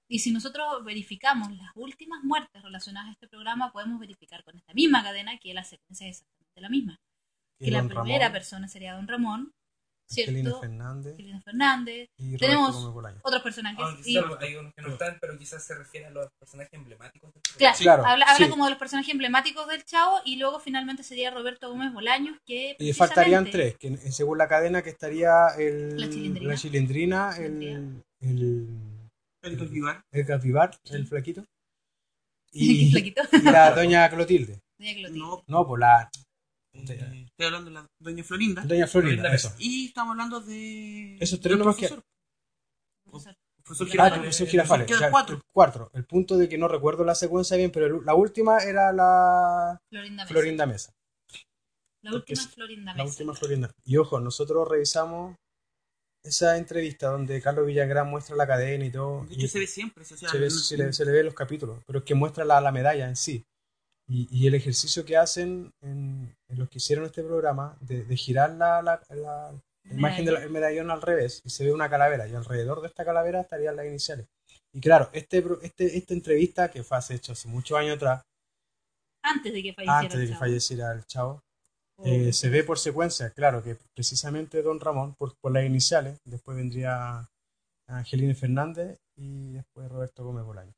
Y 0.10 0.20
si 0.20 0.32
nosotros 0.32 0.84
verificamos 0.84 1.52
las 1.56 1.72
últimas 1.76 2.24
muertes 2.24 2.62
relacionadas 2.62 3.10
a 3.10 3.14
este 3.14 3.28
programa, 3.30 3.72
podemos 3.72 4.00
verificar 4.00 4.44
con 4.44 4.58
esta 4.58 4.74
misma 4.74 5.02
cadena 5.02 5.38
que 5.40 5.54
la 5.54 5.64
secuencia 5.64 6.08
es 6.08 6.22
exactamente 6.22 6.62
la 6.62 6.70
misma. 6.70 7.00
Y 7.60 7.66
Que 7.66 7.72
la 7.72 7.84
primera 7.84 8.26
Ramón, 8.26 8.34
persona 8.34 8.68
sería 8.68 8.94
Don 8.94 9.08
Ramón, 9.08 9.54
¿cierto? 10.08 10.62
Fernández 10.62 11.16
Fernández, 11.44 12.10
y 12.18 12.38
Tenemos- 12.38 12.76
otros 13.24 13.42
personajes. 13.42 13.80
Aunque 13.80 14.10
y- 14.10 14.18
hay 14.18 14.56
unos 14.56 14.74
que 14.76 14.82
no 14.82 14.90
están, 14.90 15.18
pero 15.20 15.38
quizás 15.38 15.64
se 15.66 15.76
refiere 15.76 16.08
a 16.08 16.10
los 16.12 16.28
personajes 16.40 16.74
emblemáticos. 16.74 17.32
del 17.34 17.42
Claro, 17.58 17.76
programa. 17.78 17.78
Claro, 18.04 18.06
habla, 18.12 18.26
habla 18.26 18.46
sí. 18.46 18.50
como 18.52 18.66
de 18.66 18.70
los 18.72 18.80
personajes 18.80 19.12
emblemáticos 19.12 19.68
del 19.68 19.84
Chavo 19.86 20.20
y 20.26 20.38
luego 20.38 20.60
finalmente 20.60 21.04
sería 21.04 21.32
Roberto 21.32 21.70
Gómez 21.70 21.94
Bolaños 21.94 22.38
que 22.46 22.76
Y 22.80 22.94
faltarían 22.94 23.50
tres, 23.50 23.76
que 23.78 23.96
según 23.98 24.38
la 24.38 24.48
cadena 24.48 24.82
que 24.82 24.90
estaría 24.92 25.48
el, 25.58 26.00
La 26.00 26.10
Chilindrina. 26.10 26.50
la 26.54 26.58
Chilindrina, 26.58 27.38
el, 27.38 28.04
el, 28.22 28.68
Erika 29.42 29.66
Vivar. 29.66 30.02
el 30.12 30.26
Capibar, 30.26 30.78
el 30.86 31.06
flaquito, 31.08 31.46
y, 32.52 32.92
flaquito. 32.92 33.22
y 33.32 33.42
la 33.42 33.72
doña 33.72 34.10
Clotilde. 34.10 34.60
Doña 34.78 34.94
Clotilde. 34.94 35.20
No, 35.20 35.44
No, 35.48 35.66
por 35.68 35.80
la 35.80 36.10
eh, 36.74 37.26
estoy 37.28 37.46
hablando 37.46 37.70
de 37.70 37.74
la 37.76 37.88
doña 38.00 38.24
Florinda. 38.24 38.62
doña 38.64 38.88
Florinda, 38.88 39.22
Florinda 39.24 39.34
eso. 39.36 39.54
Y 39.60 39.88
estamos 39.88 40.12
hablando 40.12 40.40
de. 40.42 41.18
Esos 41.20 41.40
tres 41.40 41.58
nomás 41.58 41.76
que- 41.76 41.88
profesor. 43.06 43.36
Ah, 43.66 43.86
Girafales. 43.86 44.16
el 44.18 44.22
profesor 44.22 44.48
Girafales. 44.48 44.88
Quedan 44.88 44.98
claro, 45.00 45.12
cuatro. 45.12 45.36
el 45.38 45.42
cuatro. 45.54 45.92
El 45.94 46.06
punto 46.06 46.38
de 46.38 46.50
que 46.50 46.58
no 46.58 46.68
recuerdo 46.68 47.04
la 47.06 47.16
secuencia 47.16 47.56
bien, 47.56 47.72
pero 47.72 47.86
el- 47.86 48.06
la 48.06 48.14
última 48.16 48.58
era 48.60 48.92
la 48.92 49.80
Florinda 49.90 50.24
Mesa. 50.24 50.34
Florinda 50.34 50.66
Mesa. 50.66 50.94
La 52.02 52.12
última 52.14 52.42
es- 52.42 52.48
Florinda 52.50 52.92
La 52.94 53.04
Mesa. 53.04 53.10
última 53.10 53.34
Florinda. 53.36 53.72
Y 53.86 53.96
ojo, 53.98 54.20
nosotros 54.20 54.68
revisamos 54.68 55.38
esa 56.24 56.58
entrevista 56.58 57.08
donde 57.10 57.42
Carlos 57.42 57.66
Villagrán 57.66 58.10
muestra 58.10 58.36
la 58.36 58.48
cadena 58.48 58.86
y 58.86 58.92
todo. 58.92 59.26
De 59.26 59.36
y 59.36 59.40
hecho, 59.40 59.48
se 59.54 59.60
ve 59.60 59.68
siempre. 59.68 60.04
Se, 60.04 60.18
se, 60.18 60.26
ve- 60.38 60.50
se 60.50 60.78
le, 60.78 60.92
se 60.92 61.06
le 61.06 61.12
ve 61.12 61.20
en 61.22 61.26
los 61.28 61.36
capítulos, 61.36 61.82
pero 61.86 62.00
es 62.00 62.06
que 62.06 62.16
muestra 62.16 62.44
la, 62.44 62.60
la 62.60 62.72
medalla 62.74 63.08
en 63.08 63.16
sí. 63.16 63.46
Y, 64.08 64.28
y 64.32 64.48
el 64.48 64.56
ejercicio 64.56 65.06
que 65.06 65.18
hacen 65.18 65.72
en, 65.82 66.36
en 66.50 66.60
los 66.60 66.70
que 66.70 66.78
hicieron 66.80 67.06
este 67.06 67.24
programa 67.24 67.78
de, 67.82 68.04
de 68.04 68.18
girar 68.18 68.52
la, 68.52 68.82
la, 68.82 69.02
la- 69.10 69.54
la 69.86 69.94
imagen 69.94 70.24
del 70.26 70.50
medallón 70.50 70.92
al 70.92 71.02
revés 71.02 71.42
y 71.44 71.50
se 71.50 71.66
ve 71.66 71.74
una 71.74 71.90
calavera 71.90 72.26
y 72.28 72.34
alrededor 72.34 72.82
de 72.82 72.88
esta 72.88 73.04
calavera 73.04 73.42
estarían 73.42 73.76
las 73.76 73.86
iniciales. 73.86 74.28
Y 74.74 74.80
claro, 74.80 75.10
este, 75.14 75.44
este, 75.62 75.98
esta 75.98 76.14
entrevista 76.14 76.72
que 76.72 76.84
fue 76.84 76.98
hace 76.98 77.16
hecho 77.16 77.34
hace 77.34 77.50
muchos 77.50 77.78
años 77.78 77.98
atrás, 77.98 78.24
Antes 79.24 79.54
de 79.54 79.64
que 79.64 79.74
falleciera. 79.74 80.00
antes 80.00 80.20
de 80.20 80.26
el 80.26 80.30
Chavo. 80.30 80.40
falleciera 80.40 80.92
el 80.94 81.06
chavo, 81.06 81.44
Oh, 81.98 82.06
eh, 82.06 82.34
se 82.34 82.50
ve 82.50 82.64
por 82.64 82.80
secuencia, 82.80 83.30
claro, 83.32 83.62
que 83.64 83.78
precisamente 83.94 84.62
Don 84.64 84.80
Ramón, 84.80 85.16
por, 85.16 85.36
por 85.40 85.52
las 85.52 85.64
iniciales, 85.66 86.18
después 86.26 86.58
vendría 86.58 87.30
Angelina 87.88 88.34
Fernández 88.36 89.00
y 89.16 89.54
después 89.54 89.90
Roberto 89.90 90.24
Gómez 90.26 90.44
Bolaño. 90.46 90.74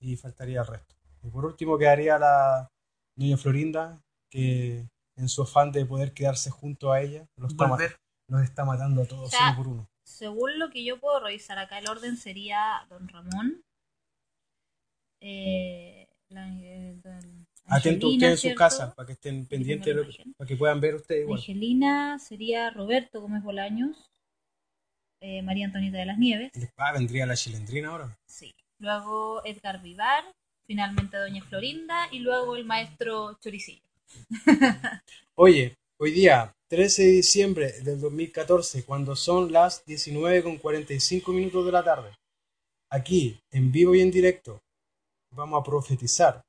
Y 0.00 0.16
faltaría 0.16 0.60
el 0.62 0.66
resto. 0.66 0.94
Y 1.22 1.30
por 1.30 1.44
último 1.44 1.78
quedaría 1.78 2.18
la 2.18 2.68
niña 3.16 3.36
Florinda, 3.36 4.00
que 4.30 4.86
en 5.16 5.28
su 5.28 5.42
afán 5.42 5.72
de 5.72 5.86
poder 5.86 6.12
quedarse 6.12 6.50
junto 6.50 6.92
a 6.92 7.00
ella, 7.00 7.26
los, 7.36 7.52
está, 7.52 7.66
los 8.28 8.66
matando 8.66 9.02
a 9.02 9.06
todos 9.06 9.28
O 9.28 9.30
sea, 9.30 9.48
uno 9.48 9.56
por 9.56 9.68
uno. 9.68 9.88
Según 10.04 10.58
lo 10.58 10.70
que 10.70 10.84
yo 10.84 11.00
puedo 11.00 11.20
revisar 11.20 11.58
acá, 11.58 11.78
el 11.78 11.88
orden 11.88 12.16
sería 12.16 12.86
Don 12.88 13.08
Ramón. 13.08 13.62
Eh, 15.20 16.06
la, 16.30 16.48
eh, 16.48 17.00
don- 17.02 17.46
Atento 17.68 18.06
Angelina, 18.06 18.06
ustedes 18.06 18.30
en 18.30 18.36
sus 18.36 18.40
¿cierto? 18.42 18.58
casas 18.58 18.94
para 18.94 19.06
que 19.06 19.12
estén 19.14 19.46
pendientes, 19.46 19.96
la 19.96 20.02
de 20.02 20.06
lo 20.06 20.34
para 20.36 20.46
que 20.46 20.56
puedan 20.56 20.80
ver 20.80 20.94
ustedes 20.94 21.22
igual. 21.22 21.38
Angelina 21.40 22.18
sería 22.20 22.70
Roberto 22.70 23.20
Gómez 23.20 23.42
Bolaños. 23.42 24.08
eh, 25.20 25.42
María 25.42 25.66
Antonieta 25.66 25.96
de 25.98 26.06
las 26.06 26.18
Nieves. 26.18 26.52
Ah, 26.76 26.92
vendría 26.92 27.26
la 27.26 27.34
chilendrina 27.34 27.88
ahora. 27.88 28.16
Sí. 28.28 28.54
Luego 28.78 29.44
Edgar 29.44 29.80
Vivar. 29.82 30.22
Finalmente 30.66 31.16
Doña 31.16 31.42
Florinda. 31.44 32.08
Y 32.10 32.20
luego 32.20 32.56
el 32.56 32.64
maestro 32.64 33.38
Choricillo. 33.40 33.82
Oye, 35.34 35.76
hoy 35.98 36.10
día, 36.12 36.54
13 36.68 37.02
de 37.02 37.08
diciembre 37.12 37.72
del 37.82 38.00
2014, 38.00 38.84
cuando 38.84 39.14
son 39.16 39.52
las 39.52 39.84
19 39.84 40.42
con 40.42 40.56
45 40.58 41.32
minutos 41.32 41.66
de 41.66 41.72
la 41.72 41.84
tarde, 41.84 42.10
aquí, 42.90 43.38
en 43.50 43.70
vivo 43.70 43.94
y 43.94 44.00
en 44.00 44.10
directo, 44.10 44.62
vamos 45.30 45.60
a 45.60 45.64
profetizar 45.64 46.42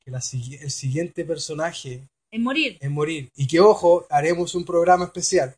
que 0.00 0.10
la 0.10 0.18
el 0.18 0.70
siguiente 0.70 1.24
personaje 1.24 2.08
En 2.30 2.42
morir. 2.42 2.78
en 2.80 2.92
morir, 2.92 3.28
y 3.34 3.46
que 3.46 3.60
ojo, 3.60 4.06
haremos 4.10 4.54
un 4.54 4.64
programa 4.64 5.04
especial. 5.06 5.54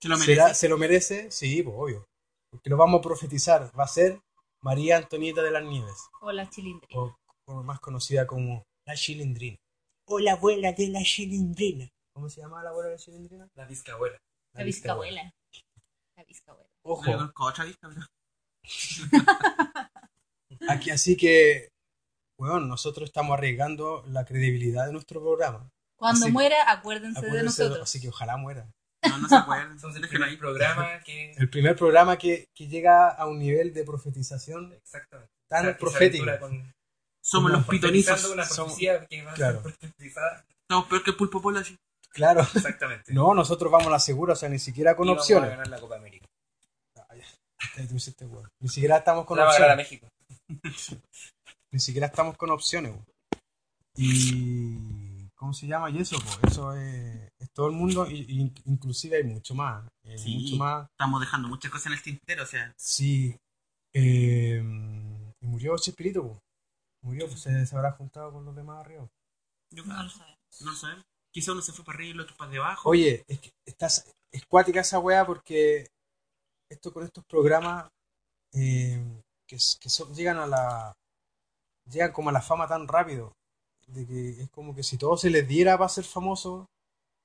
Se 0.00 0.08
lo 0.08 0.16
merece. 0.18 0.32
¿Será- 0.34 0.54
¿Se 0.54 0.68
lo 0.68 0.78
merece? 0.78 1.30
Sí, 1.30 1.62
pues 1.62 1.74
obvio. 1.78 2.06
Porque 2.50 2.68
lo 2.68 2.76
vamos 2.76 2.98
a 2.98 3.02
profetizar. 3.02 3.70
Va 3.78 3.84
a 3.84 3.88
ser 3.88 4.20
María 4.62 4.96
Antonieta 4.98 5.42
de 5.42 5.50
las 5.50 5.64
Nieves, 5.64 6.08
O 6.20 6.32
la 6.32 6.48
chilindrina. 6.48 7.00
o, 7.00 7.16
o 7.48 7.62
más 7.62 7.80
conocida 7.80 8.26
como 8.26 8.62
la 8.86 8.94
Chilindrina. 8.94 9.56
O 10.06 10.18
la 10.18 10.32
abuela 10.32 10.72
de 10.72 10.88
la 10.88 11.02
Chilindrina. 11.02 11.88
¿Cómo 12.14 12.28
se 12.28 12.40
llama 12.40 12.62
la 12.62 12.70
abuela 12.70 12.88
de 12.90 12.94
la 12.96 13.00
Chilindrina? 13.00 13.48
La 13.56 13.66
discabuela. 13.66 14.18
La. 14.54 14.64
La 16.16 16.24
bizcabuela. 16.24 16.68
Ojo. 16.84 17.04
Yo 17.06 17.12
conozco 17.18 17.44
otra 17.44 17.64
pero- 17.80 18.06
Aquí, 20.68 20.90
así 20.90 21.16
que, 21.16 21.68
bueno, 22.38 22.60
nosotros 22.60 23.08
estamos 23.08 23.34
arriesgando 23.34 24.04
la 24.06 24.24
credibilidad 24.24 24.86
de 24.86 24.92
nuestro 24.92 25.20
programa. 25.20 25.68
Cuando 25.98 26.26
Así- 26.26 26.32
muera, 26.32 26.70
acuérdense, 26.70 27.20
de 27.26 27.42
nosotros. 27.42 27.82
así 27.82 28.00
que 28.00 28.08
ojalá 28.08 28.36
muera. 28.36 28.70
No, 29.08 29.18
no 29.18 29.28
se 29.28 29.36
acuerdan. 29.36 29.78
Somos 29.80 29.96
el 29.96 30.08
primer 30.08 30.38
programa 30.38 31.00
que. 31.04 31.32
El 31.32 31.48
primer 31.50 31.76
programa 31.76 32.16
que, 32.16 32.46
que 32.54 32.68
llega 32.68 33.08
a 33.10 33.26
un 33.26 33.38
nivel 33.38 33.72
de 33.74 33.84
profetización 33.84 34.72
Exactamente. 34.72 35.30
tan 35.48 35.64
O 35.66 35.68
sea, 35.68 35.78
profético. 35.78 36.26
con- 36.40 36.72
Somos 37.24 37.50
los 37.52 37.66
pitonizos. 37.66 38.24
Una 38.30 38.44
Somos- 38.44 38.76
que 38.76 39.22
va 39.22 39.32
a 39.32 39.34
claro. 39.34 39.62
ser 39.62 39.72
profetizada. 39.78 40.44
Estamos 40.62 40.86
peor 40.88 41.02
que 41.04 41.10
el 41.10 41.16
pulpo 41.16 41.40
polo 41.42 41.58
así. 41.60 41.76
Claro. 42.10 42.40
Exactamente. 42.54 43.12
No, 43.12 43.34
nosotros 43.34 43.70
vamos 43.70 43.88
a 43.88 43.90
la 43.90 43.98
segura, 43.98 44.32
o 44.34 44.36
sea, 44.36 44.48
ni 44.48 44.58
siquiera 44.58 44.94
con 44.96 45.06
Y 45.06 45.10
vamos 45.10 45.22
opciones. 45.22 45.48
a 45.48 45.50
ganar 45.52 45.68
la 45.68 45.80
Copa 45.80 45.96
América. 45.96 46.26
Weón. 48.20 48.48
Ni 48.60 48.68
siquiera 48.68 48.98
estamos 48.98 49.24
con 49.24 49.38
La 49.38 49.44
va 49.44 49.50
a 49.50 49.52
a 49.52 49.56
opciones. 49.56 49.76
México. 49.76 50.08
Ni 51.72 51.78
siquiera 51.80 52.08
estamos 52.08 52.36
con 52.36 52.50
opciones. 52.50 52.92
weón. 52.92 53.04
Y. 53.96 55.11
¿Cómo 55.42 55.52
se 55.52 55.66
llama? 55.66 55.90
Y 55.90 55.98
eso, 55.98 56.16
pues. 56.20 56.52
Eso 56.52 56.72
es, 56.76 57.28
es 57.36 57.50
todo 57.52 57.66
el 57.66 57.72
mundo. 57.72 58.08
Y, 58.08 58.20
y 58.28 58.52
inclusive 58.66 59.16
hay 59.16 59.24
mucho 59.24 59.56
más. 59.56 59.84
eh, 60.04 60.16
Sí. 60.16 60.38
Mucho 60.38 60.56
más. 60.56 60.88
Estamos 60.92 61.20
dejando 61.20 61.48
muchas 61.48 61.68
cosas 61.72 61.86
en 61.86 61.92
el 61.94 62.02
tintero, 62.02 62.44
o 62.44 62.46
sea. 62.46 62.72
Sí. 62.78 63.36
Eh, 63.92 64.62
y 65.40 65.46
murió 65.46 65.76
Chespirito, 65.78 66.22
po. 66.22 66.38
Murió, 67.02 67.26
pues 67.26 67.40
se, 67.40 67.66
se 67.66 67.74
habrá 67.74 67.90
juntado 67.90 68.30
con 68.32 68.44
los 68.44 68.54
demás 68.54 68.78
arriba. 68.84 69.08
Yo 69.74 69.84
No 69.84 70.00
lo 70.04 70.08
sabemos. 70.10 70.38
no 70.60 70.70
lo 70.70 70.76
sabemos. 70.76 71.04
Quizá 71.34 71.50
uno 71.52 71.60
se 71.62 71.72
fue 71.72 71.84
para 71.84 71.96
arriba 71.96 72.08
y 72.10 72.12
el 72.12 72.20
otro 72.20 72.36
para 72.36 72.50
debajo. 72.52 72.88
Oye, 72.88 73.24
es 73.26 73.40
que 73.40 73.50
estás, 73.66 74.08
es 74.32 74.46
cuática 74.46 74.78
esa 74.82 75.00
weá 75.00 75.26
porque 75.26 75.88
esto 76.70 76.92
con 76.92 77.02
estos 77.02 77.24
programas 77.24 77.88
eh, 78.54 79.02
que, 79.48 79.56
que 79.80 79.88
son- 79.90 80.14
llegan 80.14 80.36
a 80.38 80.46
la. 80.46 80.92
llegan 81.90 82.12
como 82.12 82.28
a 82.30 82.32
la 82.32 82.42
fama 82.42 82.68
tan 82.68 82.86
rápido. 82.86 83.32
De 83.94 84.06
que 84.06 84.30
es 84.42 84.50
como 84.50 84.74
que 84.74 84.82
si 84.82 84.96
todo 84.96 85.16
se 85.16 85.30
les 85.30 85.46
diera 85.46 85.76
para 85.76 85.88
ser 85.88 86.04
famosos, 86.04 86.66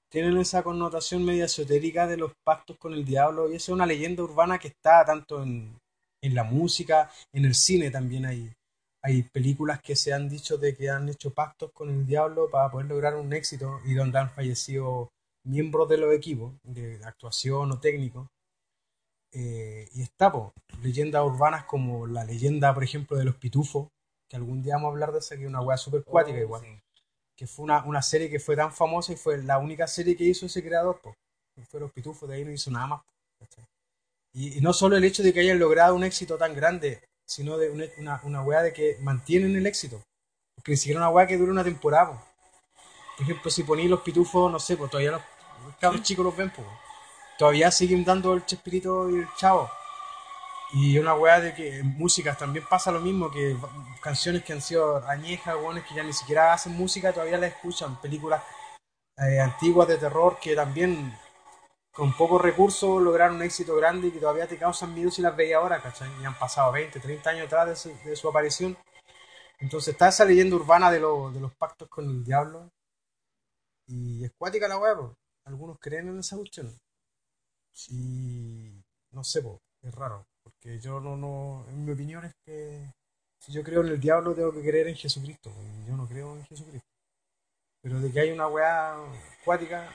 tienen 0.10 0.38
esa 0.38 0.64
connotación 0.64 1.24
media 1.26 1.46
esotérica 1.46 2.08
de 2.08 2.18
los 2.18 2.32
pactos 2.44 2.78
con 2.78 2.94
el 2.94 3.06
diablo. 3.06 3.50
Y 3.50 3.56
eso 3.56 3.72
es 3.72 3.76
una 3.76 3.86
leyenda 3.86 4.24
urbana 4.24 4.60
que 4.60 4.70
está 4.70 5.06
tanto 5.06 5.44
en, 5.44 5.78
en 6.22 6.36
la 6.36 6.44
música, 6.44 7.10
en 7.34 7.46
el 7.46 7.56
cine 7.56 7.92
también 7.92 8.26
hay, 8.26 8.54
hay 9.04 9.24
películas 9.24 9.82
que 9.82 9.96
se 9.96 10.14
han 10.14 10.30
dicho 10.30 10.58
de 10.58 10.76
que 10.76 10.90
han 10.90 11.10
hecho 11.10 11.34
pactos 11.34 11.72
con 11.72 11.90
el 11.90 12.06
diablo 12.06 12.50
para 12.50 12.72
poder 12.72 12.88
lograr 12.88 13.16
un 13.16 13.34
éxito 13.34 13.80
y 13.86 13.94
donde 13.94 14.20
han 14.20 14.32
fallecido 14.32 15.10
miembros 15.46 15.88
de 15.90 15.98
los 15.98 16.14
equipos 16.14 16.54
de 16.64 17.00
actuación 17.04 17.72
o 17.72 17.80
técnico. 17.80 18.28
Eh, 19.32 19.88
y 19.94 20.02
está, 20.02 20.32
po, 20.32 20.54
leyendas 20.82 21.24
urbanas 21.24 21.66
como 21.66 22.08
la 22.08 22.24
leyenda, 22.24 22.74
por 22.74 22.84
ejemplo, 22.84 23.18
de 23.18 23.26
los 23.26 23.36
pitufos, 23.36 23.90
que 24.30 24.36
algún 24.36 24.62
día 24.62 24.76
vamos 24.76 24.90
a 24.90 24.92
hablar 24.92 25.12
de 25.12 25.20
esa, 25.20 25.36
que 25.36 25.44
es 25.44 25.48
una 25.50 25.62
weá 25.62 25.78
súper 25.78 26.04
cuática 26.04 26.38
Oh, 26.38 26.42
igual 26.42 26.62
sí. 26.62 26.82
que 27.36 27.48
fue 27.48 27.64
una, 27.66 27.84
una 27.86 28.02
serie 28.02 28.30
que 28.30 28.40
fue 28.40 28.56
tan 28.56 28.74
famosa 28.74 29.14
y 29.14 29.16
fue 29.16 29.38
la 29.44 29.60
única 29.60 29.88
serie 29.88 30.16
que 30.18 30.24
hizo 30.24 30.46
ese 30.48 30.64
creador, 30.64 31.00
po. 31.02 31.14
fue 31.70 31.80
Los 31.80 31.92
Pitufos, 31.92 32.28
de 32.30 32.36
ahí 32.36 32.46
no 32.46 32.52
hizo 32.52 32.72
nada 32.72 32.88
más. 32.88 33.02
Y, 34.34 34.58
y 34.58 34.62
no 34.62 34.74
solo 34.74 34.98
el 34.98 35.04
hecho 35.04 35.24
de 35.24 35.34
que 35.34 35.40
hayan 35.42 35.60
logrado 35.60 35.96
un 35.96 36.04
éxito 36.04 36.38
tan 36.38 36.54
grande, 36.56 37.02
sino 37.26 37.58
de 37.58 37.70
una, 37.70 37.86
una, 37.98 38.22
una 38.24 38.42
weá 38.44 38.62
de 38.62 38.74
que 38.74 38.98
mantienen 39.02 39.56
el 39.56 39.66
éxito. 39.66 40.02
Porque 40.56 40.72
ni 40.72 40.78
siquiera 40.78 41.00
una 41.00 41.10
weá 41.10 41.28
que 41.28 41.38
dure 41.38 41.52
una 41.52 41.64
temporada. 41.64 42.12
po. 42.12 42.26
Por 43.18 43.24
ejemplo, 43.24 43.52
si 43.52 43.64
ponéis 43.64 43.90
los 43.90 44.02
pitufos, 44.02 44.52
no 44.52 44.60
sé, 44.60 44.78
pues 44.78 44.92
todavía 44.92 45.12
los, 45.12 45.22
los 45.66 45.76
cabros 45.78 46.04
chicos 46.04 46.26
los 46.26 46.36
ven, 46.38 46.52
po. 46.52 46.64
todavía 47.38 47.72
siguen 47.72 48.04
dando 48.04 48.34
el 48.34 48.46
Chespirito 48.46 49.10
y 49.10 49.20
el 49.20 49.28
Chavo. 49.38 49.70
Y 50.74 50.98
una 51.00 51.14
weá 51.16 51.40
de 51.40 51.54
que 51.54 51.80
en 51.80 51.98
músicas 51.98 52.38
también 52.38 52.66
pasa 52.70 52.92
lo 52.92 53.00
mismo, 53.00 53.32
que 53.32 53.56
canciones 54.02 54.44
que 54.44 54.54
han 54.54 54.62
sido 54.62 54.98
añejas, 55.08 55.56
weones 55.56 55.86
que 55.86 55.96
ya 55.96 56.04
ni 56.04 56.14
siquiera 56.14 56.54
hacen 56.54 56.74
música, 56.74 57.14
todavía 57.14 57.38
las 57.38 57.52
escuchan. 57.54 58.00
Películas 58.02 58.44
eh, 59.18 59.40
antiguas 59.42 59.88
de 59.88 59.98
terror 59.98 60.40
que 60.42 60.56
también 60.56 61.14
con 61.94 62.14
pocos 62.18 62.42
recursos 62.42 63.02
lograron 63.02 63.38
un 63.38 63.44
éxito 63.44 63.76
grande 63.78 64.08
y 64.10 64.12
que 64.12 64.20
todavía 64.20 64.48
te 64.48 64.58
causan 64.58 64.94
miedo 64.96 65.12
si 65.12 65.22
las 65.22 65.36
veis 65.36 65.56
ahora, 65.56 65.82
¿cachai? 65.82 66.10
Y 66.22 66.26
han 66.26 66.38
pasado 66.40 66.72
20, 66.74 67.00
30 67.00 67.32
años 67.32 67.48
atrás 67.48 67.68
de 67.70 67.76
su, 67.78 67.98
de 68.10 68.16
su 68.16 68.30
aparición. 68.30 68.78
Entonces 69.60 69.94
está 69.94 70.10
esa 70.10 70.26
leyenda 70.26 70.56
urbana 70.58 70.92
de, 70.92 71.00
lo- 71.02 71.32
de 71.32 71.40
los 71.42 71.56
pactos 71.56 71.90
con 71.90 72.10
el 72.10 72.24
diablo. 72.26 72.72
Y 73.88 74.24
es 74.24 74.32
cuática 74.38 74.68
la 74.70 74.78
weá. 74.78 74.96
Algunos 75.46 75.78
creen 75.80 76.08
en 76.10 76.20
esa 76.20 76.38
cuestión. 76.38 76.74
Y 77.90 78.84
no 79.12 79.24
sé, 79.24 79.42
po, 79.42 79.62
es 79.82 79.94
raro. 79.96 80.28
Porque 80.50 80.80
yo 80.80 81.00
no, 81.00 81.18
no, 81.18 81.66
en 81.70 81.86
mi 81.86 81.92
opinión 81.92 82.24
es 82.26 82.34
que 82.46 82.90
si 83.40 83.52
yo 83.52 83.64
creo 83.64 83.82
en 83.82 83.88
el 83.88 84.00
diablo 84.00 84.34
tengo 84.34 84.54
que 84.54 84.62
creer 84.62 84.88
en 84.88 84.96
Jesucristo. 84.96 85.52
Yo 85.86 85.96
no 85.98 86.08
creo 86.08 86.36
en 86.36 86.46
Jesucristo. 86.46 86.88
Pero 87.82 88.00
de 88.00 88.12
que 88.12 88.20
hay 88.20 88.32
una 88.32 88.48
weá 88.48 88.96
acuática, 89.42 89.92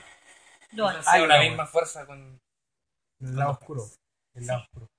No 0.71 0.87
hay. 0.87 1.21
una 1.21 1.39
misma 1.39 1.65
fuerza 1.65 2.05
con... 2.05 2.19
en 3.19 3.27
el 3.27 3.35
lado 3.35 3.51
oscuro. 3.51 3.83
El 4.33 4.47
lado 4.47 4.61
oscuro. 4.63 4.89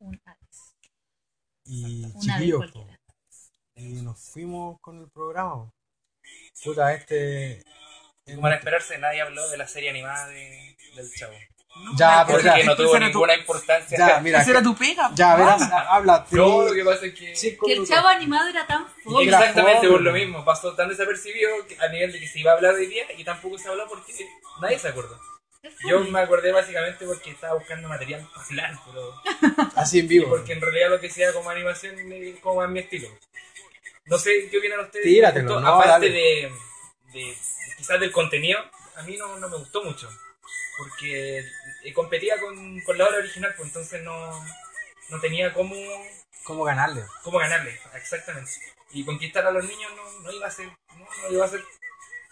Un. 0.00 0.20
Y 1.64 2.12
chiquillos, 2.18 2.72
y 3.76 4.02
nos 4.02 4.20
fuimos 4.30 4.80
con 4.80 5.00
el 5.00 5.10
programa. 5.10 5.70
Puta, 6.64 6.92
este. 6.94 7.62
Como 8.24 8.46
era 8.46 8.56
esperarse, 8.56 8.98
nadie 8.98 9.20
habló 9.20 9.48
de 9.48 9.56
la 9.56 9.66
serie 9.66 9.90
animada 9.90 10.28
de, 10.28 10.76
del 10.96 11.12
chavo. 11.12 11.34
No, 11.74 11.90
Ya, 11.96 12.24
pero 12.26 12.38
pero 12.38 12.50
Porque 12.52 12.60
ya, 12.62 12.66
no 12.66 12.76
tuvo 12.76 12.92
tu- 12.92 12.98
ninguna 13.00 13.34
importancia. 13.36 13.98
Ya, 13.98 14.20
mira. 14.20 14.40
Esa 14.40 14.50
era 14.50 14.62
tu 14.62 14.74
pega. 14.76 15.10
Ya, 15.14 15.36
verás, 15.36 15.62
habla. 15.88 16.26
No, 16.30 16.62
lo 16.62 16.72
que 16.74 16.84
pasa 16.84 17.06
es 17.06 17.14
que... 17.14 17.32
Que 17.66 17.72
el 17.72 17.86
chavo 17.86 18.08
animado 18.08 18.48
era 18.48 18.66
tan 18.66 18.86
fome. 19.02 19.24
Exactamente 19.24 19.88
por 19.88 20.00
lo 20.00 20.12
mismo, 20.12 20.44
pasó 20.44 20.74
tan 20.74 20.88
desapercibido 20.88 21.50
que- 21.66 21.76
a 21.80 21.88
nivel 21.88 22.12
de 22.12 22.20
que 22.20 22.28
se 22.28 22.40
iba 22.40 22.52
a 22.52 22.54
hablar 22.54 22.74
hoy 22.74 22.86
día 22.86 23.04
y 23.16 23.24
tampoco 23.24 23.58
se 23.58 23.68
habló 23.68 23.86
porque 23.88 24.12
nadie 24.60 24.78
se 24.78 24.88
acordó. 24.88 25.18
Yo 25.88 26.00
me 26.00 26.18
acordé 26.20 26.50
básicamente 26.52 27.04
porque 27.06 27.30
estaba 27.30 27.54
buscando 27.54 27.88
material 27.88 28.28
para 28.34 28.44
hablar, 28.46 28.72
pero 28.84 29.68
Así 29.76 30.00
en 30.00 30.08
vivo. 30.08 30.28
porque 30.28 30.52
en 30.52 30.60
realidad 30.60 30.90
lo 30.90 31.00
que 31.00 31.08
sea 31.08 31.32
como 31.32 31.50
animación 31.50 31.94
es 32.12 32.40
como 32.40 32.62
a 32.62 32.66
mi 32.68 32.80
estilo. 32.80 33.08
No 34.06 34.18
sé 34.18 34.48
qué 34.50 34.58
opinan 34.58 34.80
ustedes. 34.80 35.04
Tíratelo, 35.04 35.48
Justo, 35.54 35.60
no, 35.60 35.68
aparte 35.80 36.10
de, 36.10 36.52
de- 37.12 37.36
quizás 37.78 38.00
del 38.00 38.10
contenido, 38.10 38.58
a 38.96 39.02
mí 39.02 39.16
no, 39.16 39.38
no 39.38 39.48
me 39.48 39.56
gustó 39.58 39.84
mucho. 39.84 40.08
Porque 40.82 41.38
eh, 41.84 41.92
competía 41.94 42.40
con, 42.40 42.80
con 42.80 42.98
la 42.98 43.06
obra 43.06 43.18
original, 43.18 43.54
pues 43.56 43.68
entonces 43.68 44.02
no, 44.02 44.44
no 45.10 45.20
tenía 45.20 45.52
cómo, 45.52 45.76
¿Cómo 46.44 46.64
ganarle? 46.64 47.04
cómo 47.22 47.38
ganarle, 47.38 47.78
exactamente. 47.94 48.50
Y 48.90 49.04
conquistar 49.04 49.46
a 49.46 49.52
los 49.52 49.64
niños 49.64 49.92
no, 49.94 50.20
no 50.20 50.32
iba 50.32 50.46
a 50.46 50.50
ser, 50.50 50.66
no, 50.66 51.06
no 51.22 51.32
iba 51.32 51.44
a 51.44 51.48
ser 51.48 51.62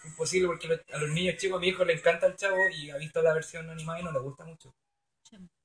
imposible 0.03 0.47
porque 0.47 0.81
a 0.91 0.97
los 0.97 1.09
niños 1.11 1.37
chicos, 1.37 1.57
a 1.57 1.61
mi 1.61 1.69
hijo 1.69 1.85
le 1.85 1.93
encanta 1.93 2.27
el 2.27 2.35
chavo 2.35 2.57
y 2.75 2.89
ha 2.89 2.97
visto 2.97 3.21
la 3.21 3.33
versión 3.33 3.69
animada 3.69 3.99
y 3.99 4.03
no 4.03 4.11
le 4.11 4.19
gusta 4.19 4.43
mucho. 4.43 4.73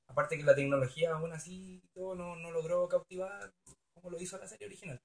Aparte 0.09 0.37
que 0.37 0.45
la 0.45 0.55
tecnología 0.55 1.13
aún 1.13 1.33
así 1.33 1.83
todo 1.93 2.15
no, 2.15 2.37
no 2.37 2.51
logró 2.53 2.89
cautivar 2.89 3.51
como 3.93 4.11
lo 4.11 4.21
hizo 4.21 4.39
la 4.39 4.47
serie 4.47 4.69
original. 4.69 5.01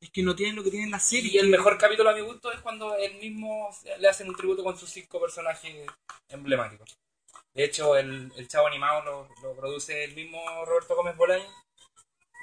Es 0.00 0.10
que 0.10 0.22
no 0.22 0.34
tienen 0.34 0.56
lo 0.56 0.64
que 0.64 0.70
tienen 0.70 0.90
las 0.90 1.04
series. 1.04 1.32
Y 1.32 1.38
el 1.38 1.48
mejor 1.48 1.78
capítulo 1.78 2.10
a 2.10 2.14
mi 2.14 2.22
gusto 2.22 2.50
es 2.50 2.60
cuando 2.60 2.96
él 2.96 3.14
mismo 3.18 3.70
le 4.00 4.08
hacen 4.08 4.28
un 4.28 4.34
tributo 4.34 4.64
con 4.64 4.76
sus 4.76 4.90
cinco 4.90 5.20
personajes 5.20 5.86
emblemáticos. 6.28 6.98
De 7.54 7.64
hecho, 7.64 7.96
el, 7.96 8.32
el 8.36 8.48
Chavo 8.48 8.66
Animado 8.66 9.02
lo, 9.04 9.28
lo 9.42 9.56
produce 9.56 10.04
el 10.04 10.14
mismo 10.14 10.40
Roberto 10.64 10.96
Gómez 10.96 11.16
Bolaño. 11.16 11.48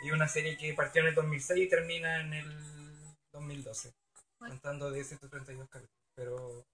Y 0.03 0.11
una 0.11 0.27
serie 0.27 0.57
que 0.57 0.73
partió 0.73 1.01
en 1.01 1.09
el 1.09 1.15
2006 1.15 1.65
y 1.65 1.69
termina 1.69 2.21
en 2.21 2.33
el 2.33 3.15
2012. 3.33 3.93
Bueno. 4.39 4.55
Contando 4.55 4.91
de 4.91 5.03
132 5.03 5.67
capítulos. 5.69 5.95
Pero 6.15 6.65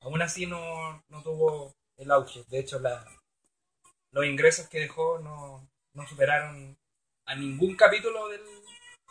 aún 0.00 0.20
así 0.20 0.46
no, 0.46 1.02
no 1.08 1.22
tuvo 1.22 1.74
el 1.96 2.10
auge. 2.10 2.44
De 2.48 2.58
hecho, 2.58 2.78
la, 2.78 3.04
los 4.10 4.26
ingresos 4.26 4.68
que 4.68 4.80
dejó 4.80 5.18
no, 5.18 5.68
no 5.94 6.06
superaron 6.06 6.76
a 7.24 7.34
ningún 7.34 7.76
capítulo 7.76 8.28
del, 8.28 8.42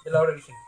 de 0.03 0.11
la 0.11 0.21
obra 0.21 0.33
original. 0.33 0.61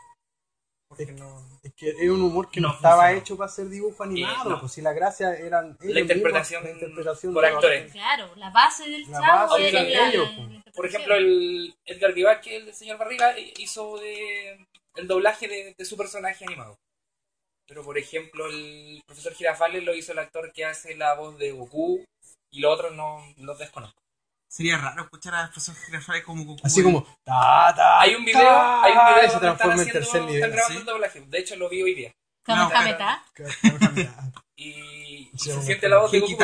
Porque 0.88 1.12
no... 1.12 1.46
Es 1.62 1.72
que 1.74 1.90
es 1.90 2.10
un 2.10 2.22
humor 2.22 2.50
que 2.50 2.60
no, 2.60 2.68
No 2.68 2.74
estaba 2.74 3.12
hecho 3.12 3.36
para 3.36 3.50
ser 3.50 3.68
dibujo 3.68 4.02
animado. 4.02 4.50
no. 4.50 4.60
Pues 4.60 4.72
si 4.72 4.80
la 4.80 4.92
gracia 4.92 5.34
eran 5.34 5.76
ellos 5.80 5.84
mismos, 5.84 6.00
interpretación 6.00 6.64
la 6.64 6.70
interpretación 6.70 7.34
por 7.34 7.44
actores. 7.44 7.92
Claro, 7.92 8.34
la 8.36 8.50
base 8.50 8.88
del 8.88 9.02
La 9.10 9.20
chavo 9.20 9.50
base 9.52 9.68
era 9.68 9.78
son 9.80 9.92
la, 9.92 10.08
ellos, 10.08 10.30
la 10.30 10.36
po. 10.36 10.42
interpretación. 10.42 10.72
Por 10.74 10.86
ejemplo, 10.86 11.14
el 11.16 11.74
Edgar 11.84 12.12
Vivar, 12.14 12.40
que 12.40 12.56
el 12.56 12.74
señor 12.74 12.98
Barriga, 12.98 13.34
hizo 13.58 13.98
de 13.98 14.66
el 14.96 15.06
doblaje 15.06 15.46
de, 15.46 15.74
de 15.76 15.84
su 15.84 15.96
personaje 15.96 16.44
animado. 16.44 16.76
Pero, 17.66 17.82
por 17.84 17.98
ejemplo, 17.98 18.46
el 18.46 19.02
profesor 19.06 19.34
Girafales 19.34 19.84
lo 19.84 19.94
hizo 19.94 20.12
el 20.12 20.18
actor 20.20 20.52
que 20.52 20.64
hace 20.64 20.96
la 20.96 21.14
voz 21.14 21.38
de 21.38 21.52
Goku 21.52 22.02
y 22.50 22.60
los 22.60 22.72
otros 22.72 22.94
no 22.94 23.22
los 23.36 23.58
desconozco. 23.58 24.00
Sería 24.50 24.78
raro 24.78 25.02
escuchar 25.02 25.34
a 25.34 25.44
profesor 25.50 25.74
Girafales 25.76 26.24
como 26.24 26.44
Goku. 26.44 26.66
Así 26.66 26.82
como. 26.82 27.04
Ta, 27.24 27.72
ta, 27.76 28.00
Hay 28.00 28.14
un 28.14 28.24
video, 28.24 28.40
ta, 28.42 28.82
hay 28.82 28.92
un 28.92 28.98
video 29.14 29.24
y 29.26 29.26
se 29.28 29.32
donde 29.34 29.48
están, 29.48 29.56
transforma 29.56 29.82
en 29.82 29.92
tercer 29.92 30.02
están 30.02 30.26
nivel. 30.26 30.50
grabando 30.50 30.74
¿sí? 30.74 30.78
el 30.80 30.84
doblaje. 30.86 31.20
De 31.26 31.38
hecho, 31.38 31.56
lo 31.56 31.68
vi 31.68 31.82
hoy 31.82 31.94
día. 31.94 32.12
Kamehameha. 32.44 33.24
Y 34.56 35.30
Sí, 35.36 35.52
se 35.52 35.62
siente 35.62 35.88
la 35.88 35.98
voz 35.98 36.10
de 36.10 36.20
Goku. 36.20 36.32
Y 36.32 36.36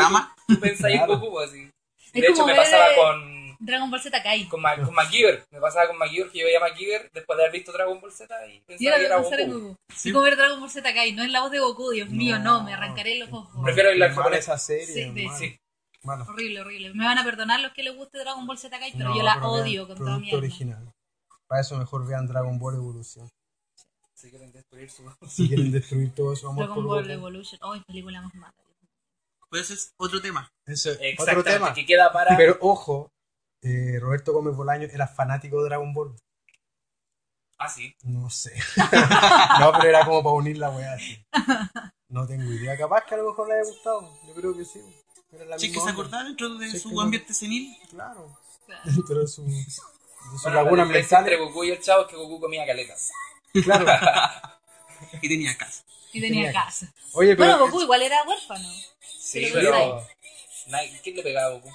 Tú 0.55 0.61
pensáis 0.61 1.01
en. 1.01 1.07
Goku, 1.07 1.41
así. 1.41 1.71
De 2.13 2.21
hecho, 2.27 2.47
me 2.47 2.55
pasaba 2.55 2.93
eh, 2.93 2.97
con, 2.97 3.57
Dragon 3.59 3.91
Ball 3.91 4.01
Z 4.01 4.23
Kai. 4.23 4.47
con, 4.47 4.61
Ma- 4.61 4.77
con 4.77 4.95
MacGyver. 4.95 5.45
Me 5.51 5.59
pasaba 5.61 5.89
con 5.89 5.99
MacGyver, 5.99 6.31
que 6.31 6.39
yo 6.41 6.45
veía 6.45 6.59
a 6.59 6.61
MacGyver 6.61 7.11
después 7.13 7.37
de 7.37 7.43
haber 7.45 7.53
visto 7.53 7.73
Dragon 7.73 8.01
Ball 8.01 8.13
Z 8.13 8.47
y 8.47 8.57
Y 8.57 8.61
pensaba 8.61 8.99
que 8.99 9.07
era 9.07 9.17
pensar 9.21 9.41
en 9.41 9.51
Goku. 9.51 9.63
Goku. 9.69 9.77
Sí. 9.95 10.11
Y 10.11 10.13
como 10.13 10.25
ver 10.25 10.37
Dragon 10.37 10.61
Ball 10.61 10.71
Z 10.71 10.95
Kai. 10.95 11.13
No 11.13 11.23
es 11.25 11.31
la 11.31 11.41
voz 11.41 11.51
de 11.51 11.59
Goku, 11.59 11.91
Dios 11.91 12.09
mío, 12.11 12.39
No. 12.39 12.59
no, 12.59 12.65
me 12.65 12.75
arrancaré 12.75 13.19
los 13.19 13.33
ojos. 13.33 13.65
Prefiero 13.65 13.91
el 13.91 13.99
Mala 13.99 14.15
japonés. 14.15 14.41
esa 14.41 14.59
serie. 14.59 14.87
Sí. 14.87 15.29
Sí. 15.39 15.57
Malo. 16.05 16.25
Horrible, 16.29 16.61
horrible. 16.61 16.95
Me 16.95 17.05
van 17.05 17.19
a 17.19 17.25
perdonar 17.25 17.61
los 17.61 17.73
que 17.73 17.83
les 17.83 17.97
guste 17.97 18.19
Dragon 18.19 18.47
Ball 18.47 18.59
Z 18.59 18.79
Kai, 18.79 18.93
pero 18.93 19.11
No, 19.11 19.17
yo 19.17 19.23
la 19.23 19.35
pero 19.35 19.53
vean 19.53 19.63
odio 19.63 19.87
con 19.87 19.97
toda 19.97 20.19
mi 20.19 20.29
alma. 20.31 20.39
original. 20.39 20.93
Para 21.47 21.61
eso 21.63 21.77
mejor 21.79 22.07
vean 22.07 22.27
Dragon 22.27 22.59
Ball 22.59 22.75
Evolución. 22.77 23.29
Si 24.15 24.31
quieren 24.31 24.53
destruir 24.53 24.91
su... 24.91 25.03
Si 25.29 25.49
quieren 25.49 25.71
destruir 25.73 26.15
todo 26.15 26.35
su 26.37 26.47
amor 26.47 26.67
Dragon 26.67 26.75
por 26.77 26.85
Ball 26.85 27.03
Goku. 27.03 27.13
Evolution. 27.13 27.61
Oh, 27.63 27.75
película 27.87 28.23
más 28.23 28.35
mala. 28.35 28.55
Pues 29.49 29.63
ese 29.63 29.75
es 29.75 29.95
otro 29.97 30.21
tema. 30.21 30.49
Eso 30.67 30.91
es 30.91 31.21
otro 31.21 31.43
tema. 31.45 31.73
que 31.75 31.87
queda 31.87 32.13
para... 32.13 32.37
Pero 32.37 32.57
ojo, 32.61 33.11
eh, 33.63 33.99
Roberto 34.01 34.33
Gómez 34.33 34.55
Bolaño 34.57 34.89
era 34.93 35.07
fanático 35.07 35.59
de 35.63 35.69
Dragon 35.69 35.93
Ball. 35.95 36.15
Ah, 37.59 37.69
sí. 37.69 37.95
No 38.03 38.29
sé. 38.31 38.53
no, 39.61 39.73
pero 39.73 39.89
era 39.89 40.05
como 40.05 40.23
para 40.23 40.35
unir 40.35 40.59
la 40.59 40.71
weá 40.71 40.95
así. 40.95 41.25
No 42.09 42.27
tengo 42.27 42.53
idea. 42.53 42.77
Capaz 42.77 43.05
que 43.07 43.15
a 43.15 43.19
lo 43.19 43.31
mejor 43.31 43.49
le 43.49 43.55
haya 43.55 43.65
gustado. 43.71 44.13
Yo 44.27 44.35
creo 44.35 44.57
que 44.57 44.65
sí. 44.65 44.81
Sí, 45.59 45.73
que 45.73 45.81
se 45.81 45.91
acordaba 45.91 46.25
dentro 46.25 46.55
de 46.57 46.71
Sí, 46.71 46.79
su 46.79 46.93
no- 46.93 47.01
ambiente 47.03 47.33
senil. 47.35 47.77
Claro. 47.91 48.39
Dentro 48.85 49.19
de 49.21 49.27
su, 49.27 49.45
de 49.47 49.65
sus 49.65 49.83
Bueno, 50.43 50.57
la 50.57 50.63
lagunas 50.63 50.87
diferencia 50.89 51.19
entre. 51.19 51.37
Goku 51.37 51.65
y 51.65 51.71
el 51.71 51.81
Chavo 51.81 52.03
es 52.03 52.09
que 52.09 52.17
Goku 52.17 52.41
comía 52.41 52.67
caletas. 52.67 53.11
Claro. 53.63 53.87
Y 55.21 55.29
tenía 55.29 55.57
casa. 55.57 55.83
Y 56.13 56.21
tenía 56.21 56.47
Tenía 56.47 56.53
casa. 56.65 56.93
Oye, 57.13 57.37
pero. 57.37 57.51
Bueno, 57.51 57.67
Goku 57.67 57.83
igual 57.83 58.03
era 58.03 58.23
huérfano. 58.25 58.69
Sí, 59.01 59.49
Pero 59.53 59.71
pero... 59.71 60.07
nadie- 60.69 61.01
¿Quién 61.03 61.17
le 61.17 61.23
pegaba 61.23 61.47
a 61.49 61.51
Goku? 61.59 61.71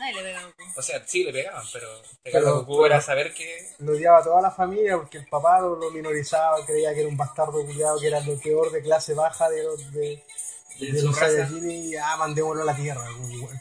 Nadie 0.00 0.14
le 0.14 0.22
pega 0.22 0.40
a 0.40 0.44
Goku. 0.44 0.62
O 0.76 0.82
sea, 0.82 1.04
sí 1.06 1.24
le 1.24 1.32
pegaban, 1.32 1.64
pero 1.72 1.88
pegar 2.22 2.42
a 2.42 2.44
Pero- 2.44 2.56
Goku 2.64 2.84
era 2.86 3.00
saber 3.00 3.34
que... 3.34 3.70
lo 3.78 3.92
odiaba 3.92 4.18
a 4.18 4.22
toda 4.22 4.40
la 4.42 4.50
familia 4.52 4.96
porque 4.96 5.18
el 5.18 5.26
papá 5.26 5.60
lo, 5.60 5.74
lo 5.76 5.90
minorizaba, 5.90 6.64
creía 6.64 6.94
que 6.94 7.00
era 7.00 7.08
un 7.08 7.16
bastardo 7.16 7.64
culiado, 7.66 7.98
que 7.98 8.06
era 8.06 8.20
lo 8.20 8.38
peor 8.38 8.70
de 8.70 8.82
clase 8.82 9.14
baja 9.14 9.48
de 9.50 9.64
los, 9.64 9.92
de, 9.92 10.22
De 10.78 10.92
de 10.92 11.02
los. 11.02 11.16
Saiyajin 11.16 11.70
y 11.70 11.96
ah, 11.96 12.16
mandémoslo 12.16 12.62
a 12.62 12.66
la 12.66 12.76
tierra, 12.76 13.04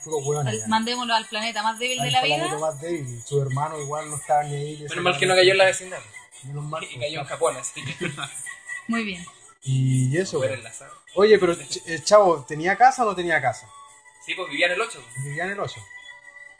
puro 0.03 0.17
hueón. 0.17 0.47
Mandémoslo 0.67 1.13
al 1.15 1.25
planeta 1.25 1.63
más 1.63 1.79
débil 1.79 1.97
de 1.97 2.07
Al 2.07 2.11
la 2.11 2.21
planeta 2.21 2.45
vida. 2.47 2.59
más 2.59 2.81
débil. 2.81 3.23
Su 3.25 3.41
hermano 3.41 3.79
igual 3.81 4.09
no 4.09 4.17
estaba 4.17 4.43
ni 4.43 4.55
ahí. 4.55 4.85
Menos 4.89 5.03
mal 5.03 5.17
que 5.17 5.25
no 5.25 5.35
cayó 5.35 5.51
en 5.51 5.57
la 5.57 5.65
vecindad. 5.65 5.99
Menos 6.43 6.63
mal. 6.65 6.83
Y 6.83 6.99
cayó 6.99 7.19
en 7.21 7.25
Japón, 7.25 7.57
así 7.57 7.83
que... 7.83 8.11
Muy 8.87 9.03
bien. 9.03 9.25
Y 9.63 10.17
eso. 10.17 10.43
Enlazado. 10.43 10.93
Oye, 11.15 11.39
pero 11.39 11.55
el 11.85 12.03
chavo, 12.03 12.45
¿tenía 12.45 12.77
casa 12.77 13.03
o 13.03 13.05
no 13.07 13.15
tenía 13.15 13.41
casa? 13.41 13.67
Sí, 14.25 14.33
pues 14.35 14.49
vivía 14.49 14.67
en 14.67 14.73
el 14.73 14.81
8. 14.81 15.03
Vivía 15.23 15.45
en 15.45 15.51
el 15.51 15.59
8. 15.59 15.75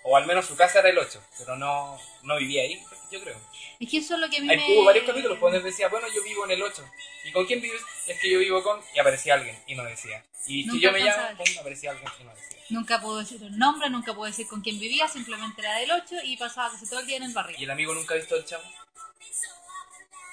O 0.04 0.16
al 0.18 0.26
menos 0.26 0.46
su 0.46 0.56
casa 0.56 0.80
era 0.80 0.90
el 0.90 0.98
8, 0.98 1.22
pero 1.38 1.56
no, 1.58 1.98
no 2.24 2.38
vivía 2.38 2.64
ahí, 2.64 2.82
yo 3.12 3.22
creo. 3.22 3.38
Es 3.80 3.90
que 3.90 3.98
eso 3.98 4.16
es 4.16 4.20
lo 4.20 4.30
que 4.30 4.38
a 4.38 4.42
mí 4.42 4.50
Hay, 4.50 4.58
me... 4.58 4.74
hubo 4.76 4.86
varios 4.86 5.06
capítulos 5.06 5.40
donde 5.40 5.60
decía, 5.62 5.88
bueno, 5.88 6.08
yo 6.14 6.24
vivo 6.24 6.46
en 6.46 6.52
el 6.52 6.64
8. 6.64 6.84
¿Y 7.26 7.32
con 7.32 7.46
quién 7.46 7.62
vives? 7.62 7.82
Es 8.08 8.20
que 8.20 8.30
yo 8.30 8.40
vivo 8.40 8.64
con... 8.64 8.82
Y 8.96 9.00
aparecía 9.00 9.36
alguien 9.36 9.62
y 9.68 9.76
no 9.76 9.84
decía. 9.84 10.24
Y 10.48 10.64
si 10.64 10.68
Nunca 10.68 10.80
yo 10.82 10.92
me 10.94 11.00
llamo, 11.00 11.38
pum, 11.38 11.46
aparecía 11.60 11.92
alguien 11.92 12.10
y 12.20 12.24
no 12.24 12.34
decía. 12.34 12.58
Nunca 12.70 13.02
puedo 13.02 13.20
decir 13.20 13.42
el 13.44 13.58
nombre, 13.58 13.90
nunca 13.90 14.14
puedo 14.14 14.30
decir 14.30 14.48
con 14.48 14.62
quién 14.62 14.80
vivía, 14.80 15.08
simplemente 15.08 15.62
era 15.62 15.76
del 15.76 15.92
8 15.92 16.16
y 16.24 16.38
pasaba 16.38 16.72
casi 16.72 16.88
todo 16.90 17.02
el 17.02 17.08
día 17.08 17.18
en 17.18 17.24
el 17.24 17.32
¿Y 17.32 17.34
barrio. 17.34 17.58
el 17.60 17.72
amigo 17.72 17.94
nunca 17.94 18.14
ha 18.14 18.18
visto 18.18 18.36
el 18.36 18.46
chavo? 18.46 18.64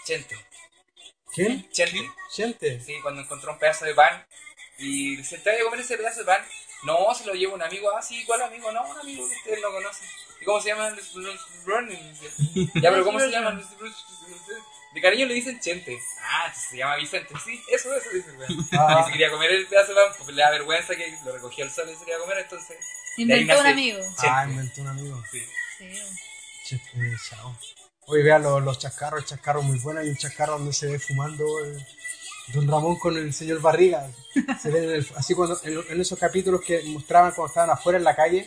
Chente. 0.05 0.37
¿Quién? 1.35 1.69
Chente. 1.71 2.11
Gente. 2.31 2.81
Sí, 2.81 2.95
cuando 3.03 3.23
encontró 3.23 3.53
un 3.53 3.59
pedazo 3.59 3.85
de 3.85 3.95
pan 3.95 4.25
y 4.79 5.17
¿te 5.23 5.51
voy 5.51 5.61
a 5.61 5.65
comer 5.65 5.81
ese 5.81 5.97
pedazo 5.97 6.21
de 6.21 6.27
pan? 6.27 6.45
No, 6.85 7.15
se 7.15 7.25
lo 7.27 7.35
lleva 7.35 7.55
un 7.55 7.63
amigo. 7.63 7.91
Ah, 7.97 8.03
sí, 8.03 8.25
¿cuál 8.25 8.43
amigo? 8.43 8.71
No, 8.71 8.83
un 8.89 8.99
amigo 8.99 9.29
que 9.29 9.35
ustedes 9.35 9.61
no 9.63 9.73
conocen. 9.73 10.09
¿Y 10.45 10.47
cómo 10.47 10.61
se 10.61 10.69
llama? 10.69 10.91
Los- 10.91 11.15
los 11.15 11.41
Ronin. 11.65 11.99
Ya, 12.75 12.91
pero 12.91 13.03
¿cómo 13.03 13.19
se 13.19 13.31
llama? 13.31 13.59
De 14.93 15.01
cariño 15.01 15.25
le 15.25 15.33
dicen 15.33 15.59
Chente. 15.59 15.99
Ah, 16.23 16.53
se 16.53 16.77
llama 16.77 16.97
Vicente. 16.97 17.33
Sí, 17.43 17.59
eso, 17.73 17.91
eso, 17.95 18.11
dice 18.13 18.29
el 18.31 18.37
weón. 18.37 18.69
Ah. 18.73 19.01
Y 19.01 19.07
se 19.07 19.13
quería 19.13 19.31
comer 19.31 19.51
el 19.53 19.67
pedazo 19.67 19.89
de 19.89 19.95
pan, 19.95 20.13
pues 20.19 20.37
le 20.37 20.43
da 20.43 20.51
vergüenza 20.51 20.95
que 20.95 21.17
lo 21.25 21.33
recogió 21.33 21.65
el 21.65 21.71
sol 21.71 21.89
y 21.91 21.95
se 21.97 22.01
quería 22.05 22.19
comer, 22.19 22.39
entonces... 22.41 22.77
Inventó 23.17 23.59
un 23.59 23.67
amigo. 23.67 23.99
Ah, 24.19 24.43
Chente. 24.45 24.51
inventó 24.53 24.81
un 24.83 24.89
amigo. 24.89 25.23
Sí. 25.33 25.41
Sí. 25.79 25.89
Che, 26.67 26.77
eh, 26.77 27.17
chao. 27.31 27.57
Oye, 28.07 28.23
vean 28.23 28.43
los, 28.43 28.63
los 28.63 28.79
chascarros, 28.79 29.21
el 29.23 29.27
chascarro 29.27 29.63
muy 29.63 29.79
bueno. 29.79 30.01
Hay 30.01 30.11
un 30.11 30.17
chascarro 30.19 30.59
donde 30.59 30.75
se 30.75 30.87
ve 30.89 30.99
fumando 30.99 31.45
el- 31.65 31.83
Don 32.53 32.69
Ramón 32.69 32.99
con 32.99 33.17
el 33.17 33.33
señor 33.33 33.63
Barriga. 33.63 34.07
Se 34.61 34.69
ve 34.71 34.85
en 34.85 34.91
el- 34.91 35.09
así 35.17 35.33
cuando 35.35 35.59
en, 35.65 35.83
en 35.89 36.01
esos 36.03 36.19
capítulos 36.19 36.61
que 36.61 36.83
mostraban 36.85 37.33
cuando 37.33 37.49
estaban 37.49 37.71
afuera 37.71 37.97
en 37.97 38.05
la 38.05 38.15
calle 38.15 38.47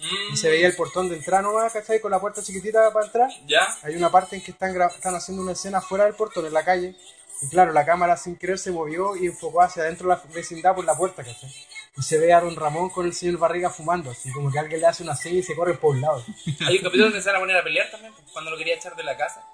Mm, 0.00 0.32
y 0.32 0.36
se 0.36 0.48
veía 0.48 0.68
el 0.68 0.76
portón 0.76 1.08
de 1.08 1.16
entrada 1.16 1.42
nomás, 1.42 1.72
¿cachai? 1.72 2.00
Con 2.00 2.10
la 2.10 2.20
puerta 2.20 2.42
chiquitita 2.42 2.92
para 2.92 3.06
entrar. 3.06 3.30
¿Ya? 3.46 3.66
Hay 3.82 3.96
una 3.96 4.10
parte 4.10 4.36
en 4.36 4.42
que 4.42 4.52
están, 4.52 4.80
están 4.80 5.14
haciendo 5.14 5.42
una 5.42 5.52
escena 5.52 5.80
fuera 5.80 6.04
del 6.04 6.14
portón, 6.14 6.46
en 6.46 6.52
la 6.52 6.64
calle. 6.64 6.94
Y 7.40 7.48
claro, 7.48 7.72
la 7.72 7.84
cámara 7.84 8.16
sin 8.16 8.36
querer 8.36 8.58
se 8.58 8.70
movió 8.70 9.16
y 9.16 9.26
enfocó 9.26 9.62
hacia 9.62 9.82
adentro 9.82 10.08
de 10.08 10.16
la 10.16 10.22
vecindad 10.34 10.74
por 10.74 10.84
la 10.84 10.96
puerta, 10.96 11.24
¿cachai? 11.24 11.52
Y 11.96 12.02
se 12.02 12.18
ve 12.18 12.32
a 12.32 12.40
Don 12.40 12.54
Ramón 12.54 12.90
con 12.90 13.06
el 13.06 13.12
señor 13.12 13.38
Barriga 13.38 13.70
fumando, 13.70 14.10
así 14.10 14.30
como 14.32 14.52
que 14.52 14.58
alguien 14.58 14.80
le 14.80 14.86
hace 14.86 15.02
una 15.02 15.16
seña 15.16 15.38
y 15.38 15.42
se 15.42 15.56
corre 15.56 15.74
por 15.74 15.94
un 15.94 16.00
lado. 16.00 16.24
Hay 16.66 16.76
un 16.76 16.82
capítulo 16.82 17.04
donde 17.04 17.20
se 17.20 17.28
van 17.28 17.36
a 17.36 17.40
poner 17.40 17.56
a 17.56 17.64
pelear 17.64 17.90
también, 17.90 18.12
pues, 18.12 18.26
cuando 18.32 18.50
lo 18.50 18.56
quería 18.56 18.76
echar 18.76 18.94
de 18.94 19.02
la 19.02 19.16
casa. 19.16 19.44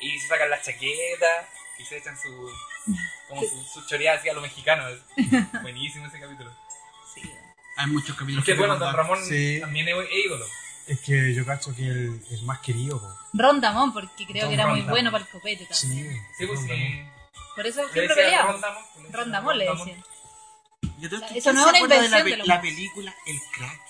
Y 0.00 0.18
se 0.18 0.28
sacan 0.28 0.50
las 0.50 0.62
chaquetas 0.62 1.46
y 1.78 1.84
se 1.84 1.98
echan 1.98 2.16
su. 2.16 2.28
como 3.28 3.42
su, 3.42 3.62
su 3.62 3.86
choreada 3.86 4.18
así 4.18 4.28
a 4.28 4.34
lo 4.34 4.40
mexicano. 4.40 4.84
Buenísimo 5.62 6.06
ese 6.06 6.20
capítulo. 6.20 6.50
Sí. 7.14 7.22
Hay 7.76 7.86
muchos 7.88 8.10
Es 8.10 8.16
capítulos 8.16 8.44
que 8.44 8.54
bueno, 8.54 8.76
Don. 8.78 8.94
Ramón 8.94 9.18
Sí. 9.24 9.58
también 9.60 9.88
es, 9.88 9.94
es 9.96 10.24
ídolo. 10.26 10.46
Es 10.86 11.00
que 11.00 11.34
yo 11.34 11.44
cacho 11.44 11.74
que 11.74 11.82
el, 11.82 12.22
el 12.30 12.42
más 12.42 12.60
querido, 12.60 13.00
po. 13.00 13.18
Rondamón, 13.34 13.92
porque 13.92 14.24
creo 14.26 14.42
Don 14.44 14.50
que 14.50 14.54
era 14.54 14.66
muy 14.66 14.80
Rondamón. 14.80 14.90
bueno 14.90 15.10
para 15.12 15.24
el 15.24 15.30
copete 15.30 15.66
también. 15.66 16.12
Sí, 16.14 16.20
Sí, 16.38 16.46
pues 16.46 16.60
sí. 16.60 17.02
Por 17.54 17.66
eso 17.66 17.80
siempre 17.88 18.14
peleaba. 18.14 18.52
Rondamón, 18.52 18.82
le 18.96 19.02
decía 19.02 19.16
Rondamón 19.18 19.58
le 19.58 19.66
Rondamón. 19.66 19.88
decían. 19.88 20.04
Yo 21.00 21.08
creo 21.08 21.16
O 21.16 21.20
sea, 21.20 21.28
que- 21.28 21.38
eso 21.38 21.50
¿quién 21.50 21.54
no 21.56 21.60
es 21.62 21.66
una 21.68 21.78
acuerda 21.78 21.94
de 22.02 22.08
la, 22.08 22.18
invención 22.18 22.24
pe- 22.38 22.42
de 22.42 22.48
la 22.48 22.60
película 22.60 23.14
El 23.26 23.38
Crack. 23.52 23.80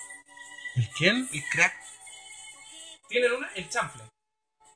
¿El 0.77 0.89
quién? 0.91 1.29
El 1.33 1.45
Crack. 1.51 1.75
Tienen 3.09 3.33
una, 3.33 3.49
el 3.55 3.69
chanfle. 3.69 4.03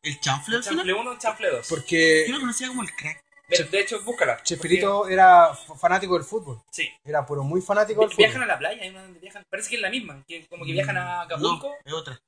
El 0.03 0.21
chanfle 0.21 0.57
al 0.57 0.63
final. 0.63 0.77
Chanfle 0.87 0.93
1, 0.95 1.19
chanfle 1.19 1.51
2. 1.51 1.67
Porque 1.69 2.25
Yo 2.29 2.35
lo 2.35 2.41
conocía 2.41 2.69
como 2.69 2.83
el 2.83 2.95
Crack. 2.95 3.23
De, 3.51 3.65
de 3.65 3.81
hecho, 3.81 4.03
búscala. 4.05 4.43
Chespirito 4.43 5.09
era 5.09 5.55
fanático 5.55 6.15
del 6.15 6.25
fútbol. 6.25 6.63
Sí. 6.71 6.89
Era 7.05 7.27
pero 7.27 7.43
muy 7.43 7.61
fanático 7.61 8.01
del 8.01 8.11
Vi- 8.11 8.17
Viajan 8.17 8.35
fútbol. 8.37 8.51
a 8.51 8.53
la 8.55 8.59
playa, 8.59 8.83
hay 8.83 8.89
una 8.91 9.03
donde 9.03 9.19
viajan. 9.21 9.45
Parece 9.51 9.71
que 9.71 9.77
es 9.77 9.83
la 9.83 9.91
misma. 9.91 10.23
Que 10.27 10.47
como 10.47 10.65
que 10.65 10.73
viajan 10.73 10.97
a 10.97 11.23
Acapulco. 11.23 11.69
No, 11.69 11.75
es 11.85 11.93
otra. 11.93 12.21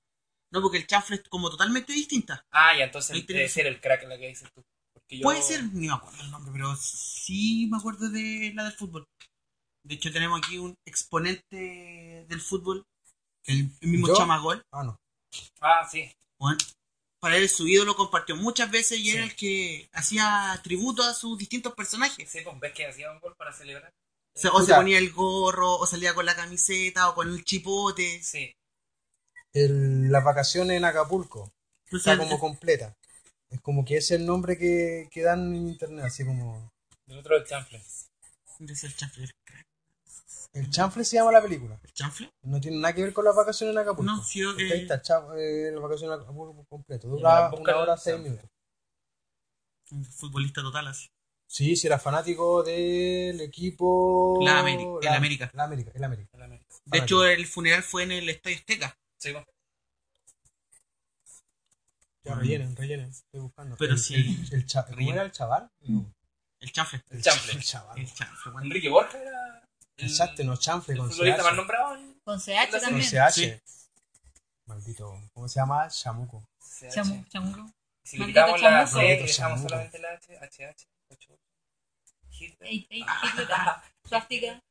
No, 0.52 0.60
porque 0.60 0.78
el 0.78 0.86
chanfle 0.86 1.16
es 1.16 1.22
como 1.28 1.48
totalmente 1.50 1.92
distinta. 1.92 2.44
Ah, 2.50 2.76
ya, 2.76 2.84
entonces 2.84 3.14
debe 3.26 3.44
tenés- 3.44 3.48
ser 3.52 3.66
el 3.66 3.80
crack 3.80 4.02
la 4.04 4.18
que 4.18 4.28
dices 4.28 4.48
tú. 4.54 4.62
Porque 4.92 5.16
yo- 5.18 5.22
Puede 5.22 5.40
ser, 5.42 5.64
ni 5.72 5.86
me 5.88 5.94
acuerdo 5.94 6.22
el 6.22 6.30
nombre, 6.30 6.52
pero 6.52 6.76
sí 6.76 7.68
me 7.70 7.78
acuerdo 7.78 8.10
de 8.10 8.52
la 8.54 8.64
del 8.64 8.72
fútbol. 8.74 9.06
De 9.84 9.94
hecho, 9.94 10.12
tenemos 10.12 10.38
aquí 10.38 10.58
un 10.58 10.74
exponente 10.86 12.26
del 12.28 12.40
fútbol, 12.40 12.84
el, 13.46 13.70
el 13.80 13.88
mismo 13.88 14.08
¿Yo? 14.08 14.14
Chamagol. 14.14 14.62
Ah, 14.72 14.84
no. 14.84 14.96
Ah, 15.60 15.88
sí. 15.90 16.10
Bueno, 16.38 16.58
para 17.22 17.36
él 17.36 17.48
su 17.48 17.68
ídolo 17.68 17.94
compartió 17.94 18.34
muchas 18.34 18.68
veces 18.68 18.98
y 18.98 19.10
era 19.12 19.22
Sí. 19.22 19.28
el 19.30 19.36
que 19.36 19.88
hacía 19.92 20.60
tributo 20.64 21.04
a 21.04 21.14
sus 21.14 21.38
distintos 21.38 21.72
personajes. 21.74 22.28
Sí, 22.28 22.40
pues 22.42 22.58
ves 22.58 22.72
que 22.72 22.84
hacía 22.84 23.12
un 23.12 23.20
gol 23.20 23.36
para 23.36 23.52
celebrar. 23.52 23.92
O, 24.34 24.38
sea, 24.40 24.50
o 24.50 24.60
se 24.62 24.74
ponía 24.74 24.98
el 24.98 25.12
gorro, 25.12 25.76
o 25.76 25.86
salía 25.86 26.14
con 26.14 26.26
la 26.26 26.34
camiseta, 26.34 27.08
o 27.08 27.14
con 27.14 27.28
el 27.30 27.44
chipote. 27.44 28.20
Sí. 28.24 28.52
El- 29.52 30.10
las 30.10 30.24
vacaciones 30.24 30.76
en 30.76 30.84
Acapulco. 30.84 31.52
Entonces, 31.84 32.12
Está 32.12 32.18
como 32.18 32.40
completa. 32.40 32.96
Es 33.50 33.60
como 33.60 33.84
que 33.84 33.98
es 33.98 34.10
el 34.10 34.26
nombre 34.26 34.58
que, 34.58 35.08
que 35.12 35.22
dan 35.22 35.54
en 35.54 35.68
internet, 35.68 36.06
así 36.06 36.24
como... 36.24 36.72
El 37.06 37.18
otro 37.18 37.36
el 37.36 37.44
chanfle. 37.44 37.78
es 37.78 38.84
el 38.84 38.96
chanfle. 38.96 39.24
el 39.24 39.32
crack. 39.44 39.66
El 40.53 40.68
chanfle 40.70 41.05
se 41.05 41.16
llama 41.16 41.32
la 41.32 41.40
película. 41.42 41.80
¿El 41.82 41.92
chanfle? 41.94 42.30
No 42.42 42.61
tiene 42.61 42.76
nada 42.78 42.94
que 42.94 43.03
ver 43.03 43.12
con 43.14 43.24
las 43.24 43.34
vacaciones 43.34 43.74
en 43.74 43.78
Acapulco. 43.80 44.12
No, 44.12 44.22
sí, 44.22 44.40
que- 44.57 44.72
ahí 44.72 44.82
está, 44.82 45.00
eh, 45.38 45.70
las 45.72 45.82
vacaciones 45.82 46.16
en 46.16 46.22
Acapulco 46.22 46.64
completo. 46.68 47.09
Dura 47.09 47.50
una 47.53 47.76
hora 47.76 47.96
seis 47.96 48.18
minutos. 48.20 48.48
Un 49.90 50.05
futbolista 50.05 50.61
total 50.62 50.88
así. 50.88 51.09
Sí, 51.46 51.76
si 51.76 51.86
era 51.86 51.98
fanático 51.98 52.62
del 52.62 53.40
equipo... 53.42 54.38
La 54.42 54.61
América, 54.61 54.90
el 55.03 55.09
América. 55.14 55.50
La 55.55 55.64
América, 55.64 55.90
el 55.94 56.05
América. 56.05 56.30
En 56.32 56.40
la 56.40 56.46
América. 56.46 56.74
De 56.86 56.98
hecho, 56.98 57.24
el 57.26 57.46
funeral 57.46 57.82
fue 57.82 58.05
en 58.05 58.12
el 58.12 58.28
Estadio 58.28 58.57
Azteca. 58.57 58.98
Sí, 59.18 59.32
pues. 59.32 59.44
Ya 62.24 62.34
rellenen, 62.36 62.76
rellenen. 62.76 63.11
Estoy 63.11 63.40
buscando. 63.40 63.76
Pero 63.78 63.94
El- 63.94 63.98
sí. 63.98 64.14
El, 64.14 64.55
el 64.61 64.66
cha- 64.66 64.86
¿Cómo 64.86 65.12
era 65.12 65.22
el 65.22 65.32
chaval? 65.32 65.70
No. 65.80 66.12
El 66.61 66.72
chanfle. 66.72 67.03
El 67.11 67.20
chanfle. 67.22 67.53
El 67.55 67.62
chaval. 67.64 67.98
El 67.98 68.14
chanfle. 68.14 68.53
Enrique 68.62 68.88
Borja 68.88 69.18
era. 69.20 69.41
El, 70.03 70.09
Exacto, 70.09 70.44
no, 70.44 70.57
chanfle 70.57 70.94
el 70.94 71.00
con 71.00 71.11
CH. 71.11 71.42
más 71.42 71.55
nombrado. 71.57 71.94
en 71.96 72.14
Con 72.24 72.40
CH 72.40 72.70
Con 72.70 72.70
Con 72.70 72.80
también. 72.80 73.11
CH. 73.11 73.32
Sí. 73.32 73.61
Maldito. 74.66 75.20
¿Cómo 75.32 75.48
se 75.48 75.61
llama? 75.61 75.88
Chamuco. 75.88 76.44
CH. 76.61 76.94
Chamu, 76.94 77.24
chamuco. 77.28 77.70
Si 78.05 78.18
quitamos 78.18 78.61
la 78.61 78.84
chamuco. 78.84 78.98
C 78.98 79.03
dejamos 79.03 79.36
chamuco. 79.36 79.68
solamente 79.68 79.98
la 79.98 80.09
H, 80.12 80.38
HH, 80.38 80.86
ocho. 81.11 81.38
Hitler. 82.30 82.68
Ey, 82.68 82.86
ey, 82.90 83.00
Hitler, 83.00 83.48
ah, 83.53 83.82
Hitler. 84.28 84.62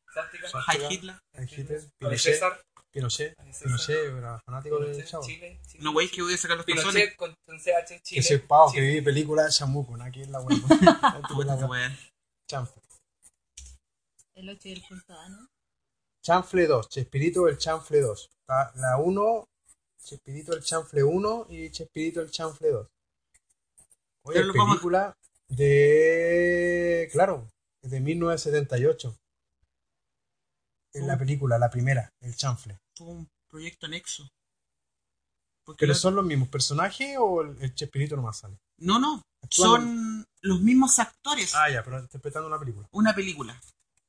Pinochet. 1.98 2.42
Pinochet. 2.92 3.36
Pinochet 3.64 4.18
era 4.18 4.40
fanático 4.40 4.80
del 4.80 4.92
Pinochet, 4.92 5.10
chavo. 5.10 5.26
No, 5.80 5.94
güey, 5.94 6.10
que 6.10 6.22
voy 6.22 6.34
a 6.34 6.38
sacar 6.38 6.58
los. 6.58 6.66
Pinochet 6.66 7.16
con 7.16 7.34
con 7.46 7.58
CH, 7.58 8.02
Que 8.04 8.20
ese 8.20 8.40
pavo 8.40 8.72
que 8.72 8.82
vi 8.82 9.02
película 9.02 9.44
de 9.44 9.52
Chamuco, 9.52 9.96
¿no? 9.96 10.04
Aquí 10.06 10.22
es 10.22 10.30
la 10.30 10.42
weá. 10.42 11.98
Chanfle. 12.50 12.82
El 14.36 14.50
8 14.50 14.70
y 14.70 14.72
el 14.74 14.84
punto 14.88 15.14
A, 15.14 15.30
¿no? 15.30 15.48
Chanfle 16.24 16.68
2. 16.68 16.90
Chespirito 16.90 17.48
el 17.48 17.58
Chanfle 17.58 18.02
2. 18.02 18.30
Está 18.42 18.72
la 18.76 18.98
1, 18.98 19.46
Chespirito 20.04 20.54
el 20.54 20.64
Chanfle 20.64 21.04
1 21.04 21.48
y 21.50 21.70
Chespirito 21.72 22.22
el 22.22 22.32
Chanfle 22.32 22.70
2. 22.72 22.88
Oye, 24.24 24.40
a- 24.40 24.54
película 24.54 25.18
de... 25.48 27.10
Claro, 27.12 27.50
de 27.82 28.00
1978. 28.00 29.18
Es 30.94 31.04
la 31.04 31.18
película, 31.18 31.58
la 31.58 31.70
primera, 31.70 32.10
el 32.22 32.36
Chanfle. 32.36 32.78
Fue 32.98 33.08
un 33.08 33.28
proyecto 33.50 33.86
anexo. 33.86 34.28
Porque 35.66 35.80
¿Pero 35.82 35.94
la- 35.94 36.00
son 36.00 36.16
los 36.16 36.26
mismos 36.26 36.50
personajes 36.50 37.16
o 37.20 37.42
el, 37.42 37.62
el 37.64 37.74
Chespirito 37.74 38.16
nomás 38.16 38.40
sale? 38.40 38.58
No, 38.80 39.00
no. 39.00 39.22
Son 39.50 40.24
los 40.42 40.62
mismos 40.62 41.00
actores. 41.00 41.54
Ah, 41.56 41.70
ya, 41.72 41.84
pero 41.84 42.00
interpretando 42.00 42.48
una 42.48 42.60
película. 42.60 42.88
Una 42.92 43.14
película. 43.16 43.60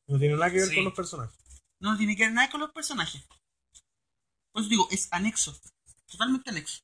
No 0.08 0.18
tiene 0.18 0.34
nada 0.34 0.50
que 0.50 0.58
ver 0.58 0.68
Sí. 0.68 0.74
con 0.74 0.84
los 0.84 0.94
personajes. 0.94 1.38
No 1.80 1.96
tiene 1.96 2.16
que 2.16 2.24
ver 2.24 2.32
nada 2.32 2.50
con 2.50 2.60
los 2.60 2.72
personajes. 2.72 3.22
Por 4.52 4.62
eso 4.62 4.68
digo, 4.68 4.88
es 4.90 5.08
anexo. 5.12 5.58
Totalmente 6.06 6.50
anexo. 6.50 6.80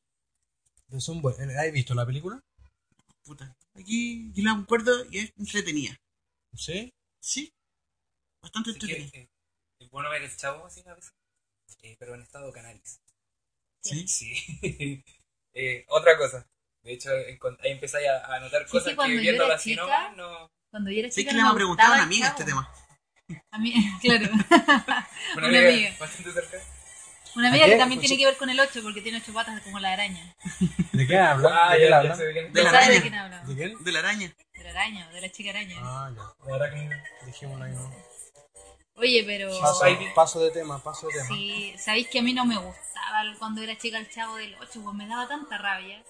Son 0.99 1.21
buenos. 1.21 1.41
¿Has 1.57 1.73
visto 1.73 1.95
la 1.95 2.07
película? 2.07 2.41
Puta. 3.25 3.55
Aquí 3.75 4.33
yo 4.33 4.43
la 4.43 4.53
acuerdo 4.53 5.05
y 5.11 5.19
es 5.19 5.33
entretenida. 5.37 5.97
Sí. 6.55 6.93
Sí. 7.21 7.53
Bastante 8.43 8.71
que, 8.71 8.79
entretenida. 8.79 9.11
eh, 9.19 9.29
es 9.81 9.91
bueno 9.91 10.09
ver 10.11 10.23
el 10.23 10.35
chavo 10.37 10.65
así 10.67 10.83
a 10.87 10.95
veces. 10.95 11.13
Eh, 11.83 11.97
pero 11.99 12.15
en 12.15 12.23
estado 12.23 12.51
cannabis. 12.53 13.01
Sí. 13.83 14.07
Sí. 14.09 15.05
Eh, 15.55 15.85
otra 15.89 16.17
cosa. 16.17 16.47
De 16.85 16.93
hecho, 16.93 17.11
ahí 17.11 17.73
empezáis 17.73 18.07
a, 18.07 18.35
a 18.37 18.39
notar 18.39 18.65
Sí, 18.67 18.71
cosas 18.71 18.93
sí, 18.93 18.97
que 18.97 19.29
era 19.29 19.55
así 19.55 19.71
chica, 19.71 20.13
no. 20.13 20.49
Cuando 20.71 20.91
yo 20.91 21.01
era 21.01 21.11
Sí 21.11 21.25
que 21.25 21.33
le 21.33 21.41
hemos 21.41 21.55
preguntado 21.55 21.93
a 21.93 21.97
una 21.97 22.05
amiga 22.05 22.29
este 22.29 22.45
tema. 22.45 22.73
A 23.51 23.59
mí, 23.59 23.73
claro. 24.01 24.29
Una, 24.33 25.07
Una 25.37 25.47
amiga 25.49 25.69
amiga. 25.69 25.91
bastante 25.99 26.33
cerca. 26.33 26.59
Una 27.37 27.49
amiga 27.49 27.67
que 27.67 27.77
también 27.77 28.01
Pues 28.01 28.09
tiene 28.09 28.21
que 28.21 28.27
ver 28.27 28.37
con 28.37 28.51
el 28.51 28.59
8 28.59 28.81
porque 28.83 29.01
tiene 29.03 29.19
8 29.19 29.33
patas 29.33 29.61
como 29.63 29.79
la 29.79 29.93
araña. 29.93 30.35
¿De 30.93 31.07
qué 31.07 31.19
hablan? 31.19 31.53
Ah, 31.55 31.75
¿De 31.75 31.89
ya, 31.89 32.03
de 32.03 32.33
quién. 32.33 32.53
De 32.53 32.63
la 32.63 32.71
¿Sabes 32.71 32.87
de 32.89 32.93
araña. 32.95 33.03
quién 33.03 33.15
hablamos? 33.15 33.49
¿De 33.49 33.55
quién? 33.55 33.85
De 33.85 33.93
la 33.93 33.99
araña. 34.01 34.35
De 34.55 34.65
la 34.65 34.71
araña, 34.71 35.09
de 35.11 35.21
la 35.21 35.29
chica 35.31 35.51
araña. 35.51 35.77
Ah, 35.81 36.11
ya. 36.17 36.47
La 36.49 36.55
arácnido. 36.57 36.97
Dejémoslo 37.27 37.65
ahí, 37.65 37.73
¿no? 37.73 37.91
Oye, 38.95 39.23
pero... 39.25 39.51
Paso, 40.15 40.41
de 40.41 40.51
tema, 40.51 40.83
paso 40.83 41.07
de 41.07 41.13
tema. 41.15 41.27
Sí, 41.29 41.73
sabéis 41.79 42.09
que 42.09 42.19
a 42.19 42.23
mí 42.23 42.33
no 42.33 42.45
me 42.45 42.57
gustaba 42.57 43.23
cuando 43.39 43.63
era 43.63 43.79
chica 43.79 43.97
el 43.99 44.11
chavo 44.11 44.35
del 44.37 44.57
8, 44.57 44.81
pues 44.83 44.95
me 44.97 45.07
daba 45.07 45.29
tanta 45.29 45.57
rabia. 45.59 46.03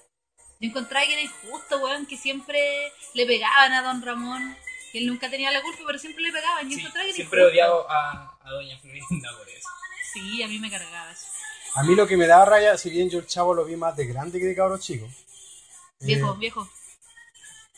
Yo 0.59 0.69
encontraba 0.69 1.05
que 1.05 1.13
era 1.13 1.21
injusto, 1.21 1.77
weón, 1.79 2.07
que 2.07 2.17
siempre 2.17 2.91
le 3.13 3.25
pegaban 3.27 3.73
a 3.73 3.83
don 3.83 4.01
Ramón, 4.01 4.57
que 4.91 4.99
él 4.99 5.07
nunca 5.07 5.29
tenía 5.29 5.51
la 5.51 5.61
culpa, 5.61 5.81
pero 5.85 5.99
siempre 5.99 6.23
le 6.23 6.31
pegaban. 6.31 6.69
Yo 6.69 6.77
Sí, 6.77 7.13
siempre 7.13 7.41
he 7.41 7.45
odiado 7.45 7.89
a, 7.89 8.37
a 8.41 8.51
Doña 8.51 8.77
Florinda 8.79 9.29
por 9.37 9.47
eso. 9.49 9.69
Sí, 10.13 10.41
a 10.43 10.47
mí 10.47 10.59
me 10.59 10.69
cargaba 10.69 11.11
eso. 11.11 11.25
A 11.75 11.83
mí 11.83 11.95
lo 11.95 12.07
que 12.07 12.17
me 12.17 12.25
daba 12.27 12.45
raya, 12.45 12.77
si 12.77 12.89
bien 12.89 13.09
yo 13.09 13.19
el 13.19 13.27
chavo 13.27 13.53
lo 13.53 13.63
vi 13.65 13.75
más 13.75 13.95
de 13.95 14.05
grande 14.07 14.39
que 14.39 14.45
de 14.45 14.55
cabro 14.55 14.77
chico. 14.79 15.05
eh, 15.05 16.05
Viejo, 16.05 16.33
viejo. 16.35 16.69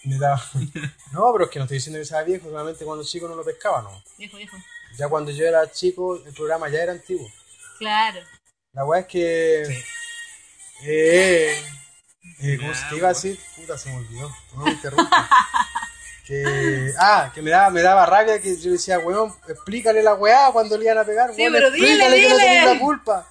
me 0.06 0.18
daba... 0.18 0.42
No, 1.12 1.30
pero 1.34 1.46
es 1.46 1.52
que 1.52 1.60
no 1.60 1.66
estoy 1.66 1.78
diciendo 1.78 2.00
que 2.00 2.06
sea 2.06 2.24
viejo, 2.24 2.50
solamente 2.50 2.86
cuando 2.86 3.04
chico 3.04 3.28
no 3.28 3.36
lo 3.36 3.44
pescaba, 3.44 3.82
no. 3.82 4.02
Viejo, 4.18 4.38
viejo. 4.38 4.58
Ya 4.98 5.10
cuando 5.10 5.32
yo 5.32 5.46
era 5.46 5.70
chico, 5.72 6.16
el 6.16 6.34
programa 6.34 6.70
ya 6.70 6.84
era 6.84 6.94
antiguo. 6.94 7.30
Claro. 7.80 8.22
La 8.74 8.86
weá 8.86 9.02
es 9.02 9.08
que... 9.08 9.64
Sí. 9.68 9.84
Eh, 10.84 11.66
eh, 12.40 12.58
¿Cómo 12.60 12.74
se 12.74 12.86
te 12.90 12.96
iba 12.96 13.10
a 13.10 13.14
decir? 13.14 13.38
Puta, 13.58 13.78
se 13.78 13.90
me 13.90 13.98
olvidó. 13.98 14.34
No 14.56 14.64
me 14.64 14.72
interrumpa. 14.72 15.30
que, 16.26 16.94
ah, 17.00 17.32
que 17.34 17.42
me 17.42 17.52
daba, 17.52 17.70
me 17.70 17.82
daba 17.82 18.06
rabia 18.06 18.40
que 18.42 18.58
yo 18.58 18.72
decía, 18.72 19.00
weón, 19.00 19.34
explícale 19.48 20.04
la 20.04 20.14
weá 20.14 20.52
cuando 20.52 20.78
le 20.78 20.86
iban 20.86 20.98
a 20.98 21.04
pegar. 21.04 21.34
Sí, 21.34 21.42
weón, 21.42 21.54
pero 21.54 21.72
dile, 21.72 21.88
explícale 21.88 22.22
que 22.22 22.30
no 22.30 22.38
dile. 22.38 22.66
la 22.74 22.80
culpa. 22.80 23.28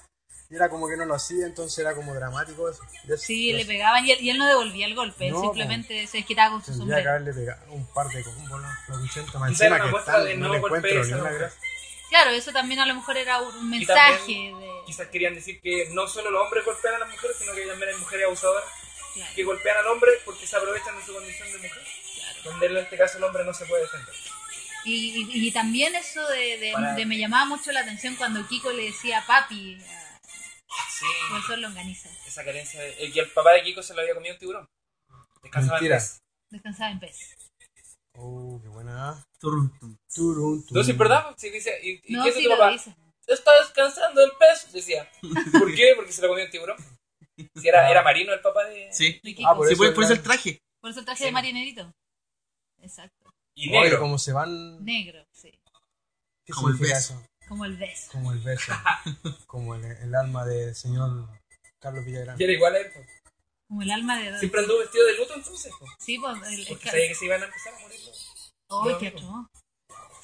Y 0.50 0.56
era 0.56 0.68
como 0.68 0.88
que 0.88 0.96
no 0.96 1.04
lo 1.04 1.14
hacía, 1.14 1.46
entonces 1.46 1.78
era 1.78 1.94
como 1.94 2.12
dramático 2.12 2.68
eso. 2.68 2.82
Sí, 3.16 3.50
eso. 3.50 3.58
le 3.58 3.64
pegaban 3.66 4.04
y 4.04 4.10
él, 4.10 4.18
y 4.20 4.30
él 4.30 4.38
no 4.38 4.48
devolvía 4.48 4.86
el 4.86 4.96
golpe, 4.96 5.28
él 5.28 5.32
No, 5.32 5.42
simplemente 5.42 6.06
se 6.08 6.16
desquitaba 6.18 6.50
con 6.50 6.60
su 6.64 6.72
Tendría 6.76 6.96
que 6.96 7.02
sombrero. 7.04 7.10
haberle 7.10 7.32
pegado 7.32 7.72
un 7.72 7.86
par 7.94 8.08
de 8.08 8.24
combos, 8.24 8.60
¿no? 8.60 9.02
80 9.04 9.38
más 9.38 9.50
encima 9.50 9.80
que 9.80 9.96
están, 9.96 10.24
de 10.24 10.36
no 10.36 10.46
no 10.48 10.52
le 10.54 10.58
encuentro 10.58 10.90
esa 10.90 11.14
ni 11.14 11.20
una 11.20 11.30
gracia. 11.30 11.60
Claro, 12.08 12.30
eso 12.32 12.50
también 12.50 12.80
a 12.80 12.86
lo 12.86 12.94
mejor 12.96 13.16
era 13.16 13.40
un 13.40 13.70
mensaje 13.70 14.16
también 14.18 14.58
de... 14.58 14.68
Quizás 14.86 15.06
querían 15.06 15.36
decir 15.36 15.60
que 15.60 15.88
no 15.92 16.08
solo 16.08 16.32
los 16.32 16.42
hombres 16.44 16.64
golpean 16.64 16.94
a 16.96 16.98
las 16.98 17.08
mujeres, 17.10 17.36
sino 17.38 17.52
que 17.54 17.66
también 17.66 17.90
hay 17.94 17.96
mujeres 18.00 18.26
abusadoras 18.26 18.64
Claro. 19.14 19.30
que 19.36 19.44
golpean 19.44 19.76
al 19.76 19.86
hombre 19.86 20.10
porque 20.24 20.46
se 20.48 20.56
aprovechan 20.56 20.96
de 20.98 21.04
su 21.04 21.12
condición 21.12 21.46
de 21.52 21.58
mujer. 21.58 21.82
Donde 22.44 22.66
en 22.66 22.76
este 22.78 22.96
caso 22.96 23.18
el 23.18 23.24
hombre 23.24 23.44
no 23.44 23.52
se 23.54 23.66
puede 23.66 23.82
defender. 23.82 24.14
Y, 24.84 25.22
y- 25.30 25.48
y 25.48 25.52
también 25.52 25.94
eso 25.94 26.26
de, 26.28 26.58
de- 26.58 26.72
Para- 26.72 26.94
de 26.94 27.04
me 27.06 27.18
llamaba 27.18 27.44
mucho 27.44 27.70
la 27.72 27.80
atención 27.80 28.16
cuando 28.16 28.46
Kiko 28.48 28.72
le 28.72 28.84
decía 28.84 29.22
papi 29.26 29.76
a 29.82 30.90
Sí, 30.98 31.04
profesor 31.28 31.58
Longaniza. 31.58 32.08
esa 32.26 32.44
carencia. 32.44 32.80
De, 32.80 32.92
el, 33.04 33.12
que 33.12 33.20
el 33.20 33.30
papá 33.30 33.52
de 33.52 33.62
Kiko 33.62 33.82
se 33.82 33.92
lo 33.94 34.00
había 34.00 34.14
comido 34.14 34.34
un 34.34 34.38
tiburón. 34.38 34.66
Descansaba 35.42 35.78
en 35.78 35.82
Mentira. 35.84 35.96
pez. 35.98 36.18
Descansaba 36.50 36.90
en 36.90 37.00
pez. 37.00 37.34
Oh, 38.14 38.58
qué 38.62 38.68
buena. 38.68 39.22
Turun. 39.38 39.70
Turun, 39.78 39.98
turun. 40.14 40.64
Entonces, 40.68 40.96
¿verdad? 40.98 41.34
Sí, 41.36 41.50
dice, 41.50 41.78
¿y, 41.82 42.00
y 42.04 42.16
No, 42.16 42.24
qué 42.24 42.32
sí 42.32 42.44
tu 42.44 42.50
papá? 42.50 42.70
dice. 42.70 42.94
Está 43.26 43.50
descansando 43.60 44.24
el 44.24 44.32
pez, 44.38 44.72
decía. 44.72 45.08
¿Por 45.58 45.74
qué? 45.74 45.92
Porque 45.96 46.12
se 46.12 46.22
lo 46.22 46.28
comió 46.28 46.44
un 46.44 46.50
tiburón. 46.50 46.76
Si 47.54 47.68
era, 47.68 47.90
era 47.90 48.02
marino 48.02 48.32
el 48.34 48.40
papá 48.40 48.64
de... 48.64 48.88
Sí. 48.92 49.20
De 49.22 49.34
Kiko. 49.34 49.48
Ah, 49.48 49.54
por 49.56 49.66
Sí, 49.66 49.74
eso 49.74 49.82
por, 49.82 49.94
por 49.94 50.04
eso 50.04 50.12
el 50.14 50.22
traje. 50.22 50.58
Por 50.80 50.90
eso 50.90 51.00
el 51.00 51.06
traje 51.06 51.18
Sí. 51.20 51.24
de 51.26 51.32
marinerito. 51.32 51.90
Exacto. 52.82 53.30
Y 53.54 53.70
Oye, 53.70 53.80
negro. 53.82 54.00
como 54.00 54.18
se 54.18 54.32
van. 54.32 54.84
Negro, 54.84 55.24
sí. 55.32 55.50
¿Qué 56.44 56.52
Como 56.52 56.68
el 56.68 56.74
significa 56.74 56.96
beso. 56.98 57.14
eso? 57.14 57.26
Como 57.48 57.64
el 57.64 57.76
beso. 57.76 58.12
Como 58.12 58.32
el 58.32 58.38
verso. 58.40 58.72
como 59.46 59.74
el, 59.74 59.84
el 59.84 60.14
alma 60.14 60.44
del 60.44 60.74
señor 60.74 61.28
Carlos 61.78 62.04
Villagrán. 62.04 62.40
Y 62.40 62.44
era 62.44 62.52
igual 62.52 62.74
a 62.74 62.78
él. 62.78 62.92
po. 62.92 63.00
Como 63.68 63.82
el 63.82 63.90
alma 63.90 64.18
de... 64.18 64.38
Siempre 64.38 64.60
anduvo 64.60 64.78
vestido 64.78 65.06
de 65.06 65.16
luto 65.18 65.34
entonces. 65.34 65.72
po. 65.78 65.86
Sí, 65.98 66.18
pues 66.18 66.36
el... 66.52 66.60
el 66.60 66.66
Porque 66.68 66.90
sabía 66.90 67.08
que 67.08 67.14
se 67.14 67.24
iban 67.26 67.42
a 67.42 67.46
empezar 67.46 67.74
a 67.74 67.78
morir. 67.80 67.98
¡Ay, 68.68 68.92
No, 68.92 68.98
qué 68.98 69.10
no. 69.10 69.18
atroz! 69.18 69.46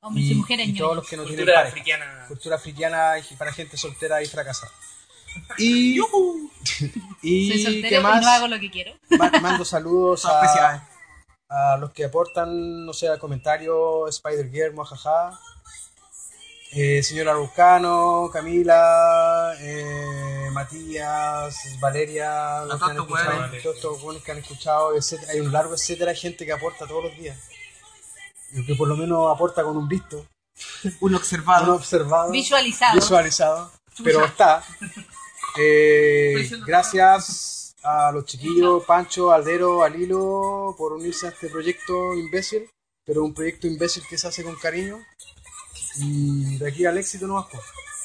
Hombres 0.00 0.26
y, 0.30 0.34
mujeres 0.34 0.68
y 0.68 0.72
todos 0.74 0.92
ñoños. 0.92 0.96
los 0.96 1.08
que 1.10 1.16
no 1.18 1.22
tienen 1.24 1.38
Cultura 1.44 1.54
pareja. 1.62 1.76
africana. 1.76 2.24
Cultura 2.28 2.56
africana 2.56 3.12
y 3.18 3.34
para 3.36 3.52
gente 3.52 3.76
soltera 3.76 4.22
y 4.22 4.26
fracasada. 4.26 4.72
Y, 5.58 5.98
y 7.22 7.82
¿qué 7.82 7.96
y 7.96 8.02
más? 8.02 8.22
no 8.22 8.28
hago 8.30 8.48
lo 8.48 8.58
que 8.60 8.70
quiero. 8.70 8.92
Ma- 9.10 9.30
Mando 9.40 9.64
saludos 9.64 10.24
a, 10.26 10.86
a 11.48 11.76
los 11.78 11.92
que 11.92 12.04
aportan, 12.04 12.84
no 12.86 12.92
sé, 12.92 13.08
a 13.08 13.18
comentarios, 13.18 14.08
Spider 14.16 14.50
Guillermo, 14.50 14.84
jaja. 14.84 15.38
Eh, 16.72 17.02
señora 17.02 17.32
Ruscano, 17.32 18.28
Camila, 18.32 19.54
eh, 19.60 20.48
Matías, 20.52 21.56
Valeria, 21.80 22.64
los 22.66 22.78
que 22.78 22.90
han 22.90 22.96
escuchado, 22.98 23.50
todos 23.62 23.76
estos 23.76 24.22
que 24.22 24.32
han 24.32 24.38
escuchado, 24.38 24.96
etcétera. 24.96 25.32
Hay 25.32 25.40
un 25.40 25.52
largo 25.52 25.74
etcétera 25.74 26.10
de 26.10 26.16
gente 26.18 26.44
que 26.44 26.52
aporta 26.52 26.86
todos 26.86 27.04
los 27.04 27.16
días. 27.16 27.38
Y 28.52 28.66
que 28.66 28.74
por 28.74 28.88
lo 28.88 28.96
menos 28.96 29.32
aporta 29.34 29.62
con 29.62 29.76
un 29.76 29.88
visto, 29.88 30.26
Un 31.00 31.10
un 31.10 31.14
observado. 31.14 31.74
observado, 31.76 32.30
Visualizado. 32.30 32.94
visualizado, 32.94 33.72
pero 34.02 34.24
está. 34.24 34.62
Eh, 35.58 36.50
gracias 36.66 37.74
a 37.82 38.10
los 38.12 38.24
chiquillos, 38.24 38.84
Pancho, 38.84 39.32
Aldero, 39.32 39.82
Alilo, 39.82 40.74
por 40.76 40.92
unirse 40.92 41.26
a 41.26 41.30
este 41.30 41.48
proyecto 41.48 42.14
imbécil, 42.14 42.68
pero 43.04 43.24
un 43.24 43.32
proyecto 43.32 43.66
imbécil 43.66 44.02
que 44.08 44.18
se 44.18 44.28
hace 44.28 44.42
con 44.42 44.56
cariño. 44.56 44.98
Y 45.98 46.58
de 46.58 46.68
aquí 46.68 46.84
al 46.84 46.98
éxito 46.98 47.26
no 47.26 47.34
bajo. 47.34 47.58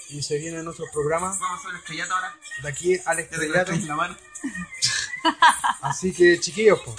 Y 0.10 0.22
se 0.22 0.38
vienen 0.38 0.68
otros 0.68 0.90
programas. 0.94 1.40
Vamos 1.40 1.62
a 1.66 1.78
estrellato 1.78 2.14
ahora. 2.14 2.36
De 2.64 2.70
aquí 2.70 2.98
al 3.06 3.20
estrellato. 3.20 3.72
Así 5.82 6.14
que, 6.14 6.40
chiquillos, 6.40 6.80
pues. 6.84 6.98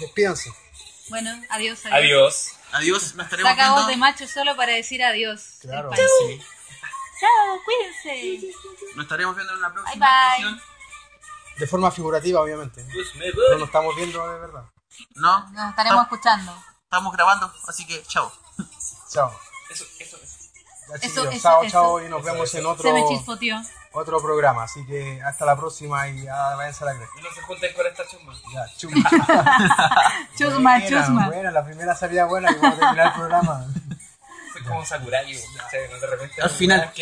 Despídanse. 0.00 0.50
Bueno, 1.08 1.30
adiós. 1.50 1.84
Adiós. 1.86 2.48
Adiós, 2.72 3.14
nos 3.14 3.26
estaremos 3.26 3.52
Saca 3.52 3.70
voz 3.70 3.86
viendo. 3.86 3.90
de 3.92 3.96
macho 3.98 4.26
solo 4.26 4.56
para 4.56 4.72
decir 4.72 5.02
adiós. 5.04 5.58
Claro. 5.60 5.90
Sí. 7.24 7.30
Chao, 7.46 7.60
cuídense. 7.64 8.56
Nos 8.96 9.04
estaremos 9.04 9.34
viendo 9.36 9.54
en 9.54 9.60
la 9.60 9.72
próxima 9.72 10.06
Bye, 10.06 10.44
bye. 10.44 10.46
edición. 10.50 10.62
De 11.58 11.66
forma 11.66 11.90
figurativa, 11.90 12.40
obviamente. 12.40 12.84
Pues 12.92 13.08
No 13.50 13.58
nos 13.58 13.68
estamos 13.68 13.94
viendo 13.96 14.28
de 14.28 14.38
verdad. 14.40 14.64
No, 15.14 15.50
Nos 15.50 15.70
estaremos 15.70 16.02
escuchando. 16.02 16.56
estamos 16.84 17.12
grabando, 17.12 17.52
así 17.68 17.86
que 17.86 18.02
chao. 18.04 18.32
Chao. 19.10 19.32
Eso, 19.70 19.84
eso, 19.98 20.16
eso. 20.22 20.38
Ya, 20.88 20.96
Eso, 21.06 21.30
chao, 21.40 21.62
eso. 21.62 21.70
chao. 21.72 22.00
Y 22.04 22.08
nos 22.08 22.20
Eso, 22.22 22.32
vemos 22.32 22.48
eso. 22.48 22.58
en 22.58 22.66
otro. 22.66 22.82
Se 22.82 22.92
me 22.92 23.08
chispoteó. 23.08 23.56
otro 23.92 24.20
programa. 24.20 24.64
Así 24.64 24.84
que 24.86 25.20
hasta 25.22 25.44
la 25.46 25.56
próxima 25.56 26.06
y 26.08 26.24
ya 26.24 26.54
váyanse 26.56 26.84
a 26.84 26.86
la 26.88 26.96
cresta. 26.96 27.18
Y 27.18 27.22
no 27.22 27.30
se 27.32 27.42
junten 27.42 27.74
con 27.74 27.86
esta 27.86 28.06
chumba. 28.06 28.34
Ya, 28.52 28.66
chuma. 28.76 29.10
Chusma, 30.36 30.78
Buena, 30.78 30.88
chusma. 30.88 31.26
Buena, 31.26 31.50
la 31.50 31.64
primera 31.64 31.94
salida 31.96 32.24
buena 32.26 32.50
y 32.50 32.54
vamos 32.56 32.76
a 32.76 32.80
terminar 32.80 33.06
el 33.06 33.12
programa 33.14 33.66
como 34.64 34.84
Sakurai. 34.84 35.32
De. 35.32 36.42
Al 36.42 36.50
final. 36.50 36.92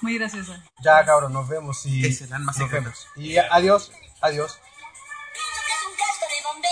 Muy 0.00 0.18
graciosa. 0.18 0.62
Ya, 0.80 1.04
cabrón, 1.04 1.32
nos 1.32 1.48
vemos 1.48 1.84
y. 1.86 2.02
Nos 2.28 2.70
vemos. 2.70 3.08
Y 3.16 3.36
adiós, 3.36 3.92
adiós. 4.20 4.58
Que 4.58 5.72
es 5.72 6.46
un 6.54 6.62
de. 6.62 6.68